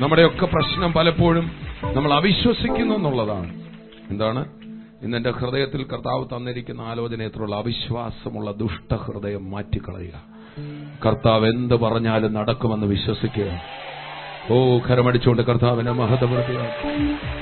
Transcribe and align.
നമ്മുടെയൊക്കെ 0.00 0.46
പ്രശ്നം 0.46 0.92
പലപ്പോഴും 0.92 1.50
നമ്മൾ 1.92 2.12
അവിശ്വസിക്കുന്നു 2.12 2.94
എന്നുള്ളതാണ്. 2.94 3.62
എന്താണ്? 4.10 4.48
ഇന്ന് 5.02 5.16
എന്റെ 5.16 5.30
ഹൃദയത്തിൽ 5.30 5.82
കർത്താവ് 5.84 6.24
തന്നിരിക്കുന്ന 6.24 6.80
ആലോചനയത്തിലുള്ള 6.80 7.56
അവിശ്വാസമുള്ള 7.56 8.52
ദുഷ്ടഹൃദയം 8.52 9.50
മാറ്റിക്കളയുക. 9.50 10.22
കർത്താവ് 11.06 11.46
എന്ത് 11.46 11.74
പറഞ്ഞാലും 11.74 12.34
നടക്കുമെന്ന് 12.34 12.86
വിശ്വസിക്കുക. 12.86 13.60
ഓ 14.50 14.78
ഖരമടിച്ചുകൊണ്ട് 14.78 15.42
കർത്താവിനെ 15.42 15.90
മഹത്വപ്പെടുത്തുക 15.90 16.66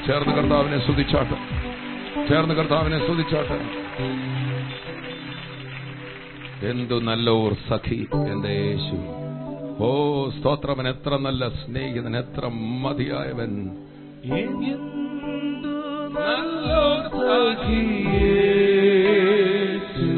ചേർന്ന് 0.07 0.35
കർത്താവിനെ 0.35 0.79
സ്തുതിച്ചാട്ടെ. 0.79 1.37
ചേർന്ന് 2.29 2.55
കർത്താവിനെ 2.55 2.99
സ്തുതിച്ചാട്ടെ. 2.99 3.61
എന്തു 6.67 7.01
നല്ലോർ 7.01 7.55
സഖി 7.69 8.07
എന്റെ 8.33 8.49
യേശു 8.49 9.24
ഓ 9.81 9.91
സ്തോത്രവൻ 10.37 10.89
എത്ര 10.89 11.19
നല്ല 11.19 11.49
സ്നേഹിതൻ 11.61 12.17
എത്ര 12.17 12.47
മതിയായവൻ 12.83 13.53
നല്ലോർ 16.17 17.03
സഖി 17.17 17.81
യേശു. 18.09 20.11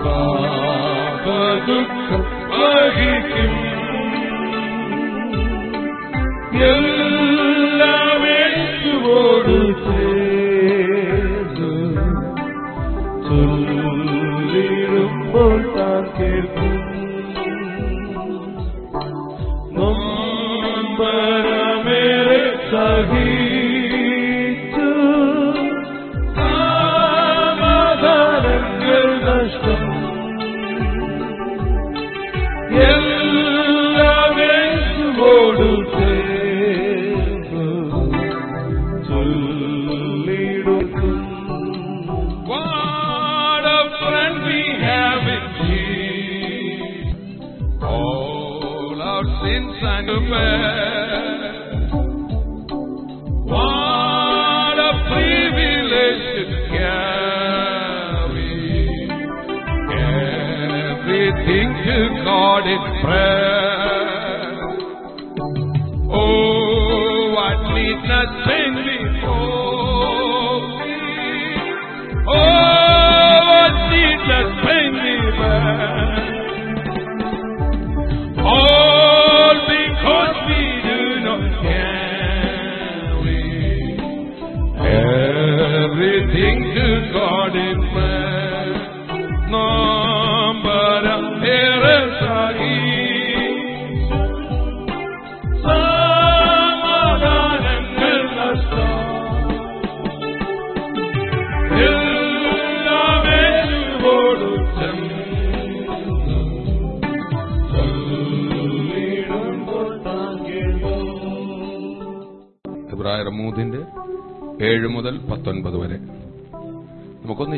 പാപദുഃഖം 0.03 2.21
വഹിക്കും 2.51 3.51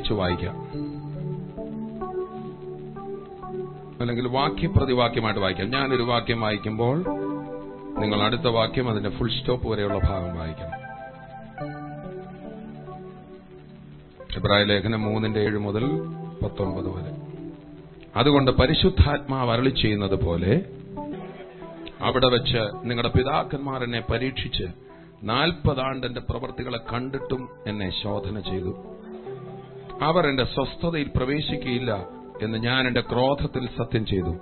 നമുക്കൊന്നിച്ച് 0.03 0.13
വായിക്കാം 0.13 0.55
അല്ലെങ്കിൽ 4.01 4.27
വാക്യപ്രതിവാക്യമായിട്ട് 4.27 5.41
വായിക്കാം. 5.41 5.69
ഞാനൊരു 5.69 6.03
വാക്യം 6.03 6.41
വായിക്കുമ്പോൾ 6.41 6.97
നിങ്ങൾ 7.99 8.19
അടുത്ത 8.21 8.47
വാക്യം 8.47 8.89
അതിന്റെ 8.89 9.09
ഫുൾ 9.09 9.29
സ്റ്റോപ്പ് 9.29 9.67
വരെയുള്ള 9.71 9.99
ഭാഗം 10.03 10.37
വായിക്കണം. 10.37 10.79
എബ്രായ 14.37 14.63
ലേഖനം 14.63 15.01
മൂന്നിന്റെ 15.01 15.39
ഏഴ് 15.39 15.57
മുതൽ 15.57 15.85
പത്തൊൻപത് 16.43 16.89
വരെ. 16.95 17.11
അതുകൊണ്ട് 18.15 18.51
പരിശുദ്ധാത്മാവ് 18.51 19.51
അരളി 19.51 19.69
ചെയ്യുന്നത് 19.69 20.17
പോലെ 20.25 20.53
അവിടെ 22.01 22.27
വെച്ച് 22.27 22.61
നിങ്ങളുടെ 22.83 23.17
പിതാക്കന്മാർ 23.17 23.83
എന്നെ 23.83 24.01
പരീക്ഷിച്ച് 24.11 24.65
നാൽപ്പതാണ്ട് 25.23 26.07
എന്റെ 26.07 26.21
പ്രവർത്തികളെ 26.29 26.79
കണ്ടിട്ടും 26.93 27.49
എന്നെ 27.67 27.89
ശോധന 28.03 28.39
ചെയ്തു. 28.39 28.73
അവർ 30.03 30.27
എന്റെ 30.27 30.43
സ്വസ്ഥതയിൽ 30.43 31.09
പ്രവേശിക്കുകയില്ല 31.15 32.07
എന്ന് 32.41 32.57
ഞാൻ 32.57 32.87
എന്റെ 32.87 33.01
ക്രോധത്തിൽ 33.01 33.67
സത്യം 33.67 34.05
ചെയ്തു. 34.05 34.37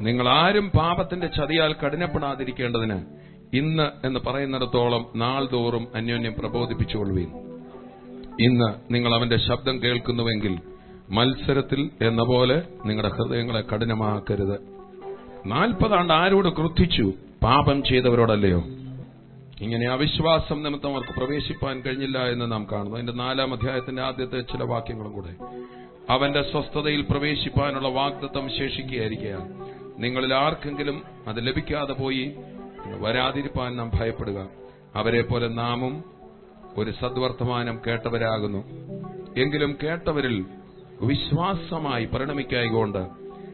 നിങ്ങൾ 0.00 0.28
ആരും 0.28 0.70
പാപത്തിന്റെ 0.70 1.26
ചതിയാൽ 1.26 1.72
കഠിനപ്പെടാതിരിക്കേണ്ടതിന് 1.72 3.22
ഇന്ന് 3.56 4.06
എന്ന് 4.06 4.20
പറയുന്നിടത്തോളം 4.26 5.06
നാൾതോറും 5.16 5.86
അന്യോന്യം 5.94 6.34
പ്രബോധിപ്പിച്ചുകൊള്ളുവീൻ. 6.38 7.28
ഇന്ന് 8.40 8.94
നിങ്ങൾ 8.94 9.14
അവന്റെ 9.14 9.36
ശബ്ദം 9.36 9.82
കേൾക്കുന്നുവെങ്കിൽ 9.82 10.58
മത്സരത്തിൽ 11.10 11.90
എന്ന 12.02 12.22
പോലെ 12.22 12.62
നിങ്ങളുടെ 12.86 13.14
ഹൃദയങ്ങളെ 13.14 13.60
കഠിനമാക്കരുത്. 13.60 14.60
നാൽപ്പതാണ്ട് 15.46 16.12
ആരോട് 16.12 16.48
ക്രുദ്ധിച്ചു? 16.48 17.12
പാപം 17.42 17.82
ചെയ്തവരോടല്ലയോ? 17.82 18.64
ഇങ്ങനെ 19.62 19.86
അവിശ്വാസം 19.86 20.62
നിമിത്തം 20.62 20.90
അവർക്ക് 20.90 21.20
പ്രവേശിപ്പാൻ 21.20 21.80
കഴിഞ്ഞില്ല 21.80 22.18
എന്ന് 22.18 22.52
നാം 22.52 22.66
കാണുന്നു. 22.72 22.94
അതിന്റെ 22.94 23.12
നാലാം 23.12 23.52
അധ്യായത്തിന്റെ 23.52 24.02
ആദ്യത്തെ 24.02 24.40
ചില 24.40 24.62
വാക്യങ്ങളും 24.62 25.12
കൂടെ. 25.12 25.34
അവന്റെ 26.10 26.42
സ്വസ്ഥതയിൽ 26.42 27.06
പ്രവേശിപ്പാനുള്ള 27.10 27.88
വാഗ്ദത്വം 27.88 28.48
ശേഷിക്കുകയായിരിക്കുകയാണ്. 28.48 29.48
നിങ്ങളിൽ 29.98 30.34
ആർക്കെങ്കിലും 30.34 31.02
അത് 31.26 31.46
ലഭിക്കാതെ 31.46 31.92
പോയി 31.92 32.36
വരാതിരിപ്പാൻ 33.00 33.76
നാം 33.76 33.90
ഭയപ്പെടുക. 33.94 34.48
അവരെ 34.96 35.22
പോലെ 35.22 35.48
നാമും 35.48 36.04
ഒരു 36.76 36.90
സദ്വർത്തമാനം 36.90 37.80
കേട്ടവരാകുന്നു. 37.86 38.64
എങ്കിലും 39.40 39.76
കേട്ടവരിൽ 39.82 40.44
വിശ്വാസമായി 41.02 42.04
പരിണമിക്കായികൊണ്ട് 42.04 43.08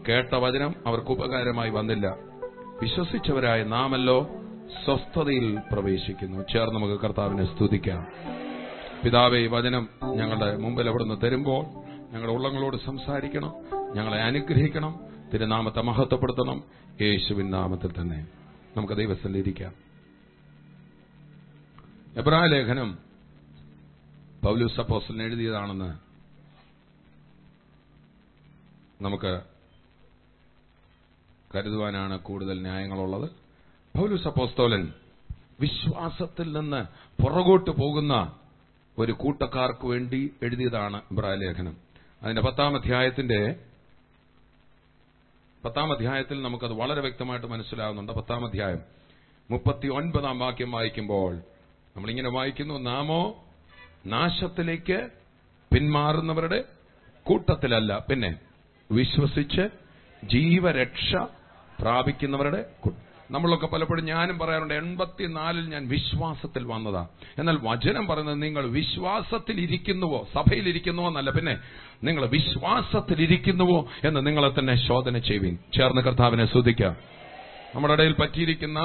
കേട്ട 0.08 0.34
വചനം 0.34 0.74
അവർക്ക് 0.86 1.10
ഉപകാരമായി 1.10 1.70
വന്നില്ല. 1.70 2.16
വിശ്വസിച്ചവരായ 2.82 3.62
നാമല്ലോ 3.62 4.30
സ്വസ്ഥതയിൽ 4.84 5.60
പ്രവേശിക്കുന്നു. 5.72 6.44
ചേർന്ന് 6.52 6.74
നമുക്ക് 6.74 7.00
കർത്താവിനെ 7.00 7.44
സ്തുതിക്കാം. 7.54 8.06
പിതാവെ 9.04 9.46
വചനം 9.46 9.88
ഞങ്ങളുടെ 10.14 10.56
മുമ്പിൽ 10.56 10.88
അവിടുന്ന് 10.88 11.20
തരുമ്പോൾ 11.22 11.64
ഞങ്ങളുടെ 12.12 12.32
ഉള്ളങ്ങളോട് 12.32 12.76
സംസാരിക്കണം 12.76 13.52
ഞങ്ങളെ 13.94 14.22
അനുഗ്രഹിക്കണം 14.22 15.00
തിരുനാമത്തെ 15.34 15.80
മഹത്വപ്പെടുത്തണം. 15.80 16.64
യേശുവിൻ 17.00 17.50
നാമത്തിൽ 17.50 18.00
തന്നെ 18.00 18.26
നമുക്ക് 18.76 18.94
ദൈവസ്ഥലിൽ 18.94 19.38
ഇരിക്കാം. 19.38 19.72
എബ്രാ 22.16 22.44
ലേഖനം 22.44 22.98
പൗലൂസ് 24.44 24.80
അപ്പോസ്റ്റലിന് 24.80 25.22
എഴുതിയതാണെന്ന് 25.22 26.08
നമുക്ക് 29.04 29.40
കരുതുവാനാണ് 31.54 32.20
കൂടുതൽ 32.20 32.62
ന്യായങ്ങളുള്ളത്. 32.62 33.47
പൗലൂസ് 33.94 34.28
അപ്പോസ്തോലൻ 34.28 34.92
വിശ്വാസത്തിൽ 35.60 36.52
നിന്ന് 36.52 36.80
പുറകോട്ട് 37.22 37.70
പോകുന്ന 37.70 38.14
ഒരു 38.98 39.12
കൂട്ടക്കാർക്ക് 39.12 39.86
വേണ്ടി 39.86 40.20
എഴുതിയതാണ് 40.42 40.98
ലേഖനം. 41.40 41.74
അതിന്റെ 42.22 42.42
പത്താം 42.42 42.76
അധ്യായത്തിന്റെ 42.76 43.40
പത്താം 45.64 45.92
അധ്യായത്തിൽ 45.92 46.42
നമുക്കത് 46.42 46.72
വളരെ 46.72 47.00
വ്യക്തമായിട്ട് 47.00 47.46
മനസ്സിലാകുന്നുണ്ട് 47.46 48.12
പത്താം 48.12 48.44
അധ്യായം 48.44 48.82
മുപ്പത്തി 49.50 49.88
ഒൻപതാം 49.88 50.38
വാക്യം 50.38 50.70
വായിക്കുമ്പോൾ 50.70 51.32
നമ്മളിങ്ങനെ 51.96 52.28
വായിക്കുന്നു 52.28 52.78
നാമോ 52.78 53.22
നാശത്തിലേക്ക് 54.06 54.98
പിന്മാറുന്നവരുടെ 55.72 56.60
കൂട്ടത്തിലല്ല. 57.26 58.04
പിന്നെ 58.10 58.30
വിശ്വസിച്ച് 58.90 59.64
ജീവരക്ഷ 60.24 61.10
പ്രാപിക്കുന്നവരുടെ 61.80 62.62
കൂട്ടം 62.80 63.07
നമ്മളൊക്കെ 63.30 63.66
പലപ്പോഴും 63.72 64.04
ഞാനും 64.04 64.36
പറയാറുണ്ട് 64.38 64.74
എൺപത്തിനാലിൽ 64.74 65.64
ഞാൻ 65.74 65.82
വിശ്വാസത്തിൽ 65.88 66.62
വന്നതാ. 66.72 67.02
എന്നാൽ 67.40 67.56
വചനം 67.68 68.04
പറയുന്നത് 68.06 68.38
നിങ്ങൾ 68.42 68.64
വിശ്വാസത്തിൽ 68.78 69.56
ഇരിക്കുന്നുവോ 69.66 70.20
സഭയിൽ 70.34 70.66
ഇരിക്കുന്നുവോ 70.72 71.08
എന്നല്ല 71.08 71.30
പിന്നെ 71.38 71.54
നിങ്ങൾ 72.08 72.24
വിശ്വാസത്തിൽ 72.36 73.18
ഇരിക്കുന്നുവോ 73.26 73.78
എന്ന് 74.08 74.20
നിങ്ങളെ 74.26 74.50
തന്നെ 74.58 74.74
ശോധന 74.88 75.18
ചെയ്യുവിൻ. 75.28 75.54
ചേർന്ന് 75.76 76.02
കർത്താവിനെ 76.08 76.46
ശ്രദ്ധിക്കാം 76.54 76.96
നമ്മുടെ 77.74 77.94
ഇടയിൽ 77.96 78.14
പറ്റിയിരിക്കുന്ന 78.20 78.78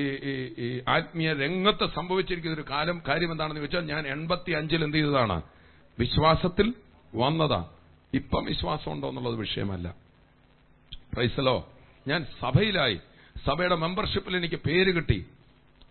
ഈ 0.00 0.68
ആത്മീയ 0.96 1.30
രംഗത്ത് 1.44 1.86
സംഭവിച്ചിരിക്കുന്ന 1.96 2.56
ഒരു 2.58 2.66
കാലം 2.70 2.96
കാര്യം 3.08 3.30
എന്താണെന്ന് 3.34 3.62
വെച്ചാൽ 3.64 3.84
ഞാൻ 3.92 4.02
എൺപത്തി 4.14 4.52
അഞ്ചിൽ 4.58 4.84
എന്ത് 4.86 4.96
ചെയ്തതാണ്? 4.98 5.38
വിശ്വാസത്തിൽ 5.98 6.68
വന്നതാ. 7.12 7.60
ഇപ്പം 8.12 8.42
വിശ്വാസം 8.52 8.90
ഉണ്ടോ 8.92 9.08
എന്നുള്ളത് 9.08 9.36
വിഷയമല്ല. 9.44 9.86
പ്രൈസലോ 11.14 11.56
ഞാൻ 12.06 12.20
സഭയിലായി 12.40 12.98
സഭയുടെ 13.46 13.74
മെമ്പർഷിപ്പിൽ 13.74 14.36
എനിക്ക് 14.36 14.54
പേര് 14.54 14.94
കിട്ടി. 14.94 15.26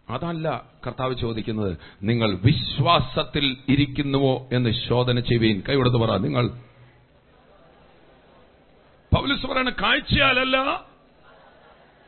അതല്ല 0.09 0.63
കർത്താവ് 0.87 1.15
ചോദിക്കുന്നത് 1.15 1.77
നിങ്ങൾ 2.03 2.37
വിശ്വാസത്തിൽ 2.43 3.57
ഇരിക്കുന്നുവോ 3.69 4.49
എന്ന് 4.53 4.69
ശോധന 4.89 5.19
ചെയ്യുവീൻ. 5.19 5.63
കൈകൊടുത്ത് 5.69 5.97
പറ 5.97 6.17
നിങ്ങൾ 6.17 6.47
പൗലസ് 9.15 9.45
പറയണ 9.45 9.69
കാഴ്ചയാലല്ല. 9.69 10.85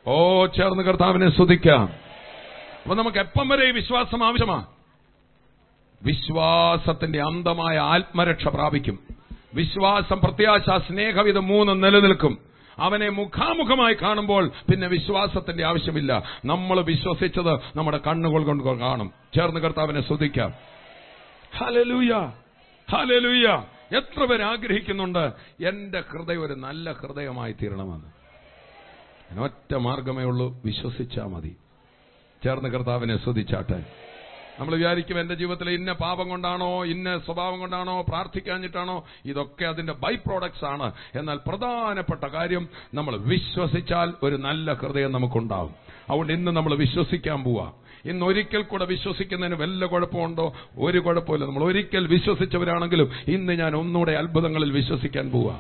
ഓ 0.08 0.46
ചേർന്ന് 0.46 0.84
കർത്താവിനെ 0.84 1.30
സ്തുതിക്കാം. 1.30 1.90
അപ്പൊ 2.84 2.96
നമുക്ക് 2.96 3.18
എപ്പം 3.18 3.50
വരെ 3.50 3.68
ഈ 3.68 3.72
വിശ്വാസം 3.72 4.26
ആവശ്യമാ? 4.26 4.66
വിശ്വാസത്തിന്റെ 6.04 7.22
അന്തമായ 7.22 7.78
ആത്മരക്ഷ 7.78 8.48
പ്രാപിക്കും. 8.48 9.00
വിശ്വാസം 9.54 10.20
പ്രത്യാശ 10.22 10.82
സ്നേഹം 10.88 11.28
ഇത് 11.28 11.40
മൂന്നും 11.40 11.82
നിലനിൽക്കും. 11.82 12.38
അവനെ 12.80 13.10
മുഖാമുഖമായി 13.10 13.94
കാണുമ്പോൾ 13.94 14.48
പിന്നെ 14.48 14.88
വിശ്വാസത്തിന്റെ 14.88 15.66
ആവശ്യമില്ല. 15.66 16.24
നമ്മൾ 16.46 16.82
വിശ്വസിച്ചത് 16.82 17.78
നമ്മുടെ 17.78 17.98
കണ്ണുകൾ 17.98 18.44
കൊണ്ട് 18.44 18.64
കാണും. 18.64 19.14
ചേർന്ന് 19.36 19.60
കർത്താവിനെ 19.60 20.02
ശ്രദ്ധിക്കാം 20.02 20.54
ഹലലൂയ 21.58 22.32
ഹലലൂയ 22.92 23.64
എത്ര 23.98 24.26
പേര് 24.26 24.44
ആഗ്രഹിക്കുന്നുണ്ട്? 24.44 25.32
എന്റെ 25.68 26.04
ഹൃദയം 26.12 26.46
ഒരു 26.46 26.54
നല്ല 26.54 26.92
ഹൃദയമായി 26.92 27.52
തീരണമെന്ന്. 27.52 28.18
ഒറ്റ 29.40 29.76
മാർഗമേ 29.76 30.24
ഉള്ളൂ. 30.24 30.62
വിശ്വസിച്ചാ 30.66 31.26
മതി. 31.26 31.56
ചേർന്ന് 32.44 32.70
കർത്താവിനെ 32.70 33.18
സ്തുതിച്ചാട്ടെ. 33.18 34.07
നമ്മൾ 34.60 34.76
വിചാരിക്കും 34.76 35.20
എന്റെ 35.20 35.36
ജീവിതത്തിൽ 35.36 35.70
ഇന്ന 35.70 35.92
പാപം 35.92 36.30
കൊണ്ടാണോ 36.30 36.86
ഇന്ന 36.86 37.18
സ്വഭാവം 37.18 37.60
കൊണ്ടാണോ 37.60 38.02
പ്രാർത്ഥിക്കാഞ്ഞിട്ടാണോ 38.02 39.06
ഇതൊക്കെ 39.26 39.66
അതിന്റെ 39.66 39.94
ബൈ 39.94 40.16
പ്രോഡക്ട്സ് 40.16 40.66
ആണ്. 40.66 40.92
എന്നാൽ 41.16 41.40
പ്രധാനപ്പെട്ട 41.48 42.24
കാര്യം 42.24 42.68
നമ്മൾ 42.94 43.18
വിശ്വസിച്ചാൽ 43.18 44.14
ഒരു 44.24 44.36
നല്ല 44.36 44.74
ഹൃദയം 44.74 45.12
നമുക്കുണ്ടാവും 45.12 45.76
അതുകൊണ്ട് 46.10 46.34
ഇന്ന് 46.34 46.52
നമ്മൾ 46.52 46.76
വിശ്വസിക്കാൻ 46.76 47.44
പോവാ. 47.44 47.72
ഇന്ന് 48.06 48.26
ഒരിക്കൽ 48.26 48.62
കൂടെ 48.62 48.86
വിശ്വസിക്കുന്നതിന് 48.86 49.56
വല്ല 49.56 49.86
കുഴപ്പമുണ്ടോ? 49.86 50.54
ഒരു 50.78 51.00
കുഴപ്പമില്ല. 51.00 51.46
നമ്മൾ 51.46 51.64
ഒരിക്കൽ 51.64 52.08
വിശ്വസിച്ചവരാണെങ്കിലും 52.08 53.12
ഇന്ന് 53.28 53.54
ഞാൻ 53.54 53.76
ഒന്നുകൂടെ 53.76 54.12
അത്ഭുതങ്ങളിൽ 54.12 54.72
വിശ്വസിക്കാൻ 54.72 55.32
പോവാ. 55.32 55.60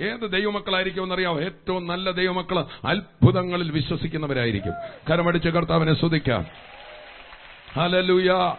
ഏത് 0.00 0.32
ദൈവമക്കളായിരിക്കും 0.32 1.02
എന്നറിയാം 1.02 1.42
ഏറ്റവും 1.42 1.86
നല്ല 1.86 2.10
ദൈവമക്കൾ 2.10 2.64
അത്ഭുതങ്ങളിൽ 2.84 3.70
വിശ്വസിക്കുന്നവരായിരിക്കും. 3.70 4.72
കരമടിച്ച് 5.10 5.48
കർത്താവിനെ 5.48 5.94
സ്തുതിക്കാം. 5.94 6.71
ഹലലുയ 7.76 8.52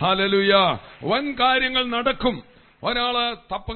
ഹലലുയ 0.00 0.76
വൻ 1.04 1.34
കാര്യങ്ങൾ 1.40 1.86
നടക്കും. 1.86 2.42
ഒരാൾ 2.82 3.34
തപ്പ 3.34 3.72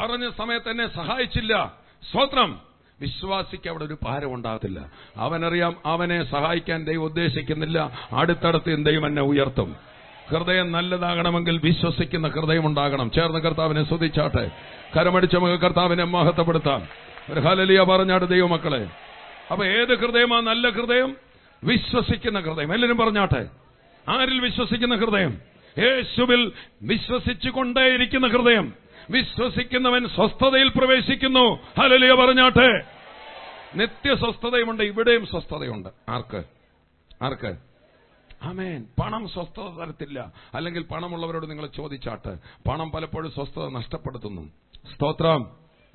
പറഞ്ഞ 0.00 0.30
സമയത്ത് 0.38 0.70
എന്നെ 0.70 0.86
സഹായിച്ചില്ല. 0.94 1.74
സ്വത്രം. 2.12 2.60
വിശ്വാസിക്ക് 3.00 3.68
അവിടെ 3.68 3.84
ഒരു 3.84 3.98
ഭാരം 4.02 4.34
ഉണ്ടാകത്തില്ല. 4.34 4.80
അവനറിയാം 5.16 5.76
അവനെ 5.86 6.24
സഹായിക്കാൻ 6.24 6.84
ദൈവം 6.84 7.02
ഉദ്ദേശിക്കുന്നില്ല. 7.02 7.90
അടുത്തടുത്ത് 8.12 8.84
ദൈവം 8.84 9.06
എന്നെ 9.06 9.22
ഉയർത്തും? 9.22 9.76
ഹൃദയം 10.28 10.72
നല്ലതാകണമെങ്കിൽ 10.72 11.60
വിശ്വസിക്കുന്ന 11.64 12.28
ഹൃദയം 12.28 12.66
ഉണ്ടാകണം. 12.66 13.10
ചേർന്ന് 13.10 13.38
കർത്താവിനെ 13.38 13.84
സ്തുതിച്ചാട്ടെ. 13.84 14.50
കരമടിച്ച 14.96 15.34
നമുക്ക് 15.34 15.60
കർത്താവിനെ 15.60 16.04
മഹത്വപ്പെടുത്താം. 16.04 16.86
ഒരു 17.30 17.40
ഹലലിയ 17.40 17.80
പറഞ്ഞാട് 17.80 18.28
ദൈവമക്കളെ. 18.28 18.88
അപ്പൊ 19.50 19.64
ഏത് 19.64 19.98
ഹൃദയമാ 19.98 20.40
നല്ല 20.40 20.68
ഹൃദയം? 20.68 21.16
വിശ്വസിക്കുന്ന 21.64 22.40
ഹൃദയം. 22.40 22.74
എല്ലാവരും 22.74 22.96
പറഞ്ഞാട്ടെ. 22.96 23.69
ആരിൽ 24.08 24.40
വിശ്വസിക്കുന്ന 24.40 24.94
ഹൃദയം? 24.94 25.40
യേശുവിൽ 25.78 26.52
വിശ്വസിച്ചു 26.82 27.50
കൊണ്ടേയിരിക്കുന്ന 27.50 28.28
ഹൃദയം. 28.28 28.72
വിശ്വസിക്കുന്നവൻ 29.10 30.08
സ്വസ്ഥതയിൽ 30.08 30.68
പ്രവേശിക്കുന്നു. 30.68 31.58
ഹലലിയ 31.80 32.12
പറഞ്ഞാട്ടെ. 32.12 32.84
നിത്യസ്വസ്ഥതയുമുണ്ട് 33.74 34.82
ഇവിടെയും 34.82 35.26
സ്വസ്ഥതയുണ്ട്. 35.26 35.88
ആർക്ക്? 36.08 36.44
ആർക്ക്? 37.22 37.56
ആമേൻ. 38.42 38.86
പണം 39.02 39.28
സ്വസ്ഥത 39.28 39.84
തരത്തില്ല. 39.84 40.32
അല്ലെങ്കിൽ 40.54 40.82
പണമുള്ളവരോട് 40.82 41.50
നിങ്ങൾ 41.50 41.66
ചോദിച്ചാട്ട്. 41.66 42.28
പണം 42.68 42.90
പലപ്പോഴും 42.90 43.32
സ്വസ്ഥത 43.32 43.68
നഷ്ടപ്പെടുത്തുന്നു. 43.68 44.48
സ്തോത്രം. 44.94 45.50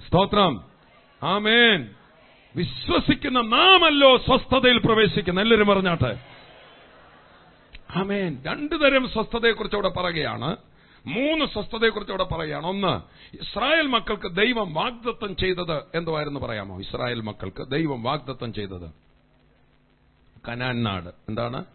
സ്തോത്രം. 0.07 0.63
ആമേൻ. 1.23 1.89
വിശ്വസിക്കുന്ന 2.55 3.41
നാമല്ലോ 3.41 4.17
സ്വസ്ഥതയിൽ 4.17 4.77
പ്രവേശിക്കുന്ന. 4.77 5.41
എല്ലാവരും 5.41 5.67
പറഞ്ഞാട്ടെ. 5.67 6.19
ആമേൻ. 7.95 8.43
രണ്ടു 8.45 8.75
തരം 8.75 9.09
സ്വസ്ഥതയെക്കുറിച്ച് 9.09 9.75
അവിടെ 9.75 9.89
പറയുകയാണ്. 9.89 10.55
മൂന്ന് 11.05 11.45
സ്വസ്ഥതയെക്കുറിച്ച് 11.45 12.13
അവിടെ 12.13 12.23
പറയുകയാണ്. 12.23 12.67
ഒന്ന് 12.67 13.01
ഇസ്രായേൽ 13.35 13.87
മക്കൾക്ക് 13.87 14.35
ദൈവം 14.35 14.73
വാഗ്ദത്തം 14.73 15.35
ചെയ്തത് 15.35 15.77
എന്തുവായിരുന്നു 15.95 16.39
പറയാമോ? 16.39 16.79
ഇസ്രായേൽ 16.79 17.21
മക്കൾക്ക് 17.21 17.67
ദൈവം 17.67 18.03
വാഗ്ദത്തം 18.03 18.53
ചെയ്തത്. 18.53 18.91
കനാൻ 20.47 20.83
നാട്. 20.83 21.09
എന്താണ്? 21.29 21.65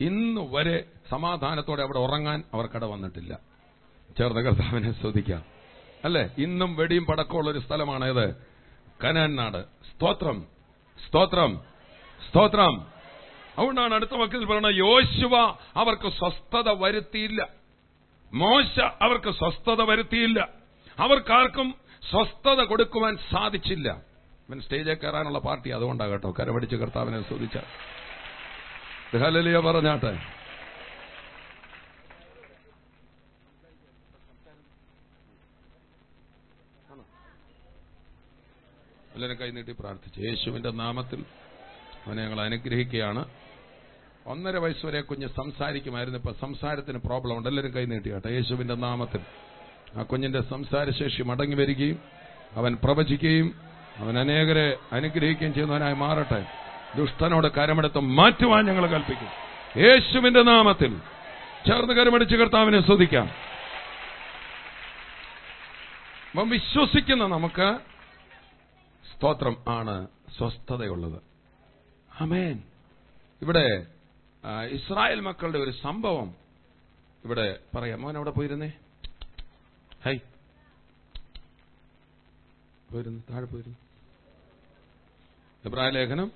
ഇന്ന് 0.00 0.40
വരെ 0.50 0.84
സമാധാനത്തോടെ 1.10 1.82
അവിടെ 1.82 1.98
ഉറങ്ങാൻ 1.98 2.42
അവർക്കട 2.54 2.84
വന്നിട്ടില്ല. 2.84 3.38
ചേർന്ന 4.18 4.40
കർത്താവിനെ 4.40 4.92
ശ്രദ്ധിക്കാം. 4.92 5.44
അല്ലെ? 6.04 6.30
ഇന്നും 6.38 6.76
വെടിയും 6.76 7.06
പടക്കമുള്ള 7.06 7.50
ഒരു 7.50 7.58
സ്ഥലമാണേത് 7.58 8.34
കനാൻ 9.04 9.34
നാട്. 9.34 9.62
സ്തോത്രം. 9.62 10.44
സ്തോത്രം. 11.08 11.60
സ്തോത്രം. 12.28 12.99
അതുകൊണ്ടാണ് 13.60 13.94
അടുത്ത 13.94 14.14
വക്കത്തിൽ 14.14 14.44
പറയുന്നത് 14.44 14.74
യോശുവ 14.74 15.36
അവർക്ക് 15.76 16.08
സ്വസ്ഥത 16.12 16.68
വരുത്തിയില്ല. 16.68 17.48
മോശ 18.32 18.80
അവർക്ക് 18.80 19.30
സ്വസ്ഥത 19.30 19.82
വരുത്തിയില്ല. 19.82 20.48
അവർക്കാർക്കും 20.98 21.74
സ്വസ്ഥത 22.10 22.60
കൊടുക്കുവാൻ 22.62 23.18
സാധിച്ചില്ല. 23.30 23.88
ഇവൻ 24.48 24.60
സ്റ്റേജിൽ 24.60 24.94
കയറാനുള്ള 24.94 25.38
പാർട്ടി 25.38 25.70
അതുകൊണ്ടാണ് 25.70 26.10
കേട്ടോ. 26.10 26.34
കരമടിച്ച് 26.40 26.76
കർത്താവിനെ 26.76 27.22
സ്തുതിച്ച. 27.22 27.56
ഹലലിയ 29.16 29.58
പറഞ്ഞാട്ടെ. 29.58 30.14
കൈ 39.40 39.50
നീട്ടി 39.50 39.72
പ്രാർത്ഥിച്ചു. 39.72 40.20
യേശുവിന്റെ 40.20 40.70
നാമത്തിൽ 40.70 41.24
അവനെ 42.06 42.22
ഞങ്ങൾ 42.22 42.40
അനുഗ്രഹിക്കുകയാണ്. 42.40 43.39
ഒന്നര 44.26 44.56
വയസ്സ് 44.56 44.86
വരെ 44.86 45.00
കുഞ്ഞ് 45.00 45.28
സംസാരിക്കുമായിരുന്നു 45.28 46.18
ഇപ്പൊ 46.18 46.32
സംസാരത്തിന് 46.40 46.98
പ്രോബ്ലം 46.98 47.38
ഉണ്ട്. 47.38 47.48
എല്ലാവരും 47.48 47.74
കൈ 47.74 47.84
നീട്ടിയാട്ടെ 47.84 48.28
യേശുവിന്റെ 48.28 48.74
നാമത്തിൽ. 48.74 49.20
ആ 49.98 50.02
കുഞ്ഞിന്റെ 50.02 50.40
സംസാരശേഷി 50.40 51.22
മടങ്ങി 51.22 51.54
വരികയും 51.54 51.98
അവൻ 52.52 52.78
പ്രവചിക്കുകയും 52.84 53.54
അവൻ 53.96 54.18
അനേകരെ 54.18 54.76
അനുഗ്രഹിക്കുകയും 54.92 55.54
ചെയ്യുന്നവനായി 55.54 55.94
മാറട്ടെ. 55.94 56.46
ദുഷ്ടനോട് 56.96 57.46
കരമെടുത്ത് 57.46 57.98
മാറ്റുവാൻ 57.98 58.64
ഞങ്ങൾ 58.64 58.86
കൽപ്പിക്കും. 58.86 59.28
യേശുവിന്റെ 59.82 60.42
നാമത്തിൽ. 60.42 60.98
ചേർന്ന് 61.66 61.94
കരമടിച്ച് 61.94 62.36
കർത്താവിനെ 62.36 62.82
സ്തുതിക്കാം. 62.82 63.30
അപ്പം 66.30 66.50
വിശ്വസിക്കുന്ന 66.50 67.26
നമുക്ക് 67.26 67.78
സ്തോത്രം 69.14 69.56
ആണ് 69.68 70.08
സ്വസ്ഥതയുള്ളത്. 70.38 71.22
അമേൻ 72.20 72.62
ഇവിടെ 73.42 73.86
ഇസ്രായേൽ 74.64 75.20
മക്കളുടെ 75.20 75.58
ഒരു 75.58 75.70
സംഭവം 75.70 76.34
ഇവിടെ 77.24 77.60
പറയാം. 77.76 78.02
മോൻ 78.02 78.16
അവിടെ 78.16 78.30
പോയിരുന്നേ? 78.30 78.72
ഹൈ. 80.02 80.16
പോയിരുന്നു 82.92 83.22
താഴെ 83.30 83.44
പോയിരുന്നു. 83.44 83.78
എബ്രായ 85.64 85.90
ലേഖനം 85.90 86.32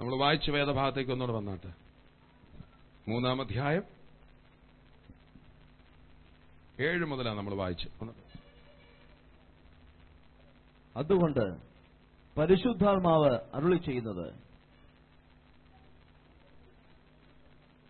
നമ്മൾ 0.00 0.18
വായിച്ച 0.18 0.50
വേദഭാഗത്തേക്ക് 0.50 1.10
ഒന്നുകൂടെ 1.10 1.36
വന്നാട്ടെ. 1.36 1.72
മൂന്നാം 3.08 3.40
അധ്യായം 3.40 3.82
ഏഴ് 6.80 7.04
മുതലാണ് 7.04 7.38
നമ്മൾ 7.38 7.54
വായിച്ച്. 7.54 7.88
അതുകൊണ്ട് 10.96 11.60
പരിശുദ്ധാത്മാവ് 12.36 13.38
അരുളി 13.54 13.76
ചെയ്യുന്നത് 13.76 14.51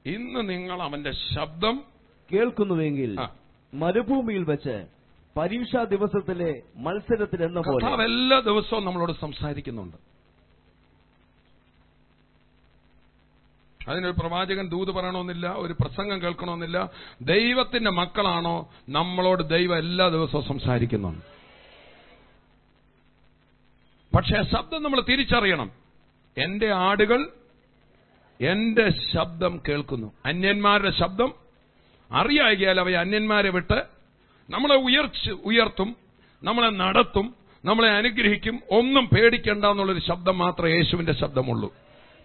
ഇന്ന് 0.06 0.50
നിങ്ങൾ 0.50 0.82
അവന്റെ 0.82 1.12
ശബ്ദം 1.34 1.84
കേൾക്കുന്നുവെങ്കിൽ 2.32 3.16
മരുഭൂമിയിൽ 3.74 4.44
വെച്ച് 4.44 4.86
പരീക്ഷാ 5.36 5.82
ദിവസത്തിലെ 5.84 6.62
മത്സരത്തിൽ 6.76 7.44
എന്ന 7.44 7.60
പോലെ. 7.60 7.86
കർത്താവ് 7.86 8.04
എല്ലാ 8.04 8.38
ദിവസവും 8.40 8.84
നമ്മളോട് 8.84 9.12
സംസാരിക്കുന്നുണ്ട്. 9.12 9.96
അതിനൊരു 13.88 14.14
പ്രവാചകൻ 14.18 14.68
ദൂത് 14.68 14.88
പറയണമെന്നില്ല 14.88 15.52
ഒരു 15.52 15.72
പ്രസംഗം 15.72 16.22
കേൾക്കണമെന്നില്ല. 16.22 16.90
ദൈവത്തിന്റെ 17.22 17.90
മക്കളാണോ 17.90 18.72
നമ്മളോട് 18.88 19.48
ദൈവം 19.48 19.78
എല്ലാ 19.78 20.08
ദിവസവും 20.08 20.44
സംസാരിക്കുന്നുണ്ട്. 20.44 21.24
പക്ഷേ 24.16 24.42
ശബ്ദം 24.42 24.82
നമ്മൾ 24.82 25.00
തിരിച്ചറിയണം. 25.00 25.70
എന്റെ 26.36 26.72
ആടുകൾ 26.72 27.30
എന്റെ 28.42 28.90
ശബ്ദം 29.12 29.62
കേൾക്കുന്നു. 29.68 30.12
അന്യന്മാരുടെ 30.26 30.90
ശബ്ദം 30.90 31.34
അറിയാകിയാൽ 32.12 32.80
അവയെ 32.80 32.96
അന്യന്മാരെ 32.96 33.50
വിട്ട് 33.50 33.84
നമ്മളെ 34.50 34.74
ഉയർച്ച 34.74 35.30
ഉയർത്തും 35.30 35.96
നമ്മളെ 36.42 36.70
നടത്തും 36.70 37.34
നമ്മളെ 37.64 37.88
അനുഗ്രഹിക്കും. 37.88 38.60
ഒന്നും 38.70 39.08
പേടിക്കണ്ട 39.08 39.64
എന്നുള്ളൊരു 39.64 40.00
ശബ്ദം 40.00 40.38
മാത്രമേ 40.38 40.70
യേശുവിന്റെ 40.70 41.12
ശബ്ദമുള്ളൂ. 41.12 41.74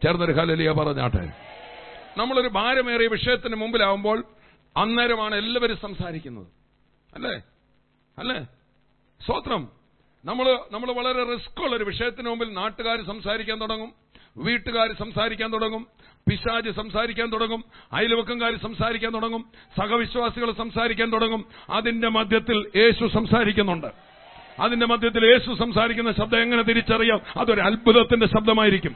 ചേർന്നൊരു 0.03 0.31
ഹലലിയ 0.31 0.71
പറഞ്ഞാട്ടെ. 0.71 1.33
നമ്മളൊരു 2.17 2.47
ഭാരമേറിയ 2.47 3.07
വിഷയത്തിന് 3.07 3.55
മുമ്പിലാവുമ്പോൾ 3.55 4.23
അന്നേരമാണ് 4.77 5.35
എല്ലാവരും 5.35 5.77
സംസാരിക്കുന്നത്. 5.77 6.47
അല്ലേ? 7.15 7.41
അല്ലേ? 8.17 8.43
സ്വത്രം. 9.25 9.67
നമ്മൾ 10.25 10.59
നമ്മൾ 10.71 10.91
വളരെ 10.91 11.23
റിസ്ക് 11.33 11.63
ഉള്ള 11.63 11.75
ഒരു 11.75 11.83
വിഷയത്തിന് 11.83 12.29
മുമ്പിൽ 12.29 12.53
നാട്ടുകാർ 12.53 13.05
സംസാരിക്കാൻ 13.05 13.61
തുടങ്ങും. 13.61 14.06
വീട്ടുകാർ 14.37 14.93
സംസാരിക്കാൻ 14.99 15.53
തുടങ്ങും. 15.53 15.87
പിശാജ് 16.29 16.75
സംസാരിക്കാൻ 16.75 17.29
തുടങ്ങും. 17.29 17.63
അയൽവക്കംകാർ 17.93 18.55
സംസാരിക്കാൻ 18.55 19.13
തുടങ്ങും. 19.13 19.45
സഹവിശ്വാസികൾ 19.77 20.51
സംസാരിക്കാൻ 20.51 21.13
തുടങ്ങും. 21.13 21.45
അതിന്റെ 21.69 22.07
മധ്യത്തിൽ 22.07 22.67
യേശു 22.75 23.07
സംസാരിക്കുന്നുണ്ട്. 23.13 23.87
അതിന്റെ 24.59 24.85
മധ്യത്തിൽ 24.85 25.25
യേശു 25.25 25.53
സംസാരിക്കുന്ന 25.53 26.11
ശബ്ദം 26.11 26.41
എങ്ങനെ 26.41 26.61
തിരിച്ചറിയാം? 26.61 27.19
അതൊരു 27.39 27.61
അത്ഭുതത്തിന്റെ 27.61 28.27
ശബ്ദമായിരിക്കും. 28.27 28.95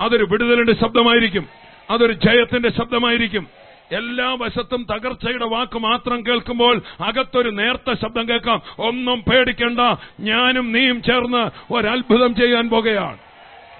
അതൊരു 0.00 0.24
വിടുതലിന്റെ 0.24 0.72
ശബ്ദമായിരിക്കും. 0.72 1.46
അതൊരു 1.90 2.12
ജയത്തിന്റെ 2.12 2.68
ശബ്ദമായിരിക്കും. 2.68 3.46
എല്ലാ 3.92 4.36
വശത്തും 4.40 4.86
തകർച്ചയുടെ 4.94 5.44
വാക്ക് 5.46 5.78
മാത്രം 5.78 6.26
കേൾക്കുമ്പോൾ 6.26 6.82
അകത്തൊരു 7.00 7.50
നേർത്ത 7.50 7.92
ശബ്ദം 8.02 8.28
കേൾക്കാം. 8.28 8.62
ഒന്നും 8.78 9.22
പേടിക്കണ്ട. 9.22 9.80
ഞാനും 10.20 10.72
നീയും 10.72 11.02
ചേർന്ന് 11.02 11.72
ഒരത്ഭുതം 11.72 12.34
ചെയ്യാൻ 12.34 12.68
പോകുകയാണ്. 12.68 13.29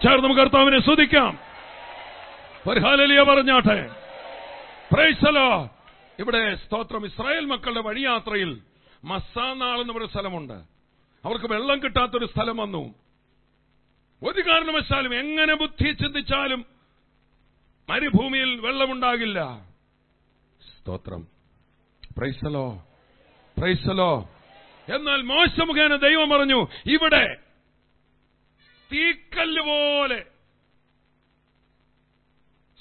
ചേർന്ന് 0.02 0.24
നമുക്ക് 0.24 0.40
കർത്താവിനെ 0.40 0.80
ശ്രദ്ധിക്കാം. 0.80 1.38
പരിഹാലിയ 2.68 3.22
പറഞ്ഞാട്ടെ. 3.22 3.90
പ്രൈസലോ 4.92 5.70
ഇവിടെ 6.18 6.54
സ്തോത്രം 6.54 7.06
ഇസ്രായേൽ 7.06 7.44
മക്കളുടെ 7.44 7.80
വഴിയാത്രയിൽ 7.80 8.60
മസാനാൾ 9.04 9.80
എന്ന് 9.80 9.92
പറയുന്ന 9.92 10.12
സ്ഥലമുണ്ട്. 10.12 10.52
അവർക്ക് 11.24 11.52
വെള്ളം 11.52 11.82
കിട്ടാത്തൊരു 11.82 12.26
സ്ഥലം 12.26 12.56
വന്നു. 12.56 12.94
ഒരു 14.22 14.50
കാരണവശാലും 14.50 15.18
എങ്ങനെ 15.18 15.54
ബുദ്ധി 15.54 15.92
ചിന്തിച്ചാലും 15.92 16.64
മരുഭൂമിയിൽ 17.90 18.60
വെള്ളമുണ്ടാകില്ല. 18.60 19.66
സ്തോത്രം. 20.78 21.22
പ്രൈസലോ 22.16 22.86
പ്രൈസലോ 23.58 24.28
എന്നാൽ 24.94 25.22
മോശ 25.22 25.60
മുഖേന 25.60 25.96
ദൈവം 25.96 26.30
പറഞ്ഞു 26.30 26.66
ഇവിടെ 26.86 27.49
തീക്കല്ല് 28.92 29.60
പോലെ. 29.62 30.24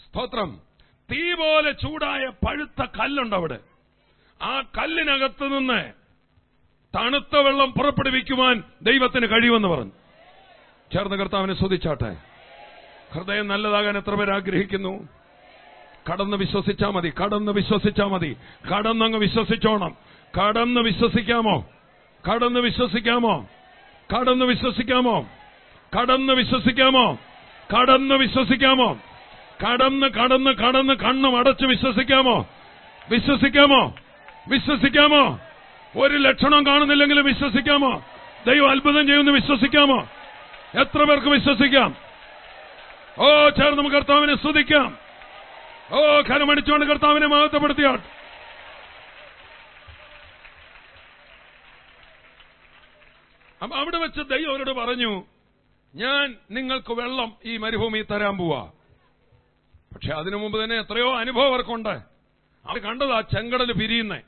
സ്തോത്രം. 0.06 0.60
തീ 1.12 1.34
പോലെ 1.34 1.72
ചൂടായ 1.72 2.28
പഴുത്ത 2.48 2.86
കല്ലുണ്ട് 3.00 3.36
അവിടെ 3.36 3.60
ആ 4.42 4.62
കല്ലിനകത്ത് 4.62 5.44
നിന്ന് 5.44 5.94
തണുത്ത 6.98 7.36
വെള്ളം 7.36 7.72
പുറപ്പെടുവിക്കുവാൻ 7.72 8.64
ദൈവത്തിന് 8.82 9.26
കഴിയുമെന്ന് 9.26 9.68
പറഞ്ഞു. 9.68 9.92
ചേർന്ന് 10.94 11.16
കർത്താവിനെ 11.16 11.54
സ്തുതിച്ചാട്ടെ. 11.54 12.18
ഹൃദയം 13.12 13.48
നല്ലതാകാൻ 13.48 13.98
എത്ര 13.98 14.16
പേർ 14.16 14.32
ആഗ്രഹിക്കുന്നു? 14.32 15.08
കടന്ന് 16.12 16.38
വിശ്വസിച്ചാ 16.38 16.90
മതി 16.90 17.14
കടന്ന് 17.24 17.52
വിശ്വസിച്ചാ 17.52 18.06
മതി. 18.06 18.38
കടന്നങ്ങ് 18.76 19.20
വിശ്വസിച്ചോണം. 19.20 19.98
കടന്ന് 20.38 20.82
വിശ്വസിക്കാമോ? 20.82 21.70
കടന്ന് 22.32 22.60
വിശ്വസിക്കാമോ? 22.60 23.50
കടന്ന് 24.18 24.46
വിശ്വസിക്കാമോ? 24.46 25.30
കടന്ന് 25.98 26.34
വിശ്വസിക്കാമോ? 26.34 27.18
കടന്ന് 27.78 28.16
വിശ്വസിക്കാമോ? 28.16 29.00
കടന്ന് 29.64 30.08
കടന്ന് 30.08 30.50
കടന്ന് 30.50 30.94
കണ്ണും 30.94 31.40
അടച്ച് 31.40 31.66
വിശ്വസിക്കാമോ? 31.66 32.50
വിശ്വസിക്കാമോ? 33.10 33.96
വിശ്വസിക്കാമോ? 34.48 35.40
ഒരു 35.98 36.18
ലക്ഷണം 36.18 36.66
കാണുന്നില്ലെങ്കിലും 36.66 37.26
വിശ്വസിക്കാമോ? 37.26 38.06
ദൈവം 38.48 38.72
അത്ഭുതം 38.72 39.06
ചെയ്യുമെന്ന് 39.06 39.32
വിശ്വസിക്കാമോ? 39.32 40.08
എത്ര 40.80 41.04
പേർക്ക് 41.04 41.28
വിശ്വസിക്കാം? 41.28 41.96
ഓ 43.20 43.50
ചേർന്ന് 43.50 43.90
കർത്താവിനെ 43.90 44.36
സ്തുതിക്കാം. 44.36 44.98
ഓ 45.92 46.22
കരമടിച്ചുകൊണ്ട് 46.22 46.86
കർത്താവിനെ 46.86 47.28
മഹത്വപ്പെടുത്തിയാട്ട് 47.28 48.20
അവിടെ 53.76 53.98
വെച്ച് 53.98 54.22
ദൈവം 54.22 54.50
അവരോട് 54.50 54.72
പറഞ്ഞു 54.72 55.24
ഞാൻ 55.96 56.36
നിങ്ങൾക്ക് 56.52 56.94
വെള്ളം 56.94 57.34
ഈ 57.46 57.58
മരുഭൂമി 57.58 58.02
തരാൻ 58.02 58.38
പോവാ. 58.38 58.72
പക്ഷെ 59.94 60.14
അതിനു 60.14 60.38
മുമ്പ് 60.38 60.64
തന്നെ 60.64 60.80
എത്രയോ 60.80 61.18
അനുഭവം 61.18 61.48
അവർക്കുണ്ട്. 61.48 61.90
അവർ 62.66 63.12
ആ 63.12 63.22
ചെങ്കടൽ 63.22 63.74
പിരിയുന്നേ. 63.74 64.22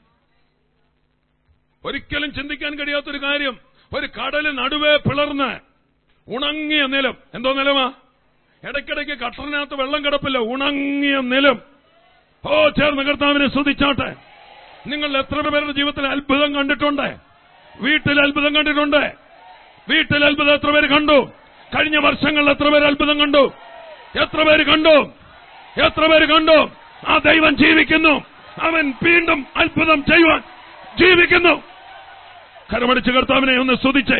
ഒരിക്കലും 1.85 2.33
ചിന്തിക്കാൻ 2.33 2.79
കഴിയാത്തൊരു 2.79 3.17
കാര്യം 3.17 3.59
ഒരു 3.97 4.05
കടൽ 4.05 4.55
നടുവേ 4.55 4.97
പിളർന്ന് 4.97 5.59
ഉണങ്ങിയ 6.27 6.85
നിലം. 6.85 7.17
എന്തോ 7.33 7.53
നിലമാ? 7.53 7.93
ഇടയ്ക്കിടയ്ക്ക് 8.63 9.13
കട്ടറിനകത്ത് 9.13 9.73
വെള്ളം 9.73 10.05
കിടപ്പില്ല 10.05 10.37
ഉണങ്ങിയ 10.37 11.21
നിലം. 11.21 11.61
ഓ 12.45 12.69
ചേർന്ന് 12.69 13.03
കർത്താവിനെ 13.03 13.47
ശ്രദ്ധിച്ചാട്ടെ. 13.47 14.15
നിങ്ങൾ 14.87 15.17
എത്ര 15.17 15.49
പേരുടെ 15.49 15.71
ജീവിതത്തിൽ 15.71 16.07
അത്ഭുതം 16.07 16.55
കണ്ടിട്ടുണ്ട്? 16.55 17.17
വീട്ടിൽ 17.81 18.21
അത്ഭുതം 18.21 18.55
കണ്ടിട്ടുണ്ട്? 18.55 19.15
വീട്ടിൽ 19.89 20.25
അത്ഭുതം 20.25 20.53
എത്ര 20.53 20.71
പേര് 20.71 20.89
കണ്ടു? 20.89 21.40
കഴിഞ്ഞ 21.77 21.97
വർഷങ്ങളിൽ 21.97 22.49
എത്ര 22.49 22.69
പേര് 22.69 22.85
അത്ഭുതം 22.85 23.19
കണ്ടു? 23.19 23.53
എത്ര 24.21 24.43
പേര് 24.43 24.63
കണ്ടു? 24.63 25.11
എത്ര 25.81 26.05
പേര് 26.05 26.33
കണ്ടു? 26.33 26.69
ആ 27.07 27.17
ദൈവം 27.17 27.57
ജീവിക്കുന്നു. 27.57 28.23
അവൻ 28.61 28.93
വീണ്ടും 29.03 29.45
അത്ഭുതം 29.57 30.03
ചെയ്യുവാൻ 30.03 30.39
ജീവിക്കുന്നു. 30.99 31.63
കരമടിച്ച് 32.73 33.11
കർത്താവിനെ 33.11 33.59
ഒന്ന് 33.59 33.73
സ്തുതിച്ചേ. 33.73 34.19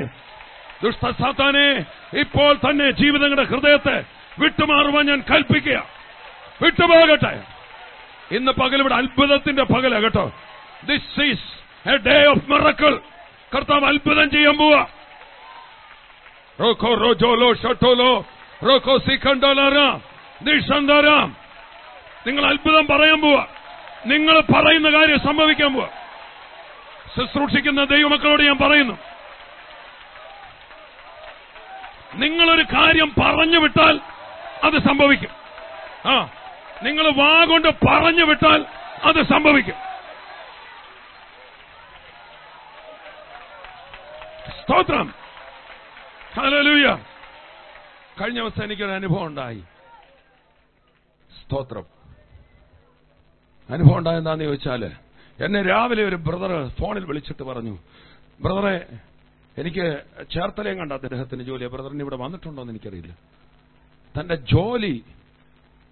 ദുഷ്ടസാത്താനെ 0.84 1.86
ഇപ്പോൾ 2.20 2.56
തന്നെ 2.56 2.92
ജീവിതങ്ങളുടെ 2.92 3.44
ഹൃദയത്തെ 3.44 4.04
വിട്ടുമാറുവാൻ 4.40 5.06
ഞാൻ 5.06 5.24
കൽപ്പിക്കുക. 5.32 5.86
വിട്ടുപോകട്ടെ. 6.62 7.44
ഇന്ന് 8.32 8.52
പകലിവിടെ 8.52 8.96
അത്ഭുതത്തിന്റെ 8.96 9.64
പകല 9.64 10.00
കേട്ടോ. 10.00 10.32
This 10.84 11.22
is 11.22 11.90
a 11.90 11.98
day 11.98 12.26
of 12.26 12.52
miracle 12.52 13.00
കർത്താവ് 13.56 13.86
അത്ഭുതം 13.86 14.30
ചെയ്യാൻ 14.30 14.58
പോവാ. 14.58 14.88
റോക്കോ 16.60 16.92
റോജോലോ 16.96 17.50
ഷട്ടോലോ 17.54 18.12
റോക്കോ 18.62 18.96
സിഖണ്ടോലാറാം 18.98 19.96
നിഷന്തരാം 20.42 21.30
നിങ്ങൾ 22.26 22.44
അത്ഭുതം 22.46 22.86
പറയാൻ 22.86 23.20
പോവാ 23.22 23.44
നിങ്ങൾ 24.06 24.36
പറയുന്ന 24.52 24.90
കാര്യം 24.90 25.20
സംഭവിക്കാൻ 25.20 25.72
പോവാ 25.74 25.90
ശുശ്രൂഷിക്കുന്ന 27.16 27.82
ദൈവമക്കളോട് 27.86 28.44
ഞാൻ 28.44 28.58
പറയുന്നു 28.58 28.96
നിങ്ങളൊരു 32.16 32.66
കാര്യം 32.74 33.10
പറഞ്ഞു 33.18 33.60
വിട്ടാൽ 33.60 33.96
അത് 34.64 34.78
സംഭവിക്കും 34.88 35.34
ആ 36.06 36.16
നിങ്ങൾ 36.84 37.06
വാഗൊണ്ട് 37.18 37.70
പറഞ്ഞു 37.86 38.26
വിട്ടാൽ 38.26 38.62
അത് 39.04 39.20
സംഭവിക്കും 39.26 39.78
സ്തോത്രം 44.58 45.08
ഹല്ലേലൂയ. 46.34 46.98
കഴിഞ്ഞ 48.22 48.40
ദിവസം 48.40 48.64
എനിക്കൊരു 48.64 48.92
അനുഭവം 48.92 49.26
ഉണ്ടായി. 49.26 49.64
സ്തോത്രം. 51.42 51.86
അനുഭവം 53.70 53.98
ഉണ്ടായെന്താന്ന് 53.98 54.44
ചോദിച്ചാൽ 54.44 54.86
എന്നെ 55.40 55.62
രാവിലെ 55.62 56.04
ഒരു 56.04 56.16
ബ്രദർ 56.16 56.68
ഫോണിൽ 56.68 57.06
വിളിച്ചിട്ട് 57.06 57.44
പറഞ്ഞു 57.44 57.78
ബ്രദറെ 58.42 58.88
എനിക്ക് 59.58 60.04
ചേർത്തലയും 60.32 60.78
കണ്ട 60.78 60.92
അദ്ദേഹത്തിന് 60.92 61.44
ജോലി. 61.44 61.66
ബ്രദറിന് 61.66 62.02
ഇവിടെ 62.02 62.16
വന്നിട്ടുണ്ടോ 62.16 62.62
എന്ന് 62.62 62.74
എനിക്കറിയില്ല. 62.74 63.18
തന്റെ 64.20 64.36
ജോലി 64.36 65.04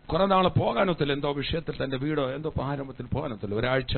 കുറെ 0.05 0.25
നാൾ 0.25 0.48
പോകാനൊത്തില്ല. 0.48 1.13
എന്തോ 1.13 1.34
വിഷയത്തിൽ 1.34 1.84
തന്റെ 1.84 1.98
വീടോ 1.98 2.31
എന്തോ 2.31 2.50
പാരമ്പത്തിൽ 2.50 3.05
പോകാനൊത്തില്ല. 3.05 3.55
ഒരാഴ്ച 3.55 3.98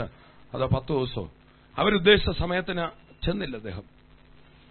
അതോ 0.54 0.68
പത്ത് 0.68 0.94
ദിവസമോ. 0.94 1.32
അവരുദ്ദേശിച്ച 1.78 2.40
സമയത്തിന് 2.40 2.88
ചെന്നില്ല 3.26 3.58
അദ്ദേഹം. 3.58 4.01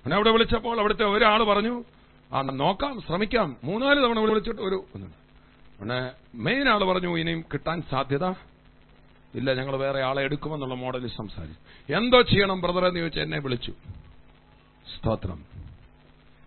പിന്നെ 0.04 0.14
അവിടെ 0.14 0.30
വിളിച്ചപ്പോൾ 0.30 0.78
അവിടുത്തെ 0.78 1.04
ഒരാൾ 1.04 1.44
പറഞ്ഞു 1.44 1.84
ആ 2.32 2.42
നോക്കാം 2.42 3.00
ശ്രമിക്കാം. 3.00 3.56
മൂന്നാൽ 3.64 4.00
തവണ 4.00 4.18
വിളിച്ചിട്ട് 4.18 4.60
ഒരു 4.60 4.84
അവനെ 5.80 6.10
മെയിൻ 6.34 6.68
ആൾ 6.68 6.84
പറഞ്ഞു 6.84 7.18
ഇനിയും 7.18 7.40
കിട്ടാൻ 7.40 7.82
സാധ്യത 7.90 8.24
ഇല്ല 9.34 9.52
ഞങ്ങൾ 9.52 9.76
വേറെ 9.76 10.02
ആളെ 10.02 10.22
എടുക്കുമെന്നുള്ള 10.22 10.74
മോഡലിൽ 10.74 11.08
സംസാരിച്ചു. 11.08 11.92
എന്തോ 11.92 12.22
ചെയ്യണം 12.22 12.60
ബ്രദർ 12.60 12.86
എന്ന് 12.86 13.00
ചോദിച്ചാൽ 13.00 13.22
എന്നെ 13.22 13.38
വിളിച്ചു. 13.38 13.72
സ്തോത്രം. 14.96 15.44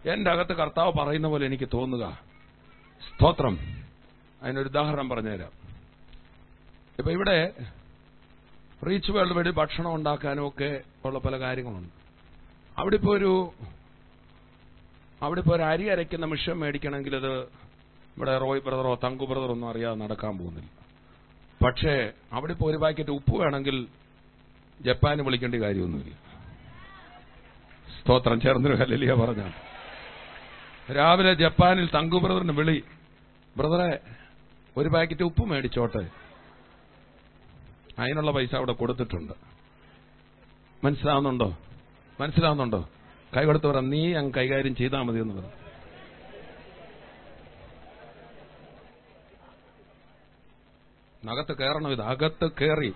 എന്റെ 0.06 0.32
അകത്ത് 0.32 0.54
കർത്താവ് 0.54 0.94
പറയുന്ന 0.94 1.28
പോലെ 1.28 1.46
എനിക്ക് 1.46 1.70
തോന്നുക. 1.74 2.20
സ്തോത്രം. 3.00 3.60
അതിനൊരു 4.42 4.68
ഉദാഹരണം 4.68 5.10
പറഞ്ഞുതരാം. 5.10 5.52
ഇപ്പൊ 6.98 7.12
ഇവിടെ 7.12 7.54
റീച്ച് 8.88 9.12
വേൾഡ് 9.12 9.34
വഴി 9.34 9.52
ഭക്ഷണം 9.52 9.96
ഉണ്ടാക്കാനും 9.96 10.48
ഒക്കെ 10.48 10.82
ഉള്ള 11.06 11.20
പല 11.20 11.40
കാര്യങ്ങളുണ്ട്. 11.40 12.03
അവിടെ 12.78 12.96
ഇപ്പോ 12.96 13.12
ഒരു 13.18 13.32
അവിടെ 15.22 15.40
ഇപ്പോ 15.42 15.56
ഒരു 15.56 15.64
അരി 15.64 15.86
അരയ്ക്കുന്ന 15.94 16.26
മിഷൻ 16.26 16.56
മേടിക്കണമെങ്കിൽ 16.62 17.16
അത് 17.16 17.34
ഇവിടെ 18.16 18.38
റോയ് 18.38 18.62
ബ്രദറോ 18.66 18.94
തങ്കു 19.04 19.26
ബ്രദറോ 19.26 19.54
ഒന്നും 19.56 19.70
അറിയാതെ 19.70 19.98
നടക്കാൻ 20.04 20.34
പോകുന്നില്ല. 20.38 20.70
പക്ഷേ 21.64 21.94
അവിടെ 22.34 22.52
ഇപ്പോ 22.52 22.66
ഒരു 22.72 22.78
പാക്കറ്റ് 22.78 23.10
ഉപ്പ് 23.10 23.36
വേണമെങ്കിൽ 23.42 23.78
ജപ്പാന് 24.86 25.22
വിളിക്കേണ്ട 25.22 25.56
കാര്യമൊന്നുമില്ല. 25.56 26.14
സ്തോത്രം 27.98 28.42
ചേർന്നൊരു 28.42 28.78
ഹല്ലേലൂയ 28.82 29.14
പറഞ്ഞ. 29.22 29.44
രാവിലെ 30.98 31.34
ജപ്പാനിൽ 31.34 31.88
തങ്കു 31.96 32.18
ബ്രദറിന് 32.24 32.52
വിളി 32.52 32.78
ബ്രദറെ 33.58 34.00
ഒരു 34.78 34.90
പാക്കറ്റ് 34.90 35.24
ഉപ്പ് 35.24 35.44
മേടിച്ചോട്ടെ. 35.52 36.04
അതിനുള്ള 38.00 38.32
പൈസ 38.32 38.56
അവിടെ 38.56 38.74
കൊടുത്തിട്ടുണ്ട്. 38.74 39.34
മനസ്സിലാവുന്നുണ്ടോ? 40.84 41.50
മനസ്സിലാവുന്നുണ്ടോ? 42.20 42.90
കൈ 43.38 43.46
കൊടുത്ത് 43.46 43.68
പറ 43.68 43.80
നീ 43.80 44.14
അങ്ങ് 44.14 44.34
കൈകാര്യം 44.38 44.76
ചെയ്താൽ 44.76 45.02
മതി 45.02 45.20
എന്ന് 45.20 45.34
പറഞ്ഞു. 45.34 45.52
അകത്ത് 51.32 51.58
കയറണം 51.58 51.92
ഇത് 51.92 52.02
അകത്ത് 52.02 52.50
കയറി. 52.62 52.94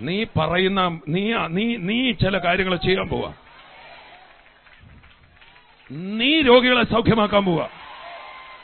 നീ 0.00 0.24
പറയുന്ന 0.24 1.00
നീ 1.08 1.32
നീ 1.48 1.76
നീ 1.76 2.12
ചില 2.12 2.38
കാര്യങ്ങൾ 2.38 2.76
ചെയ്യാൻ 2.76 3.08
പോവാ. 3.08 3.32
നീ 5.90 6.42
രോഗികളെ 6.42 6.84
സൗഖ്യമാക്കാൻ 6.84 7.44
പോവാ. 7.44 7.68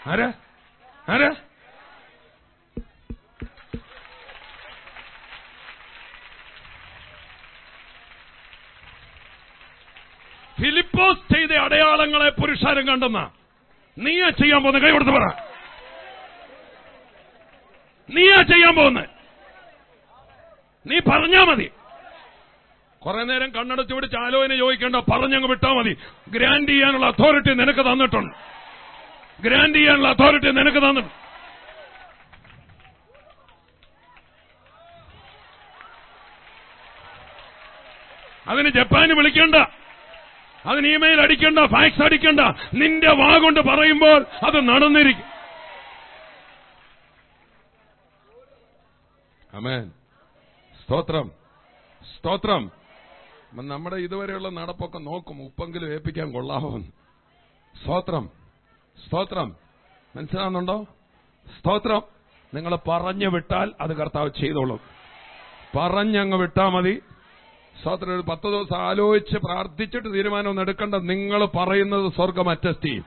ആരാ? 0.06 0.32
ആരാ? 1.08 1.34
അടയാളങ്ങളെ 12.24 12.30
പുരുഷാരം 12.30 12.88
കണ്ടെന്ന. 12.88 13.30
നീയാ 13.98 14.28
ചെയ്യാൻ 14.30 14.62
പോകുന്ന? 14.62 14.80
കൈ 14.84 14.90
കൊടുത്ത് 14.90 15.12
പറ. 15.12 15.24
നീയാ 18.10 18.42
ചെയ്യാൻ 18.42 18.74
പോകുന്നത് 18.74 19.08
നീ 20.87 20.98
പറഞ്ഞാ 20.98 21.44
മതി. 21.44 21.70
കുറെ 22.98 23.24
നേരം 23.24 23.50
കണ്ണടച്ചു 23.50 23.94
പിടിച്ച് 23.94 24.16
ആലോചന 24.16 24.56
ചോദിക്കേണ്ട 24.56 24.96
പറഞ്ഞങ്ങ് 24.96 25.48
വിട്ടാ 25.48 25.72
മതി. 25.72 25.96
ഗ്രാൻഡ് 26.28 26.68
ചെയ്യാനുള്ള 26.68 27.06
അതോറിറ്റി 27.06 27.54
നിനക്ക് 27.54 27.80
തന്നിട്ടുണ്ട്. 27.80 28.34
ഗ്രാൻഡ് 29.42 29.74
ചെയ്യാനുള്ള 29.74 30.08
അതോറിറ്റി 30.08 30.50
നിനക്ക് 30.50 30.78
തന്നിട്ടുണ്ട്. 30.78 31.24
അതിന് 38.50 38.68
ജപ്പാന് 38.68 39.12
വിളിക്കണ്ട. 39.12 39.84
അതിന് 40.66 40.87
ഇമെയിൽ 40.87 41.20
അടിക്കണ്ട 41.20 41.59
ഫാക്സ് 41.59 42.03
അടിക്കണ്ട. 42.03 42.40
നിന്റെ 42.74 43.14
വാ 43.14 43.38
കൊണ്ട് 43.38 43.61
പറയുമ്പോൾ 43.61 44.27
അത് 44.46 44.68
നടന്നിരിക്കും. 44.68 45.35
അമേൻ 49.57 49.92
സ്തോത്രം. 50.83 51.31
സ്തോത്രം. 52.16 52.70
നമ്മുടെ 53.55 53.96
ഇതുവരെയുള്ള 53.96 54.48
നടപ്പൊക്കെ 54.48 54.98
നോക്കും. 54.98 55.42
ഉപ്പെങ്കിലും 55.42 55.92
ഏൽപ്പിക്കാൻ 55.92 56.33
കൊള്ളാമെന്ന് 56.33 56.87
സ്തോത്രം. 57.83 58.31
സ്തോത്രം. 59.07 59.57
മനസ്സിലാവുന്നുണ്ടോ? 60.16 60.87
സ്തോത്രം. 61.59 62.03
നിങ്ങൾ 62.55 62.79
പറഞ്ഞു 62.88 63.29
വിട്ടാൽ 63.29 63.72
അത് 63.81 63.96
കർത്താവ് 63.96 64.31
ചെയ്തോളും. 64.31 64.81
പറഞ്ഞങ്ങ് 65.77 66.37
വിട്ടാൽ 66.37 66.68
മതി. 66.68 67.03
സ്തോത്രം 67.80 68.14
ഒരു 68.14 68.22
പത്ത് 68.22 68.46
ദിവസം 68.46 68.76
ആലോചിച്ച് 68.76 69.38
പ്രാർത്ഥിച്ചിട്ട് 69.38 70.14
തീരുമാനമൊന്നും 70.14 70.62
എടുക്കേണ്ട. 70.62 70.94
നിങ്ങൾ 70.94 71.44
പറയുന്നത് 71.44 72.12
സ്വർഗം 72.12 72.50
അറ്റസ്റ്റ് 72.50 72.84
ചെയ്യും. 72.84 73.04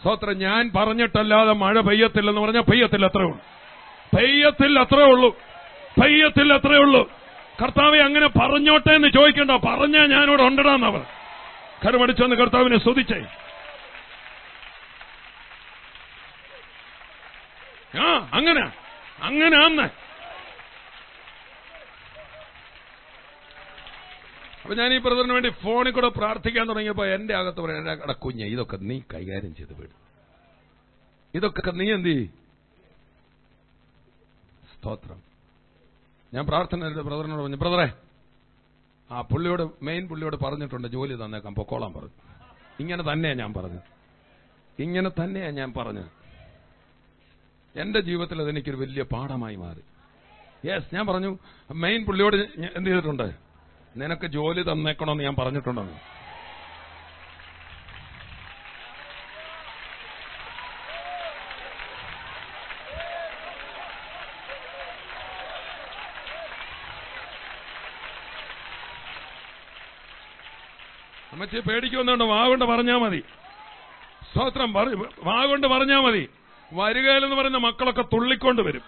സ്തോത്രം 0.00 0.38
ഞാൻ 0.38 0.70
പറഞ്ഞിട്ടല്ലാതെ 0.76 1.52
മഴ 1.52 1.80
പെയ്യത്തില്ലെന്ന് 1.80 2.40
പറഞ്ഞാൽ 2.40 2.62
പെയ്യത്തില്ല 2.62 3.06
അത്രേ 3.06 3.22
ഉള്ളൂ. 3.22 3.38
പെയ്യത്തിൽ 4.18 4.78
അത്രേ 4.78 5.04
ഉള്ളൂ. 5.04 5.38
പെയ്യത്തിൽ 6.02 6.52
അത്രേ 6.52 6.76
ഉള്ളൂ. 6.76 7.12
കർത്താവെ 7.62 7.98
അങ്ങനെ 7.98 8.26
പറഞ്ഞോട്ടെ 8.26 8.92
എന്ന് 8.92 9.08
ചോദിക്കണ്ട. 9.08 9.50
പറഞ്ഞാ 9.50 10.06
ഞാനിവിടെ 10.06 10.42
ഉണ്ടടാന്നവർ 10.42 11.06
കരുമടിച്ചെന്ന് 11.86 12.36
കർത്താവിനെ 12.36 12.78
സ്തുതിച്ചേ. 12.78 13.24
ആ 18.00 18.30
അങ്ങനെ. 18.32 18.72
അങ്ങനെ 19.22 19.64
അന്ന് 19.64 20.03
അപ്പൊ 24.64 24.74
ഞാൻ 24.74 24.94
ഈ 24.94 24.98
ബ്രദറിന് 24.98 25.32
വേണ്ടി 25.32 25.48
ഫോണിൽ 25.48 25.92
കൂടെ 25.92 26.08
പ്രാർത്ഥിക്കാൻ 26.08 26.68
തുടങ്ങിയപ്പോ 26.68 27.04
എന്റെ 27.06 27.34
അകത്ത് 27.34 27.60
പറയാം 27.60 27.98
കുഞ്ഞ് 28.12 28.44
ഇതൊക്കെ 28.44 28.76
നീ 28.76 29.00
കൈകാര്യം 29.14 29.54
ചെയ്ത് 29.54 29.72
വിടും. 29.80 29.98
ഇതൊക്കെ 31.34 31.70
നീ 31.70 31.92
എന്ത്? 31.92 32.28
സ്തോത്രം. 34.72 35.22
ഞാൻ 36.34 36.46
പ്രാർത്ഥന 36.46 36.88
ബ്രദറിനോട് 36.88 37.42
പറഞ്ഞു 37.42 37.56
ബ്രദറെ 37.56 37.92
ആ 39.10 39.20
പുള്ളിയോട് 39.20 39.84
മെയിൻ 39.84 40.08
പുള്ളിയോട് 40.08 40.36
പറഞ്ഞിട്ടുണ്ട് 40.36 40.88
ജോലി 40.88 41.14
തന്നേക്കാം 41.24 41.54
പൊക്കോളാൻ 41.54 41.92
പറഞ്ഞു. 41.92 42.16
ഇങ്ങനെ 42.80 43.12
തന്നെയാ 43.12 43.34
ഞാൻ 43.34 43.54
പറഞ്ഞു. 43.54 43.80
ഇങ്ങനെ 44.78 45.10
തന്നെയാ 45.10 45.50
ഞാൻ 45.50 45.72
പറഞ്ഞത് 45.72 46.10
എന്റെ 47.80 48.00
ജീവിതത്തിൽ 48.00 48.42
അതെനിക്കൊരു 48.42 48.76
വലിയ 48.76 49.02
പാഠമായി 49.02 49.56
മാറി. 49.56 49.82
യെസ് 50.68 50.94
ഞാൻ 50.94 51.06
പറഞ്ഞു 51.06 51.38
മെയിൻ 51.72 52.04
പുള്ളിയോട് 52.04 52.36
എന്ത് 52.76 52.90
ചെയ്തിട്ടുണ്ട്? 52.90 53.43
നിനക്ക് 53.96 54.26
ജോലി 54.26 54.62
തന്നേക്കണമെന്ന് 54.62 55.24
ഞാൻ 55.24 55.34
പറഞ്ഞിട്ടുണ്ടെന്ന്. 55.36 55.92
അമ്മച്ചി 71.32 71.58
പേടിക്കുന്നുണ്ട് 71.58 72.24
വാ 72.24 72.46
കൊണ്ട് 72.46 72.64
പറഞ്ഞാ 72.64 72.96
മതി. 72.96 73.24
സ്തോത്രം 74.32 74.72
വാഗുണ്ട് 75.22 75.66
പറഞ്ഞാ 75.66 76.00
മതി. 76.00 76.28
വരികയിലെന്ന് 76.72 77.36
പറയുന്ന 77.36 77.58
മക്കളൊക്കെ 77.58 78.02
തുള്ളിക്കൊണ്ട് 78.02 78.62
വരും. 78.62 78.82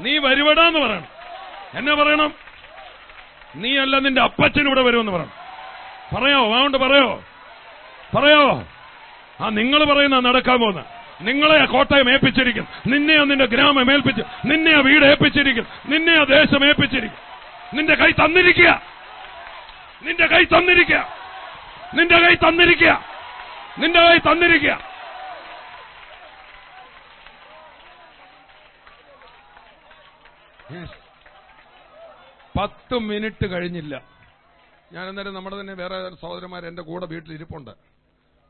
നീ 0.00 0.18
വരുവടാന്ന് 0.18 0.78
പറയണം. 0.78 1.13
എന്നെ 1.76 1.94
പറയണം? 1.94 2.34
നീയല്ല 3.54 3.98
നിന്റെ 3.98 4.22
അപ്പച്ചൻ 4.22 4.66
ഇവിടെ 4.66 4.82
വരുമെന്ന് 4.82 5.12
പറയണം 5.12 5.44
പറയോ? 6.16 6.50
വാണ്ട് 6.50 6.78
പറയോ? 6.78 7.24
പറയോ? 8.16 8.66
ആ 9.40 9.48
നിങ്ങൾ 9.48 9.84
പറയുന്ന 9.84 10.20
നടക്കാൻ 10.20 10.58
പോകുന്ന. 10.58 10.84
നിങ്ങളെ 11.20 11.64
കോട്ടയം 11.64 12.10
ഏൽപ്പിച്ചിരിക്കും. 12.10 12.68
നിന്നെ 12.86 13.16
നിന്റെ 13.16 13.46
ഗ്രാമം 13.46 13.92
ഏൽപ്പിച്ച് 13.92 14.22
നിന്നെ 14.44 14.72
വീട് 14.72 15.04
ഏൽപ്പിച്ചിരിക്കും. 15.04 15.66
നിന്നെ 15.86 16.24
ദേശം 16.24 16.66
ഏൽപ്പിച്ചിരിക്കും. 16.66 17.18
നിന്റെ 17.76 17.94
കൈ 17.94 18.10
തന്നിരിക്കുക. 18.10 18.82
നിന്റെ 20.02 20.26
കൈ 20.26 20.44
തന്നിരിക്കുക. 20.44 21.08
നിന്റെ 21.94 22.18
കൈ 22.18 22.34
തന്നിരിക്കുക. 22.34 23.04
നിന്റെ 23.78 24.00
കൈ 24.00 24.18
തന്നിരിക്കുക. 24.18 24.94
Yes. 30.72 31.03
പത്ത് 32.56 32.98
മിനിറ്റ് 32.98 33.50
കഴിഞ്ഞില്ല. 33.50 34.02
ഞാൻ 34.92 35.08
അന്നേരം 35.08 35.34
നമ്മുടെ 35.34 35.60
തന്നെ 35.60 35.74
വേറെ 35.74 36.10
സഹോദരന്മാർ 36.10 36.66
എന്റെ 36.66 36.82
കൂടെ 36.82 37.06
വീട്ടിൽ 37.06 37.32
ഇരിപ്പുണ്ട്. 37.32 37.70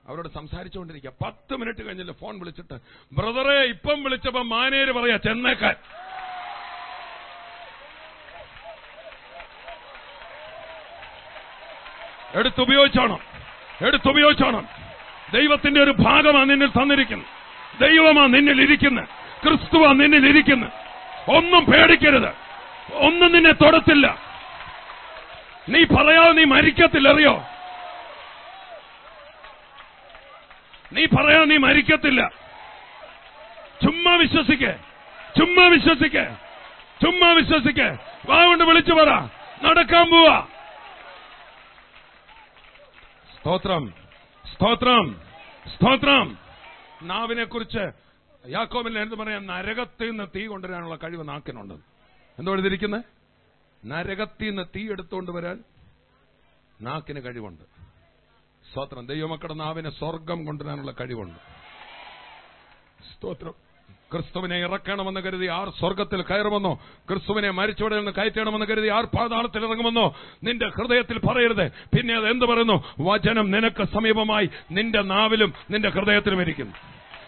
അവരോട് 0.08 0.28
സംസാരിച്ചുകൊണ്ടിരിക്കുക 0.28 1.12
പത്ത് 1.24 1.56
മിനിറ്റ് 1.56 1.86
കഴിഞ്ഞില്ല. 1.86 2.12
ഫോൺ 2.12 2.38
വിളിച്ചിട്ട് 2.38 2.74
ബ്രദറെ 3.12 3.64
ഇപ്പം 3.64 4.02
വിളിച്ചപ്പോ 4.02 4.42
മാനേര് 4.42 4.92
പറയാ 4.92 5.16
ചെന്നേക്കാൻ. 5.16 5.76
എടുത്തുപയോഗിച്ചോണം 12.34 13.20
എടുത്തുപയോഗിച്ചോണം 13.86 14.68
ദൈവത്തിന്റെ 15.32 15.82
ഒരു 15.82 15.90
ഭാഗമാണ് 15.90 16.50
നിന്നിൽ 16.50 16.70
തന്നിരിക്കുന്നത് 16.70 17.28
ദൈവമാണ് 17.80 18.34
നിന്നിൽ 18.34 18.62
ഇരിക്കുന്നത് 18.62 19.08
ക്രിസ്തുവാ 19.44 19.92
നിന്നിൽ 19.92 20.28
ഇരിക്കുന്നത് 20.28 20.72
ഒന്നും 21.36 21.64
പേടിക്കരുത്. 21.64 22.43
ഒന്നും 22.92 23.32
നിന്നെ 23.32 23.52
തൊടത്തില്ല. 23.52 24.18
നീ 25.68 25.84
പറയാതെ 25.84 26.32
നീ 26.32 26.44
മരിക്കത്തില്ല 26.44 27.08
അറിയോ? 27.08 27.44
നീ 30.92 31.06
പറയാ 31.06 31.44
നീ 31.44 31.56
മരിക്കത്തില്ല. 31.56 32.30
ചുമ്മാ 33.82 34.16
വിശ്വസിക്കേ. 34.16 34.78
ചുമ്മാ 35.38 35.66
വിശ്വസിക്കേ. 35.66 36.36
ചുമ്മാ 37.02 37.32
വിശ്വസിക്കേ. 37.32 37.98
വാ 38.26 38.44
കൊണ്ട് 38.44 38.64
വിളിച്ചു 38.64 38.92
പറ. 38.92 39.08
നടക്കാൻ 39.62 40.10
പോവ. 40.10 40.40
സ്തോത്രം. 43.38 43.94
സ്തോത്രം. 44.54 45.20
സ്തോത്രം. 45.74 46.38
നാവിനെ 47.02 47.44
കുറിച്ച് 47.44 47.92
യാക്കോബിൽ 48.48 48.98
എന്ത് 48.98 49.14
പറയാം? 49.14 49.46
നരകത്തിൽ 49.46 50.10
നിന്ന് 50.10 50.26
തീ 50.36 50.46
കൊണ്ടുവരാനുള്ള 50.46 50.96
കഴിവ് 50.96 51.28
നാക്കിനുണ്ട്. 51.28 51.93
എന്തോ 52.38 52.52
എഴുതിയിരിക്കുന്നത് 52.52 53.04
നരകത്തിൽ 53.86 54.48
നിന്ന് 54.48 54.62
തീ 54.76 54.90
എടുത്തുകൊണ്ട് 54.90 55.30
വരാൻ 55.30 55.64
നാക്കിന് 56.80 57.24
കഴിവുണ്ട്. 57.24 57.62
സ്തോത്രം. 58.72 59.06
ദൈവമക്കളുടെ 59.06 59.54
നാവിന് 59.54 59.90
സ്വർഗം 59.90 60.44
കൊണ്ടുവരാനുള്ള 60.44 60.90
കഴിവുണ്ട്. 60.90 61.38
സ്തോത്രം. 63.12 63.54
ക്രിസ്തുവിനെ 64.12 64.58
ഇറക്കണമെന്ന് 64.58 65.20
കരുതി 65.20 65.46
ആർ 65.46 65.68
സ്വർഗത്തിൽ 65.68 66.22
കയറുമെന്നോ 66.22 66.74
ക്രിസ്തുവിനെ 67.10 67.50
മരിച്ചവിടെ 67.50 67.96
നിന്ന് 67.96 68.10
കയറ്റണമെന്ന് 68.10 68.66
കരുതി 68.66 68.88
ആർ 68.88 69.04
പാതാളത്തിൽ 69.04 69.64
ഇറങ്ങുമെന്നോ 69.64 70.16
നിന്റെ 70.44 70.68
ഹൃദയത്തിൽ 70.68 71.18
പറയരുത്. 71.18 71.68
പിന്നെ 71.68 72.14
അത് 72.14 72.30
എന്ത് 72.30 72.44
പറയുന്നു? 72.44 72.84
വചനം 73.00 73.50
നിനക്ക് 73.50 73.84
സമീപമായി 73.84 74.50
നിന്റെ 74.70 75.02
നാവിലും 75.02 75.54
നിന്റെ 75.70 75.88
ഹൃദയത്തിലും 75.88 76.40
ഇരിക്കുന്നു. 76.40 76.74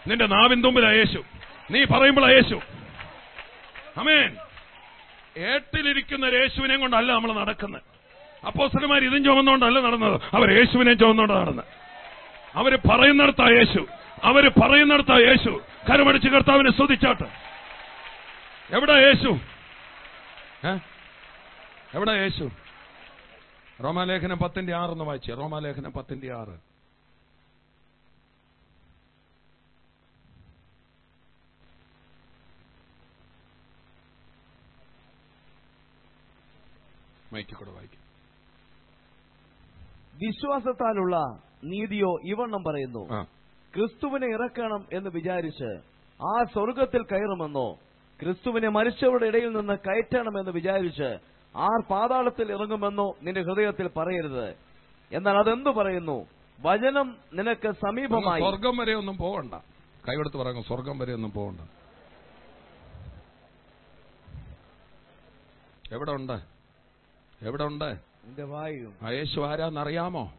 നിന്റെ 0.07 0.27
നാവിൻ 0.27 0.61
തുമ്പിലാ 0.61 0.91
യേശു. 0.91 1.23
നീ 1.71 1.83
പറയുമ്പോഴാ 1.83 2.29
യേശു. 2.29 2.59
അമേൻ 3.97 4.37
ഏട്ടിലിരിക്കുന്ന 5.37 6.25
യേശുവിനെ 6.25 6.77
കൊണ്ടല്ല 6.77 7.13
നമ്മൾ 7.13 7.33
നടക്കുന്നത്. 7.33 7.81
അപ്പോസ്റ്റലന്മാർ 8.45 9.03
ഇതും 9.03 9.23
ചുമന്നുകൊണ്ടല്ല 9.23 9.79
നടന്നത്. 9.79 10.21
അവർ 10.33 10.57
യേശുവിനെ 10.57 10.93
ചുമന്നുകൊണ്ട് 10.93 11.33
നടന്നത്. 11.33 11.65
അവർ 12.55 12.75
പറയുന്നിടത്താ 12.75 13.49
യേശു. 13.49 13.85
അവർ 14.23 14.47
പറയുന്നിടത്താ 14.49 15.17
യേശു. 15.17 15.61
കരമടിച്ച് 15.89 16.29
കർത്താവിനെ 16.29 16.71
ശ്രദ്ധിച്ചാട്ട് 16.71 17.23
എവിടാ 18.75 18.97
യേശു? 18.97 19.39
എവിടാ 21.93 22.13
യേശു? 22.13 22.49
റോമാലേഖനം 23.83 24.37
പത്തിന്റെ 24.37 24.73
ആറെന്ന് 24.73 25.03
വായിച്ചേ. 25.03 25.33
റോമാലേഖനം 25.33 25.91
പത്തിന്റെ 25.91 26.33
ആറ്. 26.33 26.66
മൈക്കിൽ 37.33 37.55
കൂടെ 37.55 37.71
വായിക്കും 37.71 38.03
വിശ്വാസത്താലുള്ള 40.21 41.15
നീതിയോ 41.63 42.11
ഇവണ്ണം 42.25 42.61
പറയുന്നു. 42.63 43.03
ക്രിസ്തുവിനെ 43.73 44.27
ഇറക്കണം 44.35 44.81
എന്ന് 44.91 45.09
വിചാരിച്ച് 45.09 45.69
ആ 46.19 46.33
സ്വർഗത്തിൽ 46.53 47.01
കയറുമെന്നോ 47.11 47.67
ക്രിസ്തുവിനെ 48.19 48.69
മരിച്ചവരുടെ 48.69 49.25
ഇടയിൽ 49.25 49.51
നിന്ന് 49.57 49.75
കയറ്റണമെന്ന് 49.77 50.51
വിചാരിച്ച് 50.51 51.09
ആർ 51.55 51.79
പാതാളത്തിൽ 51.91 52.47
ഇറങ്ങുമെന്നോ 52.51 53.07
നിന്റെ 53.21 53.41
ഹൃദയത്തിൽ 53.41 53.87
പറയരുത്. 53.97 54.47
എന്നാൽ 55.11 55.35
അതെന്തു 55.41 55.69
പറയുന്നു? 55.69 56.17
വചനം 56.59 57.07
നിനക്ക് 57.33 57.69
സമീപമായി. 57.85 58.41
സ്വർഗം 58.43 58.75
വരെ 58.77 58.93
ഒന്നും 58.95 59.17
പോകണ്ട 59.17 59.53
കൈവെടുത്ത് 60.07 60.37
പറയുന്നു 60.37 60.61
സ്വർഗം 60.61 60.97
വരെ 60.99 61.13
ഒന്നും 61.13 61.31
പോകണ്ട 61.31 61.61
എവിടെ 65.95 66.11
ഉണ്ട്? 66.11 66.37
എവിടെ 67.41 67.63
ഉണ്ട് 67.63 68.07
ആ 69.03 69.09
യേശു 69.09 69.39
ആരാന്നറിയാമോ? 69.39 70.33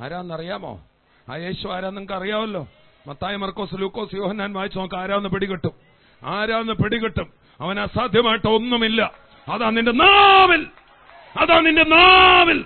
ആരാന്നറിയാമോ? 0.00 0.84
ആ 1.28 1.36
യേശു 1.36 1.68
ആരാ 1.68 1.88
നിങ്ങൾക്ക് 1.88 2.12
അറിയാമല്ലോ 2.12 2.68
മത്തായ 3.06 3.36
മർക്കോസ് 3.36 3.74
ലൂക്കോസ് 3.74 4.14
യോഹന്നാൻ 4.14 4.52
വായിച്ചു 4.52 4.78
നോക്ക് 4.78 4.94
ആരാന്ന് 4.94 5.28
പിടികിട്ടും. 5.28 5.72
ആരാന്ന് 6.24 6.72
പിടികിട്ടും? 6.72 7.32
അവൻ 7.60 7.80
അസാധ്യമായിട്ട് 7.80 8.48
ഒന്നുമില്ല. 8.48 9.12
അതാ 9.48 9.70
നിന്റെ 9.70 9.92
നാവിൽ. 9.92 10.66
അതാ 11.36 11.60
നിന്റെ 11.60 11.84
നാവിൽ. 11.84 12.64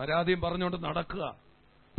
പരാതിയും 0.00 0.40
പറഞ്ഞുകൊണ്ട് 0.40 0.84
നടക്കുക. 0.84 1.34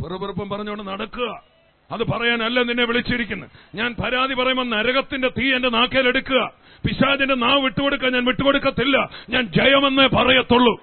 പെറുപെറുപ്പും 0.04 0.48
പറഞ്ഞുകൊണ്ട് 0.48 0.90
നടക്കുക. 0.90 1.53
അത് 1.90 2.04
പറയാനല്ല 2.04 2.62
നിന്നെ 2.62 2.84
വിളിച്ചിരിക്കുന്നത് 2.84 3.50
ഞാൻ 3.74 3.94
പരാതി 3.94 4.34
പറയുമ്പോൾ 4.34 4.68
നരകത്തിന്റെ 4.68 5.28
തീ 5.28 5.54
എന്റെ 5.54 5.68
നാക്കേലെടുക്കുക 5.68 6.52
പിശാജിന്റെ 6.86 7.34
നാവ് 7.34 7.60
വിട്ടുകൊടുക്കുക 7.60 8.08
ഞാൻ 8.08 8.24
വിട്ടുകൊടുക്കത്തില്ല. 8.24 9.10
ഞാൻ 9.30 9.42
ജയമെന്നേ 9.42 10.06
പറയത്തുള്ളൂ. 10.06 10.82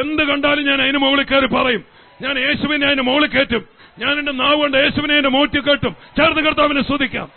എന്ത് 0.00 0.22
കണ്ടാലും 0.22 0.66
ഞാൻ 0.66 0.82
അതിന് 0.82 0.98
മുകളിൽ 0.98 1.24
കയറി 1.24 1.46
പറയും. 1.46 1.84
ഞാൻ 2.22 2.38
യേശുവിനെ 2.38 2.86
അതിന് 2.86 3.02
മുകളിൽ 3.02 3.26
കയറ്റും. 3.26 3.68
ഞാൻ 3.98 4.18
എന്റെ 4.18 4.32
നാവ് 4.32 4.56
കൊണ്ട് 4.56 4.76
യേശുവിനെ 4.76 5.14
എന്റെ 5.14 5.28
മൂറ്റി 5.28 5.60
കെട്ടും. 5.60 5.96
ചേർന്ന് 6.16 6.42
കർത്താവിനെ 6.42 6.82
ശ്രദ്ധിക്കാം 6.82 7.30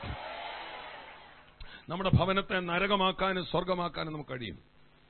നമ്മുടെ 1.90 2.10
ഭവനത്തെ 2.14 2.60
നരകമാക്കാനും 2.60 3.46
സ്വർഗമാക്കാനും 3.46 4.14
നമുക്ക് 4.14 4.30
കഴിയും. 4.32 4.58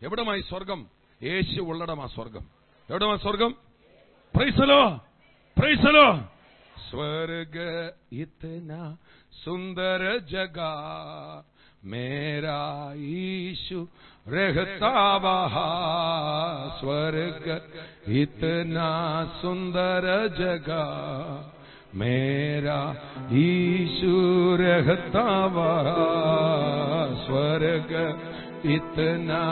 എവിടമായി 0.02 0.42
സ്വർഗം? 0.42 0.86
യേശു 1.24 1.62
ഉള്ളടമാ 1.62 2.08
സ്വർഗം. 2.08 2.42
എവിടമാ 2.90 3.16
സ്വർഗം? 3.16 3.56
പ്രൈസലോ 4.36 5.06
പ്രൈസലോ 5.60 6.32
स्वर्ग 6.80 7.56
इतना 8.14 8.98
सुंदर 9.32 10.26
जगह 10.30 11.44
मेरा 11.86 12.94
ईशु 12.98 13.88
रहता 14.28 15.18
वहा। 15.18 15.68
स्वर्ग 16.80 17.46
इतना 18.10 18.90
सुंदर 19.42 20.08
जगह 20.40 21.52
मेरा 21.96 22.82
ईशु 23.34 24.16
रहता 24.60 25.46
वहा। 25.46 26.06
स्वर्ग 27.26 27.92
इतना 28.66 29.44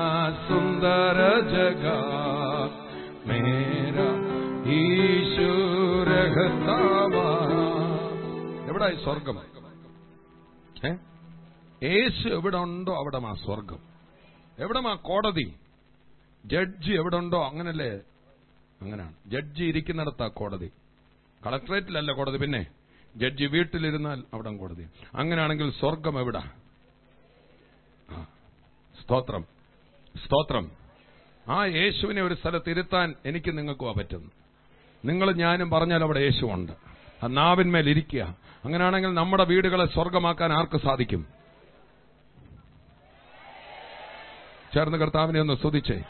सुंदर 0.47 1.19
जगह 1.51 2.07
मेरा 3.27 4.09
ईशु 4.71 5.26
എവിടായി 8.69 8.95
സ്വർഗം? 9.03 9.37
യേശു 11.83 12.27
എവിടെ 12.27 12.57
ഉണ്ടോ 12.57 12.95
അവിടെ 12.95 13.19
മാ 13.19 13.33
സ്വർഗം. 13.33 13.79
എവിടെ 14.59 14.79
മാ 14.79 14.93
കോടതി? 14.93 15.55
ജഡ്ജി 16.45 16.91
എവിടെ 16.91 17.17
ഉണ്ടോ 17.17 17.43
അങ്ങനല്ലേ? 17.43 17.89
അങ്ങനെയാണ് 18.81 19.13
ജഡ്ജി 19.27 19.63
ഇരിക്കുന്നിടത്താ 19.63 20.27
കോടതി. 20.27 20.71
കളക്ടറേറ്റിലല്ല 21.45 22.11
കോടതി 22.11 22.37
പിന്നെ. 22.37 22.67
ജഡ്ജി 23.15 23.45
വീട്ടിലിരുന്നാൽ 23.45 24.23
അവിടെ 24.33 24.57
കോടതി. 24.57 24.87
അങ്ങനെയാണെങ്കിൽ 25.15 25.71
സ്വർഗം 25.71 26.19
എവിടെ? 26.19 26.39
സ്തോത്രം. 29.01 29.41
സ്തോത്രം. 30.25 30.71
ആ 31.49 31.65
യേശുവിനെ 31.65 32.21
ഒരു 32.21 32.33
സ്ഥലത്ത് 32.33 32.69
ഇരുത്താൻ 32.69 33.15
എനിക്ക് 33.25 33.57
നിങ്ങൾക്കുവാ 33.57 33.91
പറ്റുന്നു 33.91 34.31
നിങ്ങൾ 35.05 35.31
ഞാനും 35.31 35.69
പറഞ്ഞാൽ 35.69 36.03
അവിടെ 36.03 36.19
യേശുവുണ്ട് 36.19 36.71
ആ 37.23 37.27
നാവിന്മേൽ 37.27 37.89
ഇരിക്കുക. 37.89 38.35
അങ്ങനെയാണെങ്കിൽ 38.65 39.13
നമ്മുടെ 39.13 39.43
വീടുകളെ 39.43 39.85
സ്വർഗമാക്കാൻ 39.85 40.53
ആർക്ക് 40.53 40.77
സാധിക്കും? 40.77 41.25
ചേർന്ന് 44.75 44.97
കർത്താവിനെ 44.97 45.39
ഒന്ന് 45.39 45.53
സ്തുതിച്ചേ. 45.53 46.03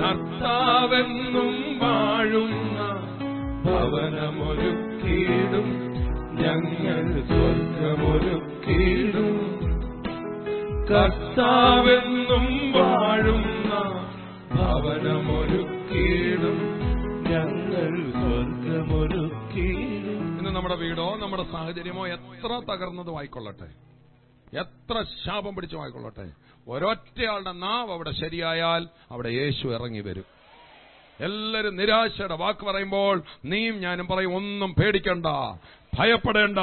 കർത്താവെന്നും 0.00 1.78
വാഴുന്ന 1.78 2.99
ഭവനമൊരുക്കിയിടും. 3.64 5.90
ഞങ്ങൾ 6.34 7.26
സ്വർഗമൊരുക്കിയിടും. 7.26 9.60
കർത്താവെന്നും 10.90 12.72
വാഴുന്ന 12.72 13.70
ഭവനമൊരുക്കിയിടും. 14.54 16.58
ഞങ്ങൾ 17.30 18.12
സ്വർഗമൊരുക്കിയിടും. 18.12 20.38
ഇന്ന് 20.38 20.50
നമ്മുടെ 20.50 20.76
വീടോ 20.76 21.16
നമ്മുടെ 21.16 21.42
സാഹചര്യമോ 21.42 22.06
എത്ര 22.06 22.46
തകർന്നതും 22.46 23.18
ആയിക്കൊള്ളട്ടെ. 23.18 23.90
എത്ര 24.58 25.04
ശാപം 25.26 25.54
പിടിച്ചു 25.54 25.76
ആയിക്കൊള്ളട്ടെ. 25.76 26.32
ഒരൊറ്റയാളുടെ 26.68 27.52
നാവ് 27.52 27.92
അവിടെ 27.92 28.10
ശരിയായാൽ 28.10 28.88
അവിടെ 29.10 29.28
യേശു 29.28 29.68
ഇറങ്ങി 29.68 30.00
വരും. 30.00 30.24
എല്ലാരും 31.20 31.76
നിരാശയുടെ 31.76 32.34
വാക്ക് 32.34 32.64
പറയുമ്പോൾ 32.66 33.22
നീയും 33.44 33.80
ഞാനും 33.80 34.06
പറയും 34.06 34.34
ഒന്നും 34.34 34.74
പേടിക്കണ്ട 34.74 35.26
ഭയപ്പെടേണ്ട. 35.98 36.58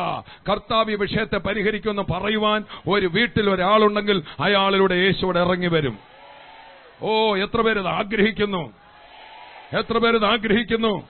കർത്താവ് 0.50 0.92
ഈ 0.92 0.96
വിഷയത്തെ 0.96 1.38
പരിഹരിക്കുമെന്ന് 1.38 2.14
പറയുവാൻ 2.14 2.64
ഒരു 2.88 3.08
വീട്ടിൽ 3.08 3.50
ഒരാളുണ്ടെങ്കിൽ 3.50 4.24
അയാളിലൂടെ 4.40 4.96
യേശുവിടെ 4.96 5.40
ഇറങ്ങി 5.40 5.68
വരും. 5.68 5.98
ഓ 7.02 7.36
എത്ര 7.36 7.62
പേരത് 7.62 7.88
ആഗ്രഹിക്കുന്നു? 7.88 8.74
എത്ര 9.78 9.98
പേരത് 9.98 10.26
ആഗ്രഹിക്കുന്നു? 10.26 11.08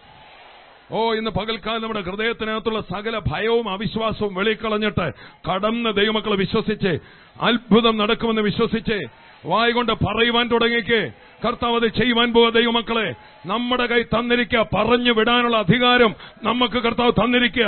ഓ 0.92 1.14
ഇന്ന് 1.14 1.32
പകൽക്കാലം 1.32 1.82
നമ്മുടെ 1.82 2.02
ഹൃദയത്തിനകത്തുള്ള 2.02 2.82
സകല 2.82 3.20
ഭയവും 3.28 3.70
അവിശ്വാസവും 3.70 4.34
വെളിക്കളഞ്ഞിട്ട് 4.36 5.08
കടന്ന് 5.50 5.94
ദൈവമക്കളെ 5.94 6.36
വിശ്വസിച്ച് 6.36 6.94
അത്ഭുതം 7.42 7.98
നടക്കുമെന്ന് 7.98 8.42
വിശ്വസിച്ച് 8.42 9.27
വായ 9.46 9.72
കൊണ്ട് 9.72 9.92
പറയുവാൻ 9.92 10.48
തുടങ്ങിക്ക്. 10.48 11.12
കർത്താവ് 11.48 11.76
അത് 11.76 11.88
ചെയ്യുവാൻ 11.88 12.34
പോവുക 12.34 12.50
ദൈവമക്കളെ. 12.50 13.16
നമ്മുടെ 13.46 13.86
കൈ 13.86 14.04
തന്നിരിക്കുക 14.04 14.70
പറഞ്ഞു 14.76 15.12
വിടാനുള്ള 15.12 15.58
അധികാരം 15.58 16.16
നമുക്ക് 16.44 16.74
കർത്താവ് 16.74 17.12
തന്നിരിക്കുക 17.12 17.66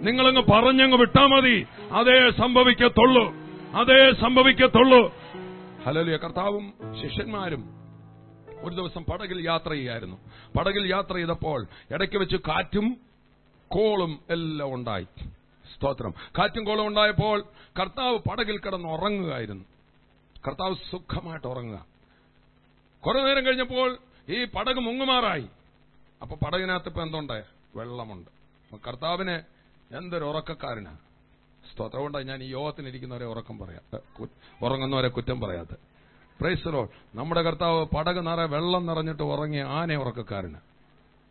നിങ്ങളങ്ങ് 0.00 0.42
പറഞ്ഞങ്ങ് 0.42 0.98
വിട്ടാ 0.98 1.26
മതി. 1.26 1.66
അതേ 1.92 2.30
സംഭവിക്കത്തുള്ളൂ. 2.30 3.34
അതേ 3.74 4.12
സംഭവിക്കത്തുള്ളൂ. 4.20 5.16
ഹലോലിയ 5.86 6.16
കർത്താവും 6.16 6.72
ശിഷ്യന്മാരും 7.02 7.64
ഒരു 8.62 8.74
ദിവസം 8.74 9.04
പടകിൽ 9.04 9.46
യാത്ര 9.46 9.70
ചെയ്യായിരുന്നു. 9.70 10.16
പടകിൽ 10.58 10.90
യാത്ര 10.90 11.14
ചെയ്തപ്പോൾ 11.14 11.66
ഇടയ്ക്ക് 11.94 12.16
വെച്ച് 12.16 12.36
കാറ്റും 12.36 12.96
കോളും 13.68 14.18
എല്ലാം 14.30 14.74
ഉണ്ടായി. 14.74 15.06
സ്തോത്രം. 15.76 16.14
കാറ്റും 16.38 16.64
കോളും 16.64 16.86
ഉണ്ടായപ്പോൾ 16.86 17.44
കർത്താവ് 17.80 18.18
പടകിൽ 18.18 18.58
കിടന്ന് 18.58 18.88
ഉറങ്ങുകയായിരുന്നു 18.88 19.64
കർത്താവ് 20.48 20.74
സുഖമായിട്ട് 20.90 21.46
ഉറങ്ങുക. 21.46 21.86
കുറെ 23.06 23.22
നേരം 23.22 23.46
കഴിഞ്ഞപ്പോൾ 23.46 23.98
ഈ 24.28 24.44
പടക് 24.44 24.80
മുങ്ങുമാറായി. 24.80 25.48
അപ്പൊ 26.22 26.36
പടകിനകത്ത് 26.36 26.88
ഇപ്പൊ 26.88 27.02
എന്തുണ്ട്? 27.02 27.44
വെള്ളമുണ്ട്. 27.76 28.30
കർത്താവിന് 28.86 29.40
എന്തൊരു 29.96 30.24
ഉറക്കക്കാരനാ. 30.24 30.96
സ്തോത്രം. 31.72 32.26
ഞാൻ 32.26 32.42
ഈ 32.42 32.46
യോഗത്തിനിരിക്കുന്നവരെ 32.46 33.24
ഉറക്കം 33.24 33.58
പറയാ 33.58 33.98
ഉറങ്ങുന്നവരെ 34.62 35.08
കുറ്റം 35.08 35.40
പറയാത്ത 35.40 35.68
പ്രൈസലോ 36.40 36.88
നമ്മുടെ 37.14 37.42
കർത്താവ് 37.42 37.86
പടക് 37.86 38.26
നിറ 38.26 38.40
വെള്ളം 38.40 38.86
നിറഞ്ഞിട്ട് 38.86 39.22
ഉറങ്ങിയ 39.22 39.62
ആനെ 39.62 39.96
ഉറക്കക്കാരന്. 39.96 40.54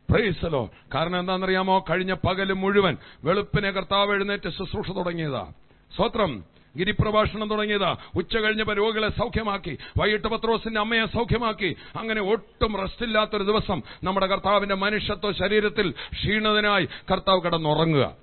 പ്രൈസലോ 0.10 0.70
കാരണം 0.96 1.20
എന്താണെന്നറിയാമോ? 1.20 1.86
കഴിഞ്ഞ 1.90 2.14
പകൽ 2.14 2.54
മുഴുവൻ 2.54 2.98
വെളുപ്പിനെ 3.24 3.72
കർത്താവ് 3.72 4.12
എഴുന്നേറ്റ് 4.12 4.50
ശുശ്രൂഷ 4.50 4.92
തുടങ്ങിയതാ. 4.92 5.52
സ്വത്രം 5.96 6.44
ഗിരിപ്രഭാഷണം 6.78 7.50
തുടങ്ങിയതാ. 7.50 7.96
ഉച്ച 8.16 8.38
കഴിഞ്ഞപ്പോ 8.38 8.74
രോഗികളെ 8.74 9.10
സൗഖ്യമാക്കി. 9.10 9.78
വൈകിട്ട് 9.98 10.28
പത്രോസിന്റെ 10.28 10.80
അമ്മയെ 10.80 11.06
സൗഖ്യമാക്കി. 11.06 11.76
അങ്ങനെ 11.98 12.22
ഒട്ടും 12.22 12.78
റെസ്റ്റ് 12.78 13.06
ഇല്ലാത്തൊരു 13.06 13.44
ദിവസം 13.44 13.82
നമ്മുടെ 14.04 14.26
കർത്താവിന്റെ 14.26 14.76
മനുഷ്യത്വ 14.76 15.32
ശരീരത്തിൽ 15.32 15.94
ക്ഷീണതിനായി 16.14 16.88
കർത്താവ് 17.12 17.42
കിടന്നുറങ്ങുക. 17.42 18.16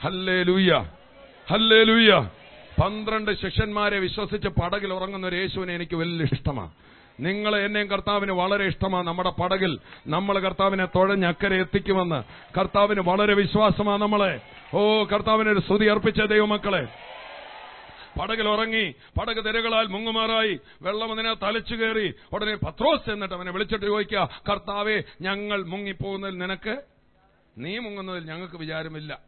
ഹല്ലേ 0.00 0.42
ലൂയ്യ 0.42 0.90
ഹല്ലേ 1.50 1.82
ലൂയ്യ 1.82 2.30
പന്ത്രണ്ട് 2.82 3.30
ശിഷ്യന്മാരെ 3.40 3.98
വിശ്വസിച്ച് 3.98 4.48
പടകിൽ 4.48 4.92
ഉറങ്ങുന്ന 4.92 5.26
ഒരു 5.26 5.36
യേശുവിനെ 5.36 5.74
എനിക്ക് 5.74 5.96
വലിയ 5.96 6.24
ഇഷ്ടമാണ് 6.32 6.70
നിങ്ങൾ 7.20 7.56
എന്നെയും 7.56 7.88
കർത്താവിന് 7.88 8.32
വളരെ 8.32 8.64
ഇഷ്ടമാണ് 8.64 9.06
നമ്മുടെ 9.06 9.30
പടകിൽ 9.30 9.78
നമ്മൾ 10.06 10.38
കർത്താവിനെ 10.38 10.86
തുഴഞ്ഞ് 10.86 11.26
അക്കരെ 11.26 11.56
എത്തിക്കുമെന്ന്. 11.56 12.22
കർത്താവിന് 12.58 13.00
വളരെ 13.00 13.34
വിശ്വാസമാണ് 13.34 14.02
നമ്മളെ. 14.02 14.40
ഓ 14.74 15.04
കർത്താവിനൊരു 15.04 15.60
സ്തുതി 15.60 15.86
അർപ്പിച്ച 15.86 16.20
ദൈവമക്കളെ. 16.22 16.86
പടകിൽ 18.20 18.48
ഉറങ്ങി 18.48 18.94
പടക് 19.20 19.44
തിരകളാൽ 19.44 19.86
മുങ്ങുമാറായി. 19.86 20.60
വെള്ളം 20.82 21.12
അതിനെ 21.12 21.34
തലച്ചു 21.34 21.74
കയറി 21.74 22.14
ഉടനെ 22.32 22.54
പത്രോസ് 22.54 23.10
എന്നിട്ട് 23.10 23.34
അവനെ 23.34 23.52
വിളിച്ചിട്ട് 23.52 23.86
ചോദിക്കുക 23.86 24.28
കർത്താവെ 24.50 25.02
ഞങ്ങൾ 25.20 25.62
മുങ്ങിപ്പോകുന്നതിൽ 25.62 26.38
നിനക്ക് 26.38 26.82
നീ 27.58 27.78
മുങ്ങുന്നതിൽ 27.78 28.24
ഞങ്ങൾക്ക് 28.24 28.56
വിചാരമില്ല. 28.56 29.18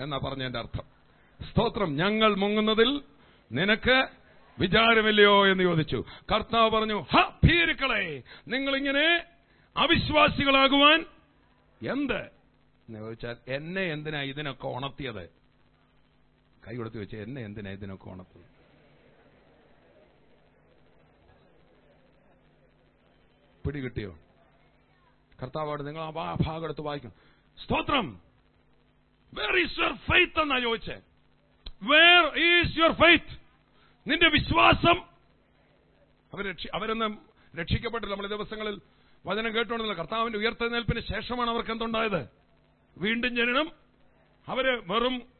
എന്നാ 0.00 0.18
പറഞ്ഞതിന്റെ 0.18 0.58
അർത്ഥം. 0.58 0.84
സ്തോത്രം 1.50 1.96
ഞങ്ങൾ 1.96 2.34
മുങ്ങുന്നതിൽ 2.34 3.02
നിനക്ക് 3.52 4.08
വിചാരമില്ലയോ? 4.58 5.46
എന്ന് 5.46 5.62
ചോദിച്ചു. 5.62 6.04
കർത്താവ് 6.34 6.70
പറഞ്ഞു 6.70 7.04
ഹ 7.14 7.32
ഭീരുക്കളെ 7.44 8.22
നിങ്ങളിങ്ങനെ 8.48 9.24
അവിശ്വാസികളാകുവാൻ 9.76 11.04
എന്ത്? 11.90 12.20
എന്ന് 12.88 12.98
ചോദിച്ചാൽ 12.98 13.36
എന്നെ 13.48 13.82
എന്തിനാ 13.82 14.22
ഇതിനൊക്കെ 14.22 14.66
ഉണർത്തിയത്? 14.66 15.41
കൈ 16.66 16.76
കൊടുത്ത് 16.76 16.98
വെച്ച് 16.98 17.16
എന്നെ 17.16 17.44
എന്തിനാ 17.44 17.70
ഇതിനൊക്കെ 17.70 18.10
ഉണർത്തിയത് 18.10 18.52
പിടികിട്ടിയോ? 23.66 24.18
കർത്താവോട് 25.42 25.86
നിങ്ങൾ 25.86 26.02
ആ 26.02 26.10
ഭാഗം 26.10 26.64
എടുത്ത് 26.64 26.80
വായിക്കും. 26.80 27.12
സ്തോത്രം. 27.64 28.20
വേർ 29.34 29.56
ഈസ് 29.56 29.80
യുവർ 29.80 29.94
ഫെയ്ത്ത് 29.94 30.40
എന്നാ 30.40 30.58
ചോദിച്ചേ? 30.58 31.00
വേർ 31.82 32.38
ഈസ് 32.38 32.78
യുവർ 32.78 32.92
ഫെയ്ത്ത് 32.92 33.40
നിന്റെ 34.10 34.28
വിശ്വാസം. 34.28 34.98
അവർ 36.32 36.54
അവരൊന്ന് 36.74 37.16
രക്ഷിക്കപ്പെട്ടില്ല 37.60 38.14
നമ്മളെ 38.14 38.36
ദിവസങ്ങളിൽ 38.36 38.80
വചനം 39.26 39.54
കേട്ടുകൊണ്ടിരുന്ന 39.54 39.92
കർത്താവിന്റെ 39.92 40.38
ഉയർത്തെഴുന്നേൽപ്പിന് 40.38 41.00
ശേഷമാണ് 41.00 41.50
അവർക്ക് 41.50 41.70
എന്തുണ്ടായത്? 41.70 42.28
വീണ്ടും 42.98 43.36
ജനനം. 43.36 43.72
അവർ 44.48 44.82
വെറും 44.86 45.31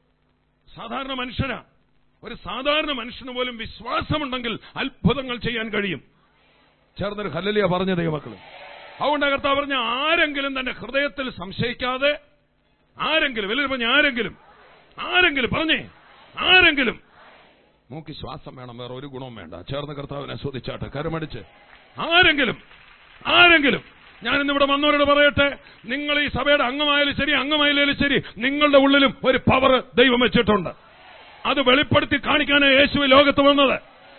സാധാരണ 0.77 1.13
മനുഷ്യനാ. 1.13 1.63
ഒരു 2.25 2.35
സാധാരണ 2.35 2.93
മനുഷ്യന് 2.93 3.31
പോലും 3.31 3.57
വിശ്വാസമുണ്ടെങ്കിൽ 3.57 4.59
അത്ഭുതങ്ങൾ 4.77 5.37
ചെയ്യാൻ 5.37 5.69
കഴിയും. 5.69 6.03
ചേർന്നൊരു 6.99 7.29
ഹല്ലലിയ 7.29 7.65
പറഞ്ഞ 7.65 7.95
ദൈവമക്കൾ 7.95 8.37
അതുകൊണ്ട് 9.01 9.27
കർത്താവ് 9.27 9.61
പറഞ്ഞ 9.61 9.75
ആരെങ്കിലും 9.75 10.61
തന്റെ 10.61 10.73
ഹൃദയത്തിൽ 10.73 11.31
സംശയിക്കാതെ 11.31 12.21
ആരെങ്കിലും 12.99 13.51
വലിയ 13.51 13.67
പറഞ്ഞ 13.67 13.85
ആരെങ്കിലും 13.85 14.37
ആരെങ്കിലും 14.99 15.51
പറഞ്ഞേ 15.51 15.91
ആരെങ്കിലും. 16.39 17.01
മൂക്ക് 17.91 18.13
ശ്വാസം 18.13 18.57
വേണം 18.57 18.79
വേറെ 18.79 18.95
ഒരു 18.95 19.07
ഗുണവും 19.07 19.35
വേണ്ട. 19.35 19.55
ചേർന്ന 19.55 19.93
കർത്താവിനെ 19.93 20.37
ശ്രദ്ധിച്ചാട്ടെ 20.37 20.89
കരമടിച്ച്. 20.89 21.39
ആരെങ്കിലും 22.01 22.63
ആരെങ്കിലും. 23.27 24.02
ഞാൻ 24.23 24.41
ഇന്നിവിടെ 24.41 24.67
വന്നവരോട് 24.73 25.05
പറയട്ടെ 25.11 25.49
നിങ്ങൾ 25.85 26.17
ഈ 26.23 26.29
സഭയുടെ 26.29 26.65
അംഗമായാലും 26.65 27.15
ശരി 27.21 27.33
അംഗമായാലും 27.43 27.97
ശരി 28.03 28.19
നിങ്ങളുടെ 28.45 28.79
ഉള്ളിലും 28.85 29.13
ഒരു 29.25 29.39
പവർ 29.39 29.73
ദൈവം 29.95 30.21
വെച്ചിട്ടുണ്ട്. 30.21 30.71
അത് 31.47 31.61
വെളിപ്പെടുത്തി 31.69 32.17
കാണിക്കാനാണ് 32.27 32.75
യേശു 32.75 32.99
ലോകത്ത് 33.15 33.41
വന്നത്. 33.41 33.77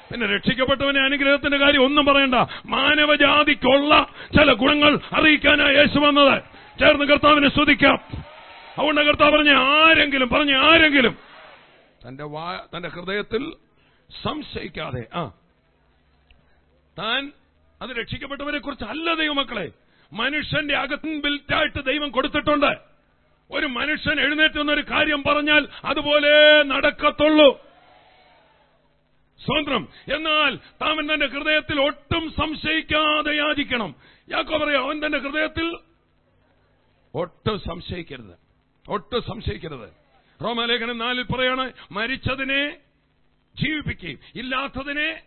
പിന്നെ 0.10 0.26
രക്ഷിക്കപ്പെട്ടവനെ 0.36 1.00
അനുഗ്രഹത്തിന്റെ 1.00 1.58
കാര്യം 1.58 1.84
ഒന്നും 1.86 2.06
പറയണ്ട. 2.06 2.38
മാനവജാതിക്കുള്ള 2.66 3.92
ചില 4.36 4.54
ഗുണങ്ങൾ 4.54 5.00
അറിയിക്കാനാണ് 5.14 5.74
യേശു 5.76 6.00
വന്നത്. 6.00 6.36
ചേർന്ന് 6.80 7.06
കർത്താവിനെ 7.06 7.50
സ്തുതിക്കാം. 7.50 7.98
അതുകൊണ്ട് 8.78 9.02
കർത്താവ് 9.02 9.32
പറഞ്ഞ 9.36 9.52
ആരെങ്കിലും 9.54 10.30
പറഞ്ഞ 10.30 10.54
ആരെങ്കിലും 10.70 11.16
തന്റെ 12.08 12.26
തന്റെ 12.76 12.90
ഹൃദയത്തിൽ 12.90 13.44
സംശയിക്കാതെ 14.24 15.04
ആ 15.16 15.24
താൻ 16.98 17.22
അത് 17.82 17.92
രക്ഷിക്കപ്പെട്ടവരെ 18.00 18.60
കുറിച്ച് 18.60 18.86
അല്ല 18.86 19.14
ദൈവമക്കളെ. 19.14 19.68
മനുഷ്യന്റെ 20.14 20.78
അകത്തും 20.78 21.22
ബിൽറ്റായിട്ട് 21.22 21.86
ദൈവം 21.86 22.12
കൊടുത്തിട്ടുണ്ട്. 22.12 22.78
ഒരു 23.52 23.66
മനുഷ്യൻ 23.66 24.20
എഴുന്നേറ്റ് 24.20 24.60
ഒരു 24.60 24.82
കാര്യം 24.82 25.24
പറഞ്ഞാൽ 25.24 25.68
അതുപോലെ 25.86 26.64
നടക്കത്തുള്ളൂ. 26.64 27.66
സ്വതന്ത്രം. 29.40 29.88
എന്നാൽ 30.14 30.56
താമൻ 30.56 31.14
തന്റെ 31.14 31.26
ഹൃദയത്തിൽ 31.26 31.82
ഒട്ടും 31.82 32.32
സംശയിക്കാതെ 32.32 33.36
യാചിക്കണം. 33.36 33.96
യാക്കോ 34.30 34.58
പറയാം 34.58 34.84
അവൻ 34.84 35.06
തന്റെ 35.06 35.18
ഹൃദയത്തിൽ 35.18 35.78
ഒട്ടും 37.16 37.60
സംശയിക്കരുത്. 37.60 38.40
ഒട്ടും 38.90 39.22
സംശയിക്കരുത്. 39.22 39.90
റോമാലേഖനം 40.44 40.98
നാലിൽ 40.98 41.24
പറയാണ് 41.24 41.74
മരിച്ചതിനെ 41.92 42.78
ജീവിപ്പിക്കുകയും 43.56 44.20
ഇല്ലാത്തതിനെ 44.36 45.22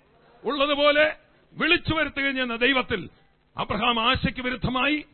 ഉള്ളതുപോലെ 0.45 1.17
വിളിച്ചു 1.53 1.95
വരുത്തുകയും 1.95 2.33
ചെയ്യുന്ന 2.33 2.57
ദൈവത്തിൽ 2.57 3.09
അബ്രഹാം 3.59 4.01
ആശയ്ക്ക് 4.01 4.41
വിരുദ്ധമായി. 4.41 5.05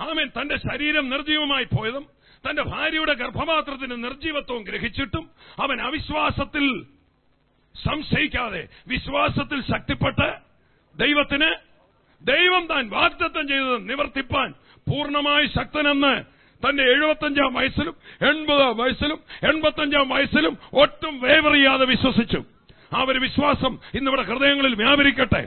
ആമേൻ 0.00 0.28
തന്റെ 0.40 0.56
ശരീരം 0.56 1.10
നിർജീവമായി 1.10 1.64
പോയതും 1.64 2.04
തന്റെ 2.44 2.62
ഭാര്യയുടെ 2.62 3.14
ഗർഭപാത്രത്തിന് 3.14 4.04
നിർജീവത്വവും 4.04 4.62
ഗ്രഹിച്ചിട്ടും 4.62 5.30
അവൻ 5.60 5.80
അവിശ്വാസത്തിൽ 5.80 6.84
സംശയിക്കാതെ 7.74 8.68
വിശ്വാസത്തിൽ 8.88 9.60
ശക്തിപ്പെട്ട് 9.60 10.28
ദൈവത്തിന് 10.98 11.50
ദൈവം 12.22 12.66
താൻ 12.66 12.88
വാഗ്ദത്തം 12.88 13.48
ചെയ്തത് 13.48 13.88
നിവർത്തിപ്പാൻ 13.90 14.54
പൂർണമായി 14.88 15.46
ശക്തനെന്ന് 15.46 16.14
തന്റെ 16.62 16.82
എഴുപത്തഞ്ചാം 16.82 17.54
വയസ്സിലും 17.54 17.94
എൺപതാം 18.28 18.76
വയസ്സിലും 18.76 19.18
എൺപത്തഞ്ചാം 19.42 20.08
വയസ്സിലും 20.08 20.58
ഒട്ടും 20.72 21.20
വേവറിയാതെ 21.20 21.84
വിശ്വസിച്ചു. 21.84 22.44
ആ 22.96 23.04
ഒരു 23.08 23.18
വിശ്വാസം 23.18 23.78
ഇന്നിവിടെ 23.94 24.22
ഹൃദയങ്ങളിൽ 24.22 24.74
വ്യാപരിക്കട്ടെ. 24.74 25.42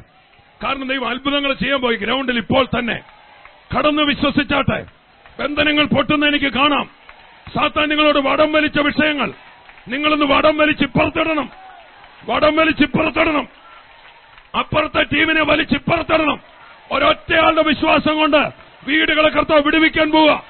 കാരണം 0.63 0.87
ദൈവം 0.87 1.09
അത്ഭുതങ്ങൾ 1.09 1.53
ചെയ്യാൻ 1.53 1.81
പോയി 1.81 1.95
ഗ്രൗണ്ടിൽ 1.95 2.37
ഇപ്പോൾ 2.37 2.65
തന്നെ. 2.65 2.99
കടന്നു 3.77 4.03
വിശ്വസിച്ചാട്ടെ. 4.03 4.85
ബന്ധനങ്ങൾ 5.39 5.85
പൊട്ടുന്ന 5.85 6.25
എനിക്ക് 6.25 6.45
കാണാം. 6.45 6.89
സാത്താൻ 7.55 7.89
നിങ്ങളോട് 7.89 8.19
വടം 8.19 8.51
വലിച്ച 8.51 8.79
വിഷയങ്ങൾ. 8.79 9.31
നിങ്ങളൊന്ന് 9.87 10.25
വടം 10.25 10.57
വലിച്ചിപ്പുറത്തിടണം 10.57 11.49
വടം 12.25 12.55
വലിച്ചിപ്പുറത്തിടണം 12.55 13.47
അപ്പുറത്തെ 14.59 15.03
ടീമിനെ 15.03 15.43
വലിച്ചിപ്പുറത്തിടണം 15.43 16.39
ഒരൊറ്റയാളുടെ 16.91 17.63
വിശ്വാസം 17.63 18.17
കൊണ്ട് 18.17 18.51
വീടുകളെ 18.87 19.29
കർത്താവ് 19.29 19.61
വിടുവിക്കാൻ 19.61 20.11
പോവുക. 20.11 20.43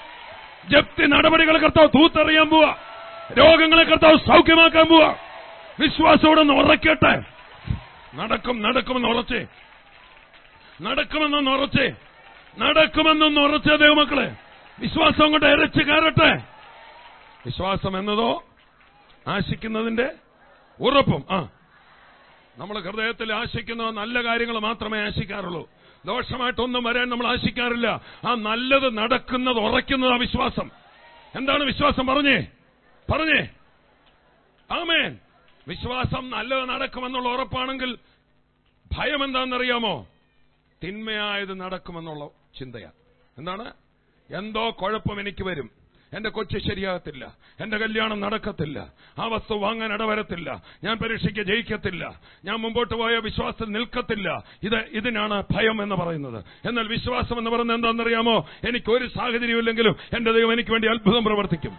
ജപ്തി 0.68 1.06
നടപടികളെ 1.06 1.60
കർത്താവ് 1.60 1.90
തൂത്തെറിയാൻ 1.90 2.50
പോവുക. 2.50 2.78
രോഗങ്ങളെ 3.38 3.84
കർത്താവ് 3.84 4.18
സൗഖ്യമാക്കാൻ 4.18 4.86
പോവുക. 4.86 5.16
വിശ്വാസത്തോടൊന്ന് 5.80 6.54
ഉറക്കട്ടെ. 6.54 7.24
നടക്കും 8.16 8.62
നടക്കുമെന്ന് 8.62 9.08
ഉറച്ചേ 9.08 9.46
നടക്കുമെന്നൊന്ന് 10.84 11.52
ഉറച്ചേ. 11.52 11.96
നടക്കുമെന്നൊന്ന് 12.60 13.42
ഉറച്ചേ 13.42 13.76
ദൈവമക്കളെ 13.76 14.36
വിശ്വാസം 14.80 15.32
കൊണ്ട് 15.32 15.46
ഇരച്ച് 15.46 15.80
കയറട്ടെ. 15.80 16.36
വിശ്വാസം 17.46 18.00
എന്നതോ 18.00 18.44
ആശിക്കുന്നതിന്റെ 19.28 20.12
ഉറപ്പും. 20.80 21.24
ആ. 21.32 21.50
നമ്മൾ 22.58 22.80
ഹൃദയത്തിൽ 22.80 23.34
ആശിക്കുന്ന 23.34 23.90
നല്ല 23.90 24.24
കാര്യങ്ങൾ 24.24 24.60
മാത്രമേ 24.60 25.00
ആശിക്കാറുള്ളൂ. 25.06 25.70
ദോഷമായിട്ടൊന്നും 26.06 26.84
വരാൻ 26.84 27.10
നമ്മൾ 27.10 27.28
ആശിക്കാറില്ല. 27.28 28.02
ആ 28.28 28.36
നല്ലത് 28.36 28.98
നടക്കുന്നത് 28.98 29.58
ഉറയ്ക്കുന്നത് 29.58 30.14
ആ 30.14 30.16
വിശ്വാസം. 30.16 30.72
എന്താണ് 31.36 31.64
വിശ്വാസം? 31.64 32.08
പറഞ്ഞേ. 32.08 32.48
പറഞ്ഞേ. 33.12 33.50
ആമേൻ. 34.72 35.18
വിശ്വാസം 35.68 36.30
നല്ലത് 36.30 36.70
നടക്കുമെന്നുള്ള 36.70 37.30
ഉറപ്പാണെങ്കിൽ 37.30 37.98
ഭയം 38.98 39.24
എന്താണെന്നറിയാമോ? 39.24 40.08
തിന്മയായത് 40.84 41.60
നടക്കുമെന്നുള്ള 41.60 42.28
ചിന്തയാണ്. 42.60 42.94
എന്താണ്? 43.38 43.74
എന്തോ 44.34 44.72
കുഴപ്പം 44.72 45.20
എനിക്ക് 45.20 45.44
വരും. 45.44 45.84
എന്റെ 46.14 46.30
കൊച്ചു 46.30 46.58
ശരിയാകത്തില്ല. 46.58 47.38
എന്റെ 47.60 47.78
കല്യാണം 47.78 48.20
നടക്കത്തില്ല. 48.20 48.94
ആ 49.20 49.26
വസ്തു 49.26 49.54
വാങ്ങാൻ 49.56 49.94
ഇടവരത്തില്ല. 49.94 50.64
ഞാൻ 50.84 50.98
പരീക്ഷയ്ക്ക് 50.98 51.40
ജയിക്കത്തില്ല. 51.40 52.22
ഞാൻ 52.46 52.56
മുമ്പോട്ട് 52.56 52.94
പോയ 52.94 53.18
വിശ്വാസത്തിൽ 53.18 53.72
നിൽക്കത്തില്ല. 53.72 54.44
ഇത് 54.64 54.76
ഇതിനാണ് 54.76 55.44
ഭയം 55.52 55.84
എന്ന് 55.84 55.96
പറയുന്നത്. 55.96 56.46
എന്നാൽ 56.68 56.88
വിശ്വാസം 56.88 57.38
എന്ന് 57.38 57.50
പറയുന്നത് 57.50 57.78
എന്താണെന്നറിയാമോ? 57.78 58.50
എനിക്ക് 58.70 58.92
ഒരു 58.92 59.08
സാഹചര്യമില്ലെങ്കിലും 59.08 59.96
എന്റെ 60.18 60.32
ദൈവം 60.32 60.54
എനിക്ക് 60.54 60.72
വേണ്ടി 60.72 60.88
അത്ഭുതം 60.88 61.24
പ്രവർത്തിക്കും. 61.24 61.72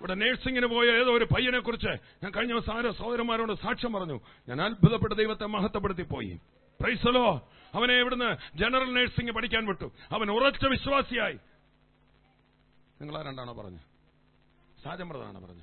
ഇവിടെ 0.00 0.14
നേഴ്സിംഗിന് 0.14 0.66
പോയ 0.66 0.86
ഏതോ 0.86 1.12
ഒരു 1.12 1.24
പയ്യനെ 1.24 1.58
കുറിച്ച് 1.58 1.88
ഞാൻ 2.22 2.30
കഴിഞ്ഞ 2.30 2.52
ദിവസം 2.52 2.78
ആരോ 2.78 2.92
സഹോദരന്മാരോട് 2.92 3.52
സാക്ഷ്യം 3.52 3.92
പറഞ്ഞു. 3.92 4.20
ഞാൻ 4.48 4.62
അത്ഭുതപ്പെട്ട 4.62 5.12
ദൈവത്തെ 5.12 5.46
മഹത്വപ്പെടുത്തി 5.46 6.02
പോയി 6.02 6.38
പ്രൈസലോ 6.80 7.48
അവനെ 7.74 7.94
ഇവിടുന്ന് 7.94 8.58
ജനറൽ 8.58 8.92
നഴ്സിംഗ് 8.92 9.32
പഠിക്കാൻ 9.32 9.66
വിട്ടു. 9.66 9.92
അവൻ 10.12 10.30
ഉറച്ച 10.30 10.66
വിശ്വാസിയായി. 10.66 11.38
നിങ്ങൾ 13.00 13.22
രണ്ടാണോ 13.22 13.52
പറഞ്ഞു? 13.52 13.78
സാജമ്രതാണോ 14.84 15.40
പറഞ്ഞു? 15.40 15.62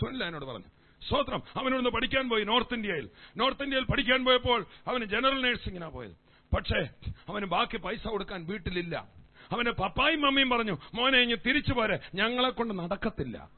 സുനിൽ 0.00 0.24
എന്നോട് 0.24 0.44
പറഞ്ഞു. 0.44 0.66
സ്വത്രം 1.08 1.42
അവനോട് 1.56 1.88
പഠിക്കാൻ 1.88 2.28
പോയി 2.28 2.44
നോർത്ത് 2.44 2.74
ഇന്ത്യയിൽ. 2.74 3.10
നോർത്ത് 3.36 3.62
ഇന്ത്യയിൽ 3.62 3.84
പഠിക്കാൻ 3.84 4.24
പോയപ്പോൾ 4.24 4.66
അവന് 4.86 5.04
ജനറൽ 5.04 5.42
നേഴ്സിംഗിനാ 5.42 5.88
പോയത്. 5.88 6.12
പക്ഷേ 6.56 6.88
അവന് 7.28 7.46
ബാക്കി 7.46 7.76
പൈസ 7.76 8.08
കൊടുക്കാൻ 8.08 8.46
വീട്ടിലില്ല. 8.46 9.04
അവന്റെ 9.52 9.70
പപ്പായും 9.70 10.20
മമ്മിയും 10.20 10.50
പറഞ്ഞു 10.50 10.78
മോനെ 10.94 11.18
ഇനി 11.18 11.34
തിരിച്ചു 11.34 11.72
പോരെ. 11.72 12.00
ഞങ്ങളെ 12.14 12.50
കൊണ്ട് 12.50 12.78
നടക്കത്തില്ല. 12.78 13.48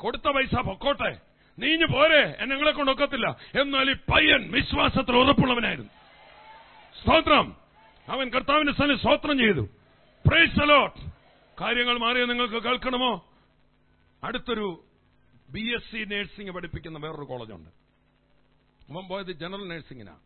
കൊടുത്ത 0.00 0.22
പൈസ 0.22 0.54
പൊക്കോട്ടെ. 0.54 1.20
നീഞ്ഞു 1.58 1.86
പോരെ. 1.86 2.36
ഞങ്ങളെ 2.40 2.72
കൊണ്ട് 2.72 2.92
ഒക്കത്തില്ല. 2.92 3.36
എന്നാൽ 3.60 3.90
ഈ 3.90 3.94
പയ്യൻ 3.94 4.50
വിശ്വാസത്തിൽ 4.50 5.16
ഉറപ്പുള്ളവനായിരുന്നു. 5.16 5.99
സ്തോത്രം. 7.02 7.56
അവൻ 8.08 8.28
കർത്താവിന്റെ 8.28 8.72
സ്ഥലം 8.72 8.98
സ്തോത്രം 8.98 9.38
ചെയ്തു. 9.38 9.60
പ്രൈസ് 10.26 10.62
അലോട്ട് 10.62 11.00
കാര്യങ്ങൾ 11.60 11.98
മാറിയ 11.98 12.24
നിങ്ങൾക്ക് 12.24 12.62
കേൾക്കണമോ? 12.62 13.26
അടുത്തൊരു 14.24 14.84
ബി 15.50 15.60
എസ് 15.60 15.90
സി 15.92 16.04
നഴ്സിംഗ് 16.14 16.50
പഠിപ്പിക്കുന്ന 16.50 16.98
വേറൊരു 16.98 17.24
കോളേജുണ്ട്. 17.24 17.70
അവൻ 18.92 19.08
പോയത് 19.08 19.32
ജനറൽ 19.32 19.68
നഴ്സിംഗിനാണ് 19.68 20.20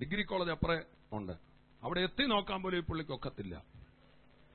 ഡിഗ്രി 0.00 0.22
കോളേജ് 0.22 0.50
അപ്പുറേ 0.50 0.80
ഉണ്ട്. 1.12 1.32
അവിടെ 1.82 2.00
എത്തി 2.00 2.24
നോക്കാൻ 2.24 2.62
പോലും 2.62 2.78
ഈ 2.78 2.80
പുള്ളിക്ക് 2.80 3.12
ഒക്കത്തില്ല. 3.12 3.62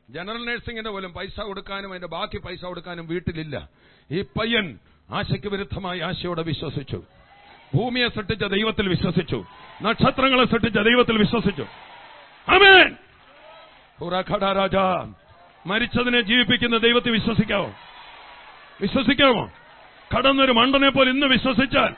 ജനറൽ 0.09 0.45
നഴ്സിംഗിന്റെ 0.45 0.89
പോലും 0.89 1.13
പൈസ 1.13 1.39
കൊടുക്കാനും 1.39 1.89
അതിന്റെ 1.89 2.07
ബാക്കി 2.07 2.37
പൈസ 2.37 2.65
കൊടുക്കാനും 2.65 3.07
വീട്ടിലില്ല. 3.07 3.69
ഈ 4.11 4.21
പയ്യൻ 4.21 4.79
ആശയ്ക്ക് 5.09 5.47
വിരുദ്ധമായി 5.47 5.99
ആശയോടെ 5.99 6.43
വിശ്വസിച്ചു. 6.43 7.03
ഭൂമിയെ 7.75 8.07
സൃഷ്ടിച്ച 8.07 8.43
ദൈവത്തിൽ 8.43 8.89
വിശ്വസിച്ചു. 8.89 9.45
നക്ഷത്രങ്ങളെ 9.81 10.45
സൃഷ്ടിച്ച 10.45 10.77
ദൈവത്തിൽ 10.77 11.17
വിശ്വസിച്ചു. 11.17 11.65
അമേൻ 12.47 12.95
രാജ 14.41 14.75
മരിച്ചതിനെ 15.65 16.21
ജീവിപ്പിക്കുന്ന 16.21 16.77
ദൈവത്തെ 16.77 17.09
വിശ്വസിക്കാമോ 17.09 17.73
വിശ്വസിക്കാമോ 18.81 19.51
കടന്നൊരു 20.17 20.51
മണ്ടനെ 20.51 20.89
പോലെ 20.89 21.09
ഇന്ന് 21.09 21.27
വിശ്വസിച്ചാൽ 21.27 21.93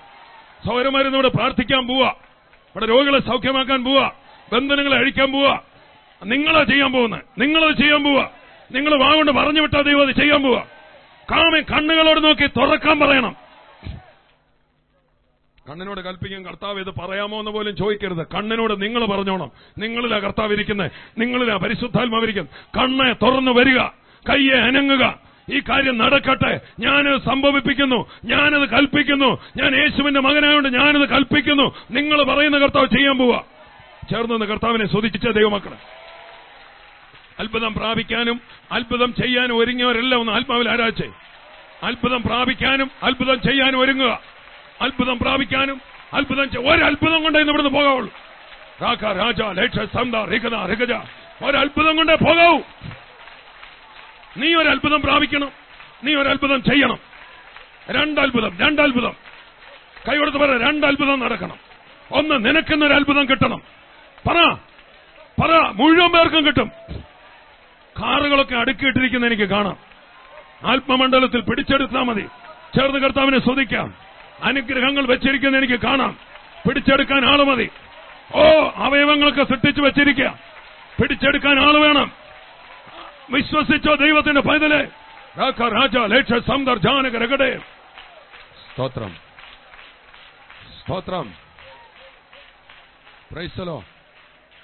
സൗരമാരുന്ന് 0.67 1.17
ഇവിടെ 1.17 1.27
പ്രാർത്ഥിക്കാൻ 1.27 1.87
പോവാ. 1.87 2.09
ഇവിടെ 2.09 2.85
രോഗികളെ 2.85 3.19
സൗഖ്യമാക്കാൻ 3.19 3.83
പോവാ. 3.83 4.11
ബന്ധനങ്ങളെ 4.53 4.97
അഴിക്കാൻ 4.97 5.31
പോവാ. 5.31 5.59
നിങ്ങളാ 6.23 6.63
ചെയ്യാൻ 6.63 6.93
പോകുന്നത് 6.93 7.21
നിങ്ങളത് 7.37 7.77
ചെയ്യാൻ 7.77 8.03
പോവാ. 8.03 8.29
നിങ്ങൾ 8.71 9.03
വാഗൊണ്ട് 9.03 9.31
പറഞ്ഞു 9.31 9.61
വിട്ടാ 9.61 9.81
ദൈവം 9.81 10.07
അത് 10.07 10.15
ചെയ്യാൻ 10.15 10.43
പോവാ. 10.43 10.63
കാമി 11.31 11.59
കണ്ണുകളോട് 11.59 12.23
നോക്കി 12.23 12.47
തുറക്കാൻ 12.47 12.99
പറയണം. 12.99 13.35
കണ്ണിനോട് 15.69 16.01
കൽപ്പിക്കും 16.01 16.45
കർത്താവ് 16.45 16.79
ഇത് 16.79 16.89
പറയാമോ 16.89 17.39
എന്ന് 17.39 17.51
പോലും 17.51 17.75
ചോദിക്കരുത്. 17.75 18.27
കണ്ണിനോട് 18.33 18.81
നിങ്ങൾ 18.81 19.05
പറഞ്ഞോണം. 19.05 19.51
നിങ്ങളിലാ 19.77 20.19
കർത്താവ് 20.19 20.53
ഇരിക്കുന്നത് 20.53 20.91
നിങ്ങളിലാ 21.17 21.55
പരിശുദ്ധാത്മാവിരിക്കുന്നത് 21.55 22.79
കണ്ണെ 22.79 23.13
തുറന്നു 23.13 23.51
വരിക. 23.51 23.79
കയ്യെ 24.29 24.55
അനങ്ങുക. 24.55 25.19
ഈ 25.53 25.59
കാര്യം 25.59 25.97
നടക്കട്ടെ. 25.97 26.59
ഞാനത് 26.79 27.21
സംഭവിപ്പിക്കുന്നു. 27.21 28.09
ഞാനത് 28.25 28.69
കൽപ്പിക്കുന്നു. 28.69 29.39
ഞാൻ 29.57 29.75
യേശുവിന്റെ 29.75 30.19
മകനായോണ്ട് 30.19 30.69
ഞാനത് 30.69 31.09
കൽപ്പിക്കുന്നു. 31.09 31.75
നിങ്ങൾ 31.91 32.23
പറയുന്ന 32.23 32.57
കർത്താവ് 32.57 32.85
ചെയ്യാൻ 32.85 33.17
പോവാ. 33.17 33.43
ചേർന്ന് 34.11 34.45
കർത്താവിനെ 34.45 34.87
സ്തുതിച്ച 34.87 35.27
ദൈവമക്കളെ. 35.27 35.77
അത്ഭുതം 37.39 37.73
പ്രാപിക്കാനും 37.73 38.41
അത്ഭുതം 38.71 39.13
ചെയ്യാനും 39.13 39.57
ഒരുങ്ങിയവരെല്ലാം 39.57 40.21
ഒന്ന് 40.21 40.31
ആത്മാവിൽ 40.31 40.69
ആരാച്ചേ 40.69 41.09
അത്ഭുതം 41.83 42.21
പ്രാപിക്കാനും 42.21 42.91
അത്ഭുതം 43.03 43.41
ചെയ്യാനും 43.41 43.79
ഒരുങ്ങുക. 43.79 44.40
അത്ഭുതം 44.81 45.19
പ്രാപിക്കാനും 45.19 45.81
അത്ഭുതം 46.13 46.43
ഒരു 46.43 46.83
അത്ഭുതം 46.83 47.23
കൊണ്ടേ 47.23 47.39
ഇവിടുന്ന് 47.39 47.71
പോകാവുള്ളൂ. 47.71 48.13
രാഖ 48.83 49.17
രാജ 49.17 49.41
ലേക്ഷ 49.41 49.75
സന്ത 49.75 50.15
റിഗത 50.15 50.65
റിഗജ 50.65 50.91
ഒരത്ഭുതം 51.43 51.95
കൊണ്ടേ 51.95 52.15
പോകാവൂ. 52.15 52.59
നീ 54.37 54.55
ഒരു 54.55 54.69
അത്ഭുതം 54.69 55.01
പ്രാപിക്കണം. 55.01 55.51
നീ 56.03 56.15
ഒരു 56.15 56.29
അത്ഭുതം 56.29 56.63
ചെയ്യണം. 56.63 56.97
രണ്ടത്ഭുതം 57.89 58.57
രണ്ടത്ഭുതം. 58.59 59.15
കൈ 60.09 60.17
കൊടുത്ത് 60.17 60.37
പറ 60.37 60.67
രണ്ടത്ഭുതം 60.67 61.19
നടക്കണം. 61.19 61.55
ഒന്ന് 62.11 62.45
നിനക്കെന്നൊരു 62.45 62.93
അത്ഭുതം 62.93 63.29
കിട്ടണം. 63.29 63.61
പറ 64.29 64.57
പറ 65.41 65.71
മുഴുവൻ 65.73 66.11
പേർക്കും 66.11 66.47
കിട്ടും. 66.47 66.71
കാറുകളൊക്കെ 68.01 68.55
അടുക്കിയിട്ടിരിക്കുന്ന 68.55 69.25
എനിക്ക് 69.25 69.43
കാണാം. 69.43 69.77
ആത്മമണ്ഡലത്തിൽ 70.65 71.41
പിടിച്ചെടുത്താൽ 71.41 72.01
മതി. 72.01 72.21
ചേർന്ന് 72.77 72.99
കർത്താവിനെ 72.99 73.39
സ്തുതിക്കാം. 73.39 74.10
അനുഗ്രഹങ്ങൾ 74.43 75.05
വെച്ചിരിക്കുന്ന 75.05 75.57
എനിക്ക് 75.57 75.79
കാണാം. 75.79 76.19
പിടിച്ചെടുക്കാൻ 76.67 77.25
ആൾ 77.25 77.43
മതി. 77.43 77.69
ഓ 78.33 78.43
അവയവങ്ങളൊക്കെ 78.75 79.43
സൃഷ്ടിച്ചു 79.43 79.81
വെച്ചിരിക്കുക. 79.81 80.39
പിടിച്ചെടുക്കാൻ 81.01 81.59
ആൾ 81.59 81.77
വേണം. 81.77 82.11
വിശ്വസിച്ചോ 83.29 83.95
ദൈവത്തിന്റെ 83.95 84.41
പൈതലെ? 84.41 84.83
രാജ 85.67 85.97
ലേക്ഷ 85.97 86.29
സന്ദർ 86.29 86.77
ജാനക 86.77 87.35
സ്തോത്രം. 88.73 89.15
സ്തോത്രം. 90.81 91.33
പ്രൈസലോ 93.31 93.83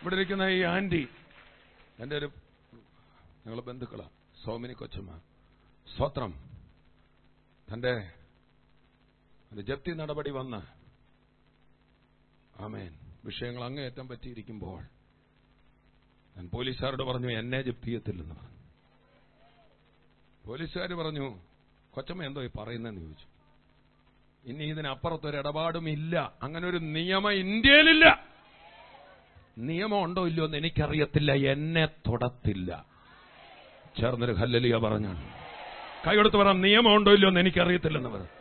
ഇവിടെ 0.02 0.16
ഇരിക്കുന്ന 0.16 0.44
ഈ 0.44 0.62
ആന്റി 0.62 1.08
എന്റെ 2.00 2.18
ഒരു 2.18 2.32
ഞങ്ങളെ 3.46 3.62
ബന്ധുക്കളാ 3.62 4.06
സോമിനി 4.46 4.74
കൊച്ചമ്മ 4.74 5.12
സ്തോത്രം. 5.96 6.34
തന്റെ 7.74 8.17
ഒരു 9.58 9.64
ജപ്തി 9.64 9.92
നടപടി 9.92 10.32
വന്ന്. 10.32 10.62
ആമേൻ. 12.62 12.94
വിഷയങ്ങൾ 13.26 13.64
അങ്ങേയറ്റം 13.64 14.08
പറ്റിയിരിക്കുമ്പോൾ 14.08 14.84
ഞാൻ 16.38 16.50
പോലീസുകാരോട് 16.50 17.04
പറഞ്ഞു 17.04 17.40
എന്നെ 17.40 17.62
ജപ്തി 17.62 17.86
ചെയ്യത്തില്ലെന്ന് 17.86 18.36
പറഞ്ഞു. 18.36 18.58
പോലീസുകാർ 20.48 20.94
പറഞ്ഞു 20.94 21.40
കൊച്ചമ്മ 21.92 22.24
എന്തോ 22.24 22.44
ഈ 22.44 22.50
പറയുന്നതെന്ന് 22.60 23.02
ചോദിച്ചു. 23.02 23.26
ഇനി 24.50 24.64
ഇതിനപ്പുറത്തൊരു 24.64 25.38
ഇടപാടും 25.38 25.90
ഇല്ല. 25.90 26.34
അങ്ങനെ 26.44 26.68
ഒരു 26.68 26.78
നിയമം 26.78 27.32
ഇന്ത്യയിലില്ല. 27.32 28.26
നിയമം 29.58 30.04
ഉണ്ടോ 30.04 30.28
ഇല്ലയോ 30.28 30.46
എന്ന് 30.46 30.58
എനിക്കറിയത്തില്ല. 30.58 31.34
എന്നെ 31.34 31.86
തൊടത്തില്ല. 31.86 32.86
ചേർന്നൊരു 34.02 34.32
ഹല്ലലിയ 34.32 34.78
പറഞ്ഞാണ്. 34.78 35.34
കൈയെടുത്ത് 36.08 36.38
പറയാം 36.38 36.62
നിയമം 36.62 36.96
ഉണ്ടോ 36.96 37.12
ഇല്ലയോ 37.12 37.30
എന്ന് 37.30 37.40
എനിക്കറിയത്തില്ലെന്ന് 37.40 38.10
പറഞ്ഞു 38.10 38.37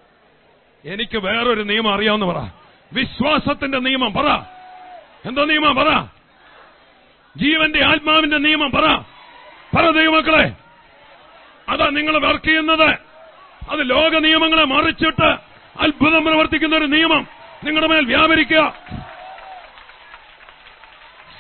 എനിക്ക് 0.87 1.19
വേറൊരു 1.19 1.63
നിയമം 1.63 1.95
അറിയാവുന്ന 1.95 2.27
പറ. 2.27 2.49
വിശ്വാസത്തിന്റെ 2.93 3.79
നിയമം 3.79 4.13
പറ. 4.13 4.29
എന്തോ 5.29 5.45
നിയമം 5.45 5.75
പറ. 5.77 6.05
ജീവന്റെ 7.37 7.85
ആത്മാവിന്റെ 7.85 8.37
നിയമം 8.37 8.71
പറ. 8.71 8.97
പറ 9.77 9.91
ദൈവമക്കളെ. 9.91 10.53
അതാ 11.69 11.89
നിങ്ങൾ 11.89 12.19
വർക്ക് 12.19 12.45
ചെയ്യുന്നത്. 12.45 12.89
അത് 13.71 13.91
ലോക 13.91 14.19
നിയമങ്ങളെ 14.19 14.65
മറിച്ചിട്ട് 14.65 15.27
അത്ഭുതം 15.81 16.25
പ്രവർത്തിക്കുന്ന 16.25 16.77
ഒരു 16.77 16.85
നിയമം. 16.85 17.27
നിങ്ങളുടെ 17.65 17.87
മേൽ 17.87 18.05
വ്യാപരിക്കുക. 18.05 18.75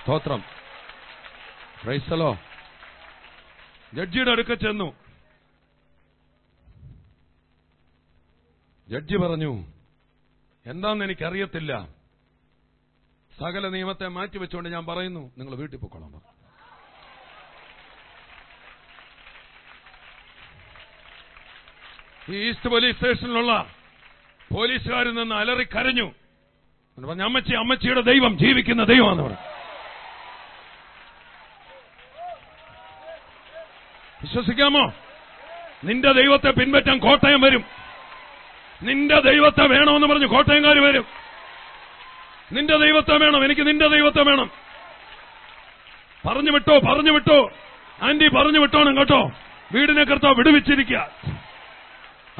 സ്തോത്രം. 0.02 0.42
ജഡ്ജിയുടെ 3.94 4.30
അടുക്ക 4.30 4.54
ചെന്നു. 4.54 5.05
ജഡ്ജി 8.88 9.16
പറഞ്ഞു 9.16 9.64
എന്താന്ന് 10.66 11.04
എനിക്കറിയത്തില്ല. 11.04 11.88
സകല 13.40 13.68
നിയമത്തെ 13.68 14.08
മാറ്റിവെച്ചുകൊണ്ട് 14.08 14.68
ഞാൻ 14.68 14.86
പറയുന്നു 14.86 15.32
നിങ്ങൾ 15.38 15.56
വീട്ടിൽ 15.56 15.78
പൊക്കോളാം 15.78 16.12
പറഞ്ഞു 16.12 16.32
ഈസ്റ്റ് 22.34 22.70
പോലീസ് 22.70 22.96
സ്റ്റേഷനിലുള്ള 22.96 23.70
പോലീസുകാരിൽ 24.54 25.14
നിന്ന് 25.14 25.34
അലറി 25.34 25.64
കരഞ്ഞു. 25.64 26.04
എന്നിട്ട് 26.04 27.06
പറഞ്ഞു 27.06 27.24
അമ്മച്ചി 27.24 27.54
അമ്മച്ചിയുടെ 27.54 28.00
ദൈവം 28.00 28.38
ജീവിക്കുന്ന 28.38 28.84
ദൈവമാണ് 28.84 29.22
പറഞ്ഞു. 29.22 29.42
വിശ്വസിക്കാമോ? 34.22 34.92
നിന്റെ 35.84 36.12
ദൈവത്തെ 36.12 36.50
പിൻപറ്റാൻ 36.50 36.98
കോട്ടയം 36.98 37.40
വരും. 37.40 37.85
നിന്റെ 38.82 39.20
ദൈവത്തെ 39.20 39.66
വേണമെന്ന് 39.66 40.06
പറഞ്ഞ് 40.06 40.26
കോട്ടയംകാർ 40.26 40.78
വരും. 40.78 41.06
നിന്റെ 42.52 42.76
ദൈവത്തെ 42.76 43.16
വേണം 43.16 43.44
എനിക്ക് 43.44 43.66
നിന്റെ 43.66 43.88
ദൈവത്തെ 43.88 44.22
വേണം. 44.22 44.50
പറഞ്ഞു 46.26 46.50
വിട്ടോ 46.50 46.78
പറഞ്ഞു 46.78 47.10
വിട്ടോ. 47.10 47.50
ആന്റി 48.02 48.28
പറഞ്ഞു 48.28 48.58
വിട്ടോണം 48.58 48.98
കേട്ടോ. 48.98 49.30
വീടിനെ 49.72 50.04
കർത്താവ് 50.04 50.34
വിടുവിച്ചിരിക്കുക. 50.34 51.08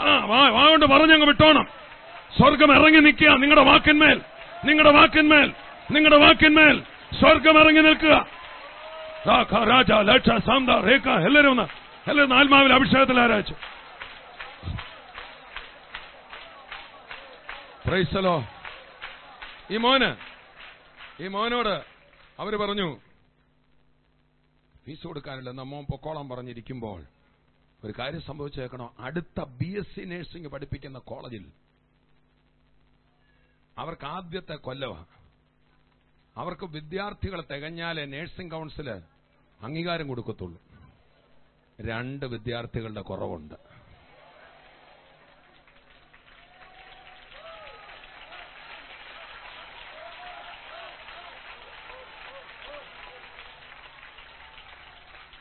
ആ 0.01 0.25
വാ 0.25 0.49
പറഞ്ഞങ്ങ് 0.87 1.27
വിട്ടോണം. 1.27 1.65
സ്വർഗം 2.37 2.83
ഇറങ്ങി 2.83 3.01
നിൽക്കുക 3.01 3.29
നിങ്ങളുടെ 3.29 3.65
വാക്കിന്മേൽ. 3.65 4.21
നിങ്ങളുടെ 4.65 4.93
വാക്കിന്മേൽ. 4.93 5.53
നിങ്ങളുടെ 5.91 6.19
വാക്കിന്മേൽ. 6.19 6.83
സ്വർഗം 7.21 7.61
ഇറങ്ങി 7.61 7.81
നിൽക്കുക. 7.81 8.27
രാജ 9.71 9.93
ലക്ഷ 9.93 10.27
സാന്ത 10.27 10.71
രേഖ 10.71 11.11
എല്ലാവരും 11.11 11.51
ഒന്ന് 11.51 11.63
എല്ലാവരും 12.11 12.39
ആത്മാവിൽ 12.39 12.73
അഭിഷേകത്തിൽ 12.73 13.21
ആരാച്ചു 13.21 13.55
പ്രൈസലോ 17.87 18.45
ഈ 19.71 19.77
മോന് 19.77 20.09
ഈ 21.23 21.27
മോനോട് 21.27 21.75
അവർ 22.39 22.57
പറഞ്ഞു 22.57 22.87
ഫീസ് 24.85 25.07
കൊടുക്കാനില്ല 25.07 25.51
നമ്മോൻ 25.51 25.85
പൊക്കോളം 25.85 26.29
പറഞ്ഞിരിക്കുമ്പോൾ 26.29 27.05
ഒരു 27.85 27.95
കാര്യം 27.99 28.23
സംഭവിച്ചേക്കണോ? 28.23 28.95
അടുത്ത 28.99 29.45
ബി 29.45 29.79
എസ് 29.79 29.95
സി 29.95 30.01
നഴ്സിംഗ് 30.01 30.49
പഠിപ്പിക്കുന്ന 30.49 30.99
കോളേജിൽ 30.99 31.53
അവർക്ക് 33.79 34.07
ആദ്യത്തെ 34.07 34.55
കൊല്ലവ. 34.55 34.95
അവർക്ക് 36.37 36.65
വിദ്യാർത്ഥികൾ 36.65 37.43
തികഞ്ഞാലേ 37.43 38.05
നഴ്സിംഗ് 38.05 38.51
കൗൺസിൽ 38.51 38.91
അംഗീകാരം 39.61 40.09
കൊടുക്കത്തുള്ളൂ. 40.09 40.61
രണ്ട് 41.81 42.27
വിദ്യാർത്ഥികളുടെ 42.27 43.01
കുറവുണ്ട്. 43.01 43.76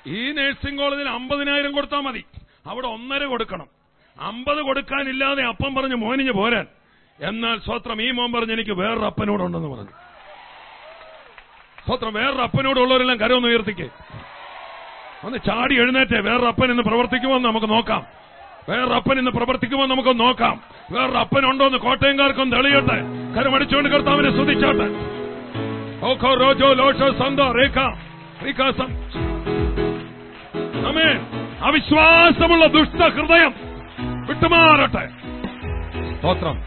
ഈ 0.08 0.32
നഴ്സിംഗ് 0.32 0.80
കോളേജിൽ 0.80 1.10
അമ്പതിനായിരം 1.10 1.72
കൊടുത്താൽ 1.72 2.00
മതി. 2.00 2.24
അവിടെ 2.68 2.88
ഒന്നര 2.88 3.24
കൊടുക്കണം. 3.24 3.68
അമ്പത് 4.22 4.62
കൊടുക്കാനില്ലാതെ 4.62 5.44
അപ്പം 5.44 5.76
പറഞ്ഞ് 5.76 5.96
മോനിഞ്ഞ് 5.96 6.32
പോരാൻ. 6.32 6.66
എന്നാൽ 7.22 7.58
സ്വത്രം 7.58 8.02
ഈ 8.02 8.12
മോൻ 8.12 8.34
പറഞ്ഞ് 8.34 8.54
എനിക്ക് 8.54 8.72
വേറൊരു 8.72 9.06
അപ്പനോടുണ്ടെന്ന് 9.06 9.68
പറഞ്ഞു. 9.68 9.92
സ്വത്രം 11.88 12.14
വേറൊരു 12.14 12.42
അപ്പനോടുള്ളവരെല്ലാം 12.42 13.20
കരമൊന്ന് 13.20 13.48
ഉയർത്തിക്കേ. 13.48 13.90
ഒന്ന് 15.24 15.38
ചാടി 15.46 15.76
എഴുന്നേറ്റേ. 15.80 16.20
വേറൊരു 16.20 16.46
അപ്പൻ 16.46 16.72
ഇന്ന് 16.72 16.84
പ്രവർത്തിക്കുമോ 16.84 17.36
എന്ന് 17.36 17.50
നമുക്ക് 17.50 17.70
നോക്കാം. 17.70 18.06
വേറൊരു 18.70 18.94
അപ്പൻ 18.94 19.20
ഇന്ന് 19.20 19.32
പ്രവർത്തിക്കുമോ 19.32 19.86
നമുക്ക് 19.86 20.20
നോക്കാം. 20.20 20.62
വേറൊരു 20.92 21.18
അപ്പനുണ്ടോ 21.18 21.66
എന്ന് 21.66 21.78
കോട്ടയംകാർക്കൊന്ന് 21.78 22.56
തെളിയട്ടെ. 22.56 22.98
കരമടിച്ചുകൊണ്ട് 23.38 23.90
കർത്താവിനെ 23.90 24.32
ശ്രദ്ധിച്ചോട്ടെ 24.32 24.88
ഓക്കോ 26.06 26.34
റോജോ 26.34 26.74
ലോഷോ 26.74 27.12
സന്തോ 27.12 27.52
രേഖ 27.52 27.80
റീഖ 28.46 28.72
അമേ 30.96 31.14
അവിശ്വാസമുള്ള 31.62 32.68
ദുഷ്ട 32.68 32.96
ഹൃദയം 32.96 33.54
വിട്ടുമാറട്ടെ. 34.28 35.08
സ്തോത്രം. 36.18 36.62